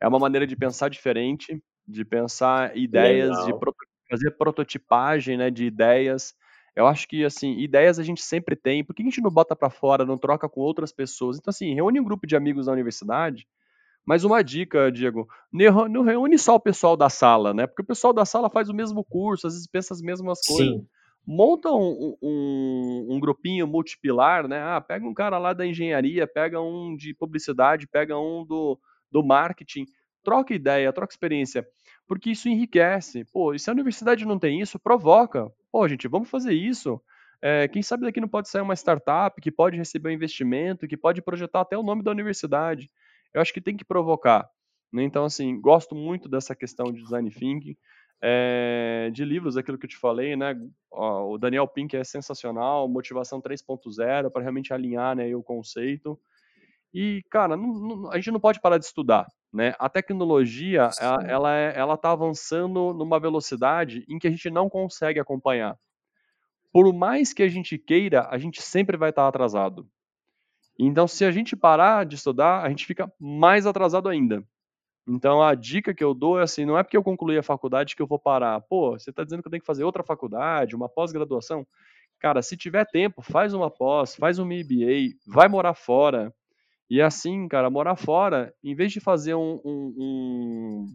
é 0.02 0.08
uma 0.08 0.18
maneira 0.18 0.48
de 0.48 0.56
pensar 0.56 0.90
diferente, 0.90 1.64
de 1.88 2.04
pensar 2.04 2.76
ideias, 2.76 3.30
Legal. 3.30 3.60
de 3.60 3.76
fazer 4.10 4.32
prototipagem 4.32 5.38
né, 5.38 5.52
de 5.52 5.66
ideias. 5.66 6.34
Eu 6.76 6.88
acho 6.88 7.08
que, 7.08 7.26
assim, 7.26 7.58
ideias 7.60 8.00
a 8.00 8.04
gente 8.04 8.22
sempre 8.22 8.56
tem, 8.56 8.84
por 8.84 8.96
que 8.96 9.02
a 9.02 9.06
gente 9.06 9.22
não 9.22 9.30
bota 9.30 9.56
para 9.56 9.70
fora, 9.70 10.06
não 10.06 10.18
troca 10.18 10.48
com 10.48 10.62
outras 10.62 10.92
pessoas? 10.92 11.38
Então, 11.38 11.52
assim, 11.52 11.74
reúne 11.74 12.00
um 12.00 12.04
grupo 12.04 12.26
de 12.26 12.36
amigos 12.36 12.68
na 12.68 12.74
universidade, 12.74 13.46
mas 14.06 14.24
uma 14.24 14.42
dica, 14.42 14.92
Diego, 14.92 15.28
não 15.52 16.04
reúne 16.04 16.38
só 16.38 16.56
o 16.56 16.60
pessoal 16.60 16.96
da 16.96 17.10
sala, 17.10 17.54
né? 17.54 17.68
Porque 17.68 17.82
o 17.82 17.86
pessoal 17.86 18.14
da 18.14 18.26
sala 18.26 18.50
faz 18.50 18.70
o 18.70 18.74
mesmo 18.74 19.04
curso, 19.04 19.48
às 19.48 19.54
vezes 19.54 19.68
pensa 19.68 19.94
as 19.94 20.02
mesmas 20.02 20.40
coisas. 20.46 20.80
Sim. 20.80 20.88
Monta 21.28 21.70
um, 21.70 22.18
um, 22.20 23.08
um, 23.12 23.20
grupinho 23.20 23.68
multipilar, 23.68 24.48
né? 24.48 24.60
Ah, 24.60 24.82
pega 24.82 25.06
um 25.06 25.14
cara 25.14 25.38
lá 25.38 25.54
da 25.54 25.68
engenharia, 25.68 26.26
pega 26.26 26.60
um 26.60 26.96
de 26.96 27.14
publicidade, 27.14 27.88
pega 27.88 28.18
um 28.18 28.44
do, 28.44 28.80
do 29.12 29.24
marketing, 29.24 29.86
troca 30.24 30.54
ideia, 30.54 30.92
troca 30.92 31.14
experiência, 31.14 31.68
porque 32.12 32.32
isso 32.32 32.50
enriquece. 32.50 33.24
Pô, 33.32 33.54
e 33.54 33.60
se 33.60 33.70
a 33.70 33.74
universidade 33.74 34.26
não 34.26 34.38
tem 34.38 34.60
isso, 34.60 34.78
provoca. 34.78 35.50
Pô, 35.72 35.88
gente, 35.88 36.10
vamos 36.10 36.30
fazer 36.30 36.52
isso. 36.52 37.02
É, 37.42 37.70
quem 37.70 37.82
sabe 37.82 38.04
daqui 38.04 38.20
não 38.20 38.28
pode 38.28 38.50
sair 38.50 38.62
uma 38.62 38.76
startup 38.76 39.40
que 39.40 39.50
pode 39.50 39.78
receber 39.78 40.10
um 40.10 40.12
investimento, 40.12 40.90
que 40.90 40.98
pode 40.98 41.22
projetar 41.22 41.62
até 41.62 41.78
o 41.78 41.84
nome 41.84 42.04
da 42.04 42.12
universidade 42.12 42.92
eu 43.34 43.42
acho 43.42 43.54
que 43.54 43.62
tem 43.62 43.78
que 43.78 43.86
provocar. 43.86 44.50
Né? 44.92 45.04
Então, 45.04 45.24
assim, 45.24 45.58
gosto 45.62 45.96
muito 45.96 46.28
dessa 46.28 46.54
questão 46.54 46.92
de 46.92 47.02
design 47.02 47.32
thinking. 47.32 47.78
É, 48.22 49.10
de 49.14 49.24
livros, 49.24 49.56
aquilo 49.56 49.78
que 49.78 49.86
eu 49.86 49.90
te 49.90 49.98
falei, 49.98 50.36
né? 50.36 50.54
o 50.92 51.38
Daniel 51.38 51.66
Pink 51.66 51.96
é 51.96 52.04
sensacional, 52.04 52.90
motivação 52.90 53.42
3.0 53.42 54.30
para 54.30 54.42
realmente 54.42 54.74
alinhar 54.74 55.16
né, 55.16 55.34
o 55.34 55.42
conceito. 55.42 56.20
E, 56.94 57.24
cara, 57.32 57.56
não, 57.56 57.74
não, 57.74 58.12
a 58.12 58.18
gente 58.18 58.32
não 58.32 58.40
pode 58.42 58.60
parar 58.60 58.78
de 58.78 58.86
estudar. 58.86 59.26
Né? 59.54 59.76
A 59.78 59.90
tecnologia, 59.90 60.90
ela, 61.00 61.24
ela, 61.28 61.58
é, 61.58 61.74
ela 61.78 61.98
tá 61.98 62.12
avançando 62.12 62.94
numa 62.94 63.20
velocidade 63.20 64.06
em 64.08 64.18
que 64.18 64.28
a 64.28 64.32
gente 64.32 64.50
não 64.50 64.70
consegue 64.70 65.20
acompanhar. 65.20 65.78
Por 66.72 66.94
mais 66.94 67.34
que 67.34 67.44
a 67.44 67.50
gente 67.50 67.78
queira, 67.78 68.28
a 68.30 68.38
gente 68.38 68.62
sempre 68.62 68.96
vai 68.96 69.10
estar 69.10 69.28
atrasado. 69.28 69.88
Então, 70.80 71.08
se 71.08 71.26
a 71.26 71.32
gente 71.32 71.56
parar 71.56 72.06
de 72.06 72.16
estudar, 72.16 72.64
a 72.64 72.70
gente 72.70 72.86
fica 72.86 73.12
mais 73.20 73.66
atrasado 73.66 74.08
ainda. 74.08 74.44
Então, 75.08 75.42
a 75.42 75.54
dica 75.54 75.94
que 75.94 76.04
eu 76.04 76.14
dou 76.14 76.40
é 76.40 76.44
assim: 76.44 76.66
não 76.66 76.78
é 76.78 76.84
porque 76.84 76.96
eu 76.96 77.04
concluí 77.04 77.38
a 77.38 77.44
faculdade 77.44 77.96
que 77.96 78.02
eu 78.02 78.08
vou 78.08 78.18
parar. 78.18 78.62
Pô, 78.62 78.92
você 78.92 79.10
está 79.10 79.24
dizendo 79.24 79.42
que 79.42 79.48
eu 79.48 79.52
tenho 79.52 79.62
que 79.62 79.68
fazer 79.68 79.84
outra 79.84 80.04
faculdade, 80.04 80.76
uma 80.76 80.88
pós-graduação? 80.88 81.68
Cara, 82.20 82.42
se 82.42 82.56
tiver 82.56 82.86
tempo, 82.86 83.22
faz 83.22 83.54
uma 83.54 83.70
pós, 83.70 84.16
faz 84.16 84.40
um 84.40 84.46
MBA, 84.46 85.18
vai 85.28 85.48
morar 85.48 85.74
fora. 85.74 86.34
E 86.92 87.02
assim, 87.02 87.48
cara, 87.48 87.70
morar 87.70 87.96
fora, 87.96 88.54
em 88.62 88.76
vez 88.76 88.92
de 88.92 89.00
fazer 89.00 89.34
um, 89.34 89.62
um, 89.64 89.96
um 89.98 90.86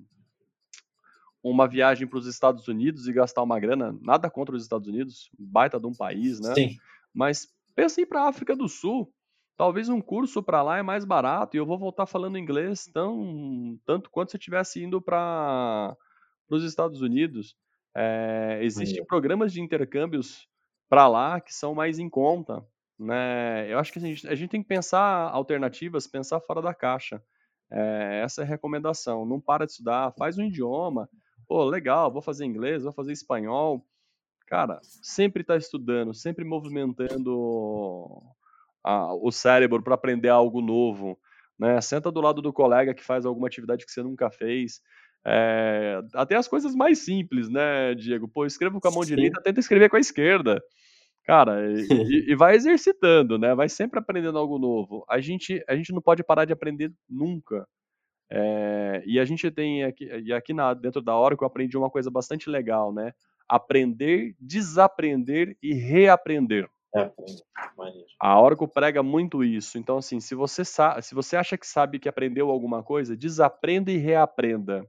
uma 1.43 1.67
viagem 1.67 2.07
para 2.07 2.19
os 2.19 2.27
Estados 2.27 2.69
Unidos 2.69 3.09
e 3.09 3.15
gastar 3.15 3.43
uma 3.43 3.59
grana, 3.59 3.99
nada 4.03 4.29
contra 4.29 4.55
os 4.55 4.63
Estados 4.63 4.87
Unidos, 4.89 5.31
baita 5.39 5.81
de 5.81 5.87
um 5.87 5.95
país, 5.95 6.39
né? 6.39 6.53
Sim. 6.55 6.77
Mas 7.15 7.49
pensa 7.75 7.99
em 7.99 8.03
ir 8.03 8.07
para 8.07 8.25
a 8.25 8.29
África 8.29 8.55
do 8.55 8.69
Sul. 8.69 9.11
Talvez 9.57 9.89
um 9.89 10.03
curso 10.03 10.43
para 10.43 10.63
lá 10.63 10.77
é 10.77 10.83
mais 10.83 11.03
barato 11.03 11.57
e 11.57 11.59
eu 11.59 11.65
vou 11.65 11.79
voltar 11.79 12.05
falando 12.05 12.37
inglês 12.37 12.85
tão 12.93 13.79
tanto 13.87 14.11
quanto 14.11 14.33
se 14.33 14.37
estivesse 14.37 14.85
indo 14.85 15.01
para 15.01 15.97
os 16.51 16.63
Estados 16.63 17.01
Unidos. 17.01 17.57
É, 17.97 18.59
existem 18.61 19.03
programas 19.07 19.51
de 19.51 19.63
intercâmbios 19.63 20.47
para 20.91 21.09
lá 21.09 21.41
que 21.41 21.55
são 21.55 21.75
mais 21.75 21.99
em 21.99 22.11
conta. 22.11 22.63
Né? 22.99 23.71
Eu 23.71 23.79
acho 23.79 23.93
que 23.93 23.99
a 23.99 24.03
gente, 24.03 24.29
a 24.29 24.35
gente 24.35 24.51
tem 24.51 24.63
que 24.63 24.69
pensar 24.69 25.31
alternativas, 25.31 26.07
pensar 26.07 26.41
fora 26.41 26.63
da 26.63 26.75
caixa. 26.75 27.23
É, 27.71 28.23
essa 28.25 28.43
é 28.43 28.45
a 28.45 28.49
recomendação. 28.49 29.27
Não 29.27 29.41
para 29.41 29.67
de 29.67 29.73
estudar, 29.73 30.13
faz 30.13 30.39
um 30.39 30.45
idioma. 30.45 31.09
Pô, 31.47 31.65
legal, 31.65 32.13
vou 32.13 32.23
fazer 32.23 32.45
inglês, 32.45 32.83
vou 32.83 32.93
fazer 32.93 33.13
espanhol. 33.13 33.87
Cara, 34.47 34.81
sempre 34.83 35.43
está 35.43 35.57
estudando, 35.57 36.15
sempre 36.15 36.45
movimentando 36.45 38.23
a, 38.83 39.13
o 39.15 39.31
cérebro 39.31 39.83
para 39.83 39.95
aprender 39.95 40.29
algo 40.29 40.61
novo. 40.61 41.19
Né? 41.59 41.81
Senta 41.81 42.11
do 42.11 42.21
lado 42.21 42.41
do 42.41 42.53
colega 42.53 42.95
que 42.95 43.05
faz 43.05 43.27
alguma 43.27 43.47
atividade 43.47 43.85
que 43.85 43.93
você 43.93 44.03
nunca 44.03 44.31
fez. 44.31 44.81
É, 45.25 46.01
até 46.15 46.37
as 46.37 46.47
coisas 46.47 46.75
mais 46.75 47.01
simples, 47.01 47.49
né, 47.49 47.95
Diego? 47.95 48.29
Pô, 48.29 48.47
escrevo 48.47 48.81
com 48.81 48.87
a 48.87 48.93
mão 48.93 49.03
Sim. 49.03 49.17
direita, 49.17 49.43
tenta 49.43 49.59
escrever 49.59 49.91
com 49.91 49.97
a 49.97 50.01
esquerda. 50.01 50.63
Cara, 51.27 51.61
e, 52.09 52.31
e, 52.31 52.37
vai 52.37 52.55
exercitando, 52.55 53.37
né? 53.37 53.55
Vai 53.55 53.69
sempre 53.69 53.99
aprendendo 53.99 54.39
algo 54.39 54.59
novo. 54.59 55.05
A 55.09 55.21
gente, 55.21 55.63
a 55.69 55.75
gente 55.75 55.93
não 55.93 56.01
pode 56.01 56.23
parar 56.23 56.45
de 56.45 56.53
aprender 56.53 56.93
nunca. 57.09 57.67
É, 58.31 59.03
e 59.05 59.19
a 59.19 59.25
gente 59.25 59.51
tem 59.51 59.85
aqui, 59.85 60.05
e 60.05 60.33
aqui 60.33 60.53
na, 60.53 60.73
dentro 60.73 61.01
da 61.01 61.15
hora 61.15 61.37
que 61.37 61.43
eu 61.43 61.47
aprendi 61.47 61.77
uma 61.77 61.91
coisa 61.91 62.11
bastante 62.11 62.49
legal, 62.49 62.93
né? 62.93 63.13
Aprender, 63.49 64.35
desaprender 64.41 65.57
e 65.63 65.75
reaprender. 65.75 66.69
É, 66.95 67.11
a 68.21 68.41
Oracle 68.41 68.69
prega 68.69 69.03
muito 69.03 69.45
isso. 69.45 69.79
Então, 69.79 69.99
assim, 69.99 70.21
se 70.21 70.35
você, 70.35 70.65
se 70.65 71.15
você 71.15 71.37
acha 71.37 71.59
que 71.59 71.67
sabe 71.67 71.99
que 71.99 72.09
aprendeu 72.09 72.51
alguma 72.51 72.83
coisa, 72.83 73.17
desaprenda 73.17 73.91
e 73.91 73.97
reaprenda. 73.97 74.87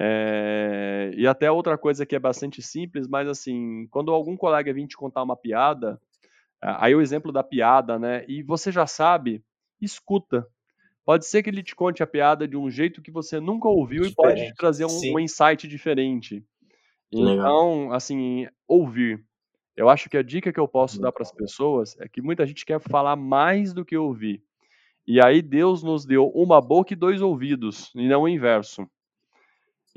É... 0.00 1.10
E 1.16 1.26
até 1.26 1.50
outra 1.50 1.76
coisa 1.76 2.06
que 2.06 2.14
é 2.14 2.20
bastante 2.20 2.62
simples, 2.62 3.08
mas 3.08 3.26
assim, 3.26 3.88
quando 3.90 4.12
algum 4.12 4.36
colega 4.36 4.72
vir 4.72 4.86
te 4.86 4.96
contar 4.96 5.24
uma 5.24 5.36
piada, 5.36 6.00
aí 6.62 6.94
o 6.94 7.00
exemplo 7.00 7.32
da 7.32 7.42
piada, 7.42 7.98
né? 7.98 8.24
E 8.28 8.42
você 8.42 8.70
já 8.70 8.86
sabe, 8.86 9.42
escuta. 9.80 10.46
Pode 11.04 11.26
ser 11.26 11.42
que 11.42 11.50
ele 11.50 11.62
te 11.62 11.74
conte 11.74 12.02
a 12.02 12.06
piada 12.06 12.46
de 12.46 12.56
um 12.56 12.70
jeito 12.70 13.02
que 13.02 13.10
você 13.10 13.40
nunca 13.40 13.66
ouviu 13.66 14.02
diferente. 14.02 14.12
e 14.12 14.14
pode 14.14 14.46
te 14.46 14.54
trazer 14.54 14.84
um, 14.84 15.14
um 15.14 15.18
insight 15.18 15.66
diferente. 15.66 16.44
Legal. 17.12 17.34
Então, 17.34 17.92
assim, 17.92 18.46
ouvir. 18.68 19.24
Eu 19.76 19.88
acho 19.88 20.08
que 20.10 20.16
a 20.16 20.22
dica 20.22 20.52
que 20.52 20.60
eu 20.60 20.68
posso 20.68 21.00
dar 21.00 21.10
para 21.10 21.22
as 21.22 21.32
pessoas 21.32 21.96
é 21.98 22.08
que 22.08 22.20
muita 22.20 22.46
gente 22.46 22.64
quer 22.64 22.80
falar 22.80 23.16
mais 23.16 23.72
do 23.72 23.84
que 23.84 23.96
ouvir. 23.96 24.42
E 25.06 25.24
aí 25.24 25.40
Deus 25.40 25.82
nos 25.82 26.04
deu 26.04 26.28
uma 26.28 26.60
boca 26.60 26.92
e 26.92 26.96
dois 26.96 27.22
ouvidos, 27.22 27.90
e 27.94 28.06
não 28.06 28.22
o 28.22 28.28
inverso. 28.28 28.86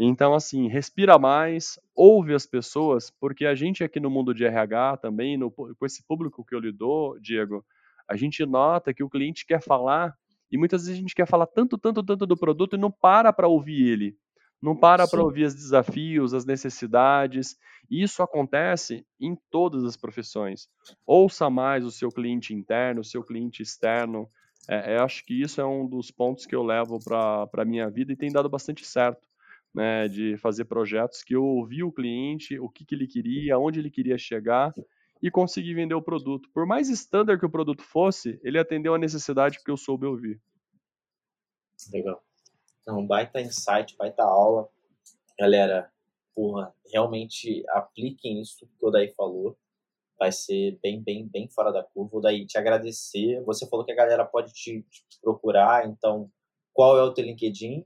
Então, 0.03 0.33
assim, 0.33 0.67
respira 0.67 1.19
mais, 1.19 1.79
ouve 1.95 2.33
as 2.33 2.47
pessoas, 2.47 3.11
porque 3.11 3.45
a 3.45 3.53
gente 3.53 3.83
aqui 3.83 3.99
no 3.99 4.09
mundo 4.09 4.33
de 4.33 4.43
RH 4.43 4.97
também, 4.97 5.37
no, 5.37 5.51
com 5.51 5.85
esse 5.85 6.03
público 6.07 6.43
que 6.43 6.55
eu 6.55 6.59
lido, 6.59 7.19
Diego, 7.21 7.63
a 8.09 8.15
gente 8.15 8.43
nota 8.43 8.95
que 8.95 9.03
o 9.03 9.09
cliente 9.09 9.45
quer 9.45 9.61
falar, 9.61 10.17
e 10.51 10.57
muitas 10.57 10.81
vezes 10.81 10.97
a 10.97 10.99
gente 10.99 11.13
quer 11.13 11.27
falar 11.27 11.45
tanto, 11.45 11.77
tanto, 11.77 12.01
tanto 12.01 12.25
do 12.25 12.35
produto 12.35 12.75
e 12.75 12.79
não 12.79 12.89
para 12.89 13.31
para 13.31 13.47
ouvir 13.47 13.87
ele. 13.87 14.17
Não 14.59 14.75
para 14.75 15.07
para 15.07 15.21
ouvir 15.21 15.45
os 15.45 15.53
desafios, 15.53 16.33
as 16.33 16.45
necessidades. 16.45 17.55
Isso 17.87 18.23
acontece 18.23 19.05
em 19.19 19.37
todas 19.51 19.83
as 19.83 19.95
profissões. 19.95 20.67
Ouça 21.05 21.47
mais 21.47 21.85
o 21.85 21.91
seu 21.91 22.09
cliente 22.09 22.55
interno, 22.55 23.01
o 23.01 23.05
seu 23.05 23.23
cliente 23.23 23.61
externo. 23.61 24.27
É, 24.67 24.97
eu 24.97 25.03
acho 25.03 25.23
que 25.25 25.39
isso 25.39 25.61
é 25.61 25.65
um 25.65 25.87
dos 25.87 26.09
pontos 26.09 26.47
que 26.47 26.55
eu 26.55 26.63
levo 26.63 26.97
para 27.03 27.47
a 27.55 27.65
minha 27.65 27.87
vida 27.87 28.11
e 28.11 28.15
tem 28.15 28.31
dado 28.31 28.49
bastante 28.49 28.83
certo. 28.83 29.30
Né, 29.73 30.09
de 30.09 30.35
fazer 30.35 30.65
projetos 30.65 31.23
que 31.23 31.33
eu 31.33 31.45
ouvi 31.45 31.81
o 31.81 31.93
cliente, 31.93 32.59
o 32.59 32.67
que, 32.67 32.83
que 32.83 32.93
ele 32.93 33.07
queria, 33.07 33.57
onde 33.57 33.79
ele 33.79 33.89
queria 33.89 34.17
chegar 34.17 34.73
e 35.21 35.29
consegui 35.29 35.73
vender 35.73 35.93
o 35.93 36.01
produto. 36.01 36.49
Por 36.53 36.65
mais 36.65 36.89
standard 36.89 37.39
que 37.39 37.45
o 37.45 37.51
produto 37.51 37.83
fosse, 37.83 38.39
ele 38.43 38.57
atendeu 38.57 38.95
a 38.95 38.97
necessidade 38.97 39.57
porque 39.57 39.71
eu 39.71 39.77
soube 39.77 40.05
ouvir. 40.05 40.41
Legal. 41.93 42.21
Então, 42.81 43.05
baita 43.05 43.39
insight, 43.39 43.95
baita 43.97 44.23
aula. 44.23 44.67
Galera, 45.39 45.91
porra, 46.35 46.73
realmente 46.91 47.63
apliquem 47.69 48.41
isso 48.41 48.65
que 48.65 48.85
o 48.85 48.89
Daí 48.89 49.13
falou. 49.13 49.57
Vai 50.19 50.31
ser 50.31 50.79
bem, 50.81 51.01
bem, 51.01 51.27
bem 51.27 51.47
fora 51.49 51.71
da 51.71 51.83
curva. 51.83 52.17
O 52.17 52.21
Daí, 52.21 52.45
te 52.45 52.57
agradecer. 52.57 53.43
Você 53.43 53.67
falou 53.67 53.85
que 53.85 53.91
a 53.91 53.95
galera 53.95 54.25
pode 54.25 54.53
te, 54.53 54.81
te 54.89 55.21
procurar, 55.21 55.87
então 55.87 56.31
qual 56.73 56.97
é 56.97 57.03
o 57.03 57.13
teu 57.13 57.25
LinkedIn? 57.25 57.83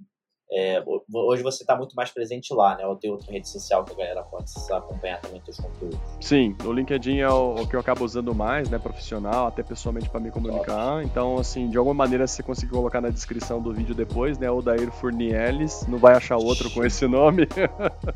É, 0.52 0.84
hoje 1.12 1.42
você 1.42 1.64
está 1.64 1.76
muito 1.76 1.96
mais 1.96 2.12
presente 2.12 2.54
lá, 2.54 2.78
né? 2.78 2.86
Ou 2.86 2.96
tem 2.96 3.10
outra 3.10 3.32
rede 3.32 3.50
social 3.50 3.84
que 3.84 3.94
a 3.94 3.96
galera 3.96 4.22
pode 4.24 4.46
acompanhar 4.72 5.20
também 5.20 5.42
teus 5.42 5.58
conteúdos? 5.58 6.00
Sim, 6.22 6.56
o 6.64 6.72
LinkedIn 6.72 7.18
é 7.18 7.30
o, 7.30 7.56
o, 7.56 7.68
que 7.68 7.76
eu 7.76 7.80
acabo 7.80 8.06
usando 8.06 8.34
mais, 8.34 8.70
né? 8.70 8.78
Profissional, 8.78 9.48
até 9.48 9.64
pessoalmente 9.64 10.08
para 10.08 10.20
me 10.20 10.30
comunicar. 10.30 11.04
Então, 11.04 11.38
assim, 11.38 11.68
de 11.70 11.78
alguma 11.78 11.96
maneira 11.96 12.28
você 12.28 12.44
conseguir 12.44 12.72
colocar 12.72 13.02
na 13.02 13.10
descrição 13.10 13.60
do 13.62 13.74
vídeo 13.74 13.96
depois, 13.96 14.38
né? 14.38 14.50
O 14.50 14.62
Dair 14.62 14.92
Furnieles, 14.92 15.86
não 15.88 15.98
vai 15.98 16.16
achar 16.16 16.38
outro 16.38 16.70
com 16.70 16.86
esse 16.86 17.08
nome. 17.08 17.48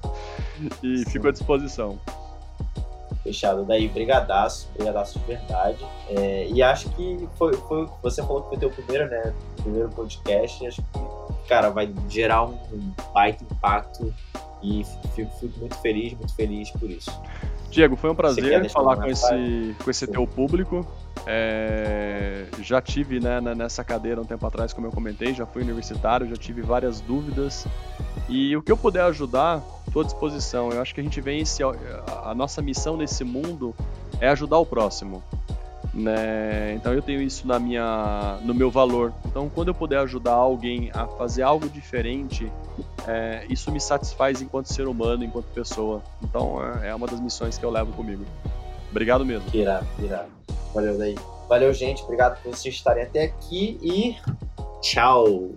e 0.84 1.00
Sim. 1.00 1.10
fico 1.10 1.28
à 1.28 1.32
disposição. 1.32 2.00
Fechado. 3.24 3.66
Daí, 3.66 3.88
brigadaço, 3.88 4.70
brigadaço 4.76 5.18
de 5.20 5.26
verdade. 5.26 5.84
É, 6.10 6.48
e 6.48 6.62
acho 6.62 6.90
que 6.92 7.28
foi, 7.38 7.54
foi, 7.54 7.90
você 8.04 8.22
falou 8.22 8.44
que 8.44 8.50
foi 8.50 8.58
teu 8.60 8.70
primeiro, 8.70 9.10
né? 9.10 9.34
Primeiro 9.64 9.90
podcast, 9.90 10.68
acho 10.68 10.82
que 10.82 11.19
cara, 11.50 11.70
vai 11.70 11.92
gerar 12.08 12.46
um 12.46 12.58
baita 13.14 13.44
impacto 13.44 14.14
e 14.64 14.86
fico, 15.16 15.32
fico 15.40 15.60
muito 15.60 15.76
feliz, 15.82 16.14
muito 16.14 16.34
feliz 16.34 16.72
por 16.72 16.90
isso. 16.90 17.12
Diego, 17.70 17.96
foi 17.96 18.10
um 18.10 18.16
prazer 18.16 18.70
falar 18.70 18.96
com 18.96 19.08
esse, 19.08 19.76
com 19.84 19.92
esse 19.92 20.08
teu 20.08 20.26
público. 20.26 20.88
É, 21.28 22.46
já 22.62 22.82
tive 22.82 23.20
né, 23.20 23.42
nessa 23.42 23.84
cadeira 23.84 24.22
um 24.22 24.26
tempo 24.26 24.46
atrás, 24.46 24.74
como 24.74 24.88
eu 24.88 24.92
comentei, 24.92 25.34
já 25.34 25.46
fui 25.46 25.62
universitário, 25.62 26.28
já 26.28 26.36
tive 26.36 26.62
várias 26.62 27.02
dúvidas. 27.02 27.68
E 28.28 28.56
o 28.56 28.62
que 28.62 28.72
eu 28.72 28.78
puder 28.78 29.04
ajudar, 29.04 29.62
Estou 29.90 30.04
à 30.04 30.06
disposição. 30.06 30.72
Eu 30.72 30.82
acho 30.82 30.94
que 30.94 31.02
a 31.02 31.04
gente 31.04 31.20
vem 31.20 31.44
a 32.24 32.36
nossa 32.36 32.62
missão 32.62 32.96
nesse 32.96 33.24
mundo 33.24 33.76
é 34.22 34.30
ajudar 34.30 34.60
o 34.60 34.66
próximo. 34.66 35.24
Né? 35.94 36.76
Então 36.76 36.94
eu 36.94 37.02
tenho 37.02 37.22
isso 37.22 37.48
na 37.48 37.60
minha, 37.60 38.38
no 38.44 38.54
meu 38.54 38.70
valor. 38.70 39.14
Então 39.26 39.50
quando 39.50 39.70
eu 39.70 39.74
puder 39.74 40.00
ajudar 40.00 40.34
alguém 40.34 40.92
a 40.94 41.08
fazer 41.08 41.42
algo 41.42 41.68
diferente, 41.68 42.52
é, 43.08 43.46
isso 43.50 43.72
me 43.72 43.80
satisfaz 43.80 44.42
enquanto 44.42 44.68
ser 44.68 44.88
humano, 44.88 45.24
enquanto 45.24 45.46
pessoa. 45.48 46.02
Então 46.24 46.60
é, 46.82 46.90
é 46.90 46.96
uma 46.96 47.08
das 47.08 47.20
missões 47.20 47.58
que 47.58 47.66
eu 47.66 47.72
levo 47.72 47.92
comigo. 47.94 48.24
Obrigado 48.92 49.26
mesmo. 49.26 49.50
Que 49.50 49.60
irado. 49.60 49.86
Valeu 50.74 50.98
daí. 50.98 51.16
Valeu, 51.48 51.74
gente. 51.74 52.04
Obrigado 52.04 52.42
por 52.42 52.56
vocês 52.56 52.76
estarem 52.76 53.04
até 53.04 53.24
aqui 53.24 53.80
e 53.82 54.16
tchau. 54.82 55.50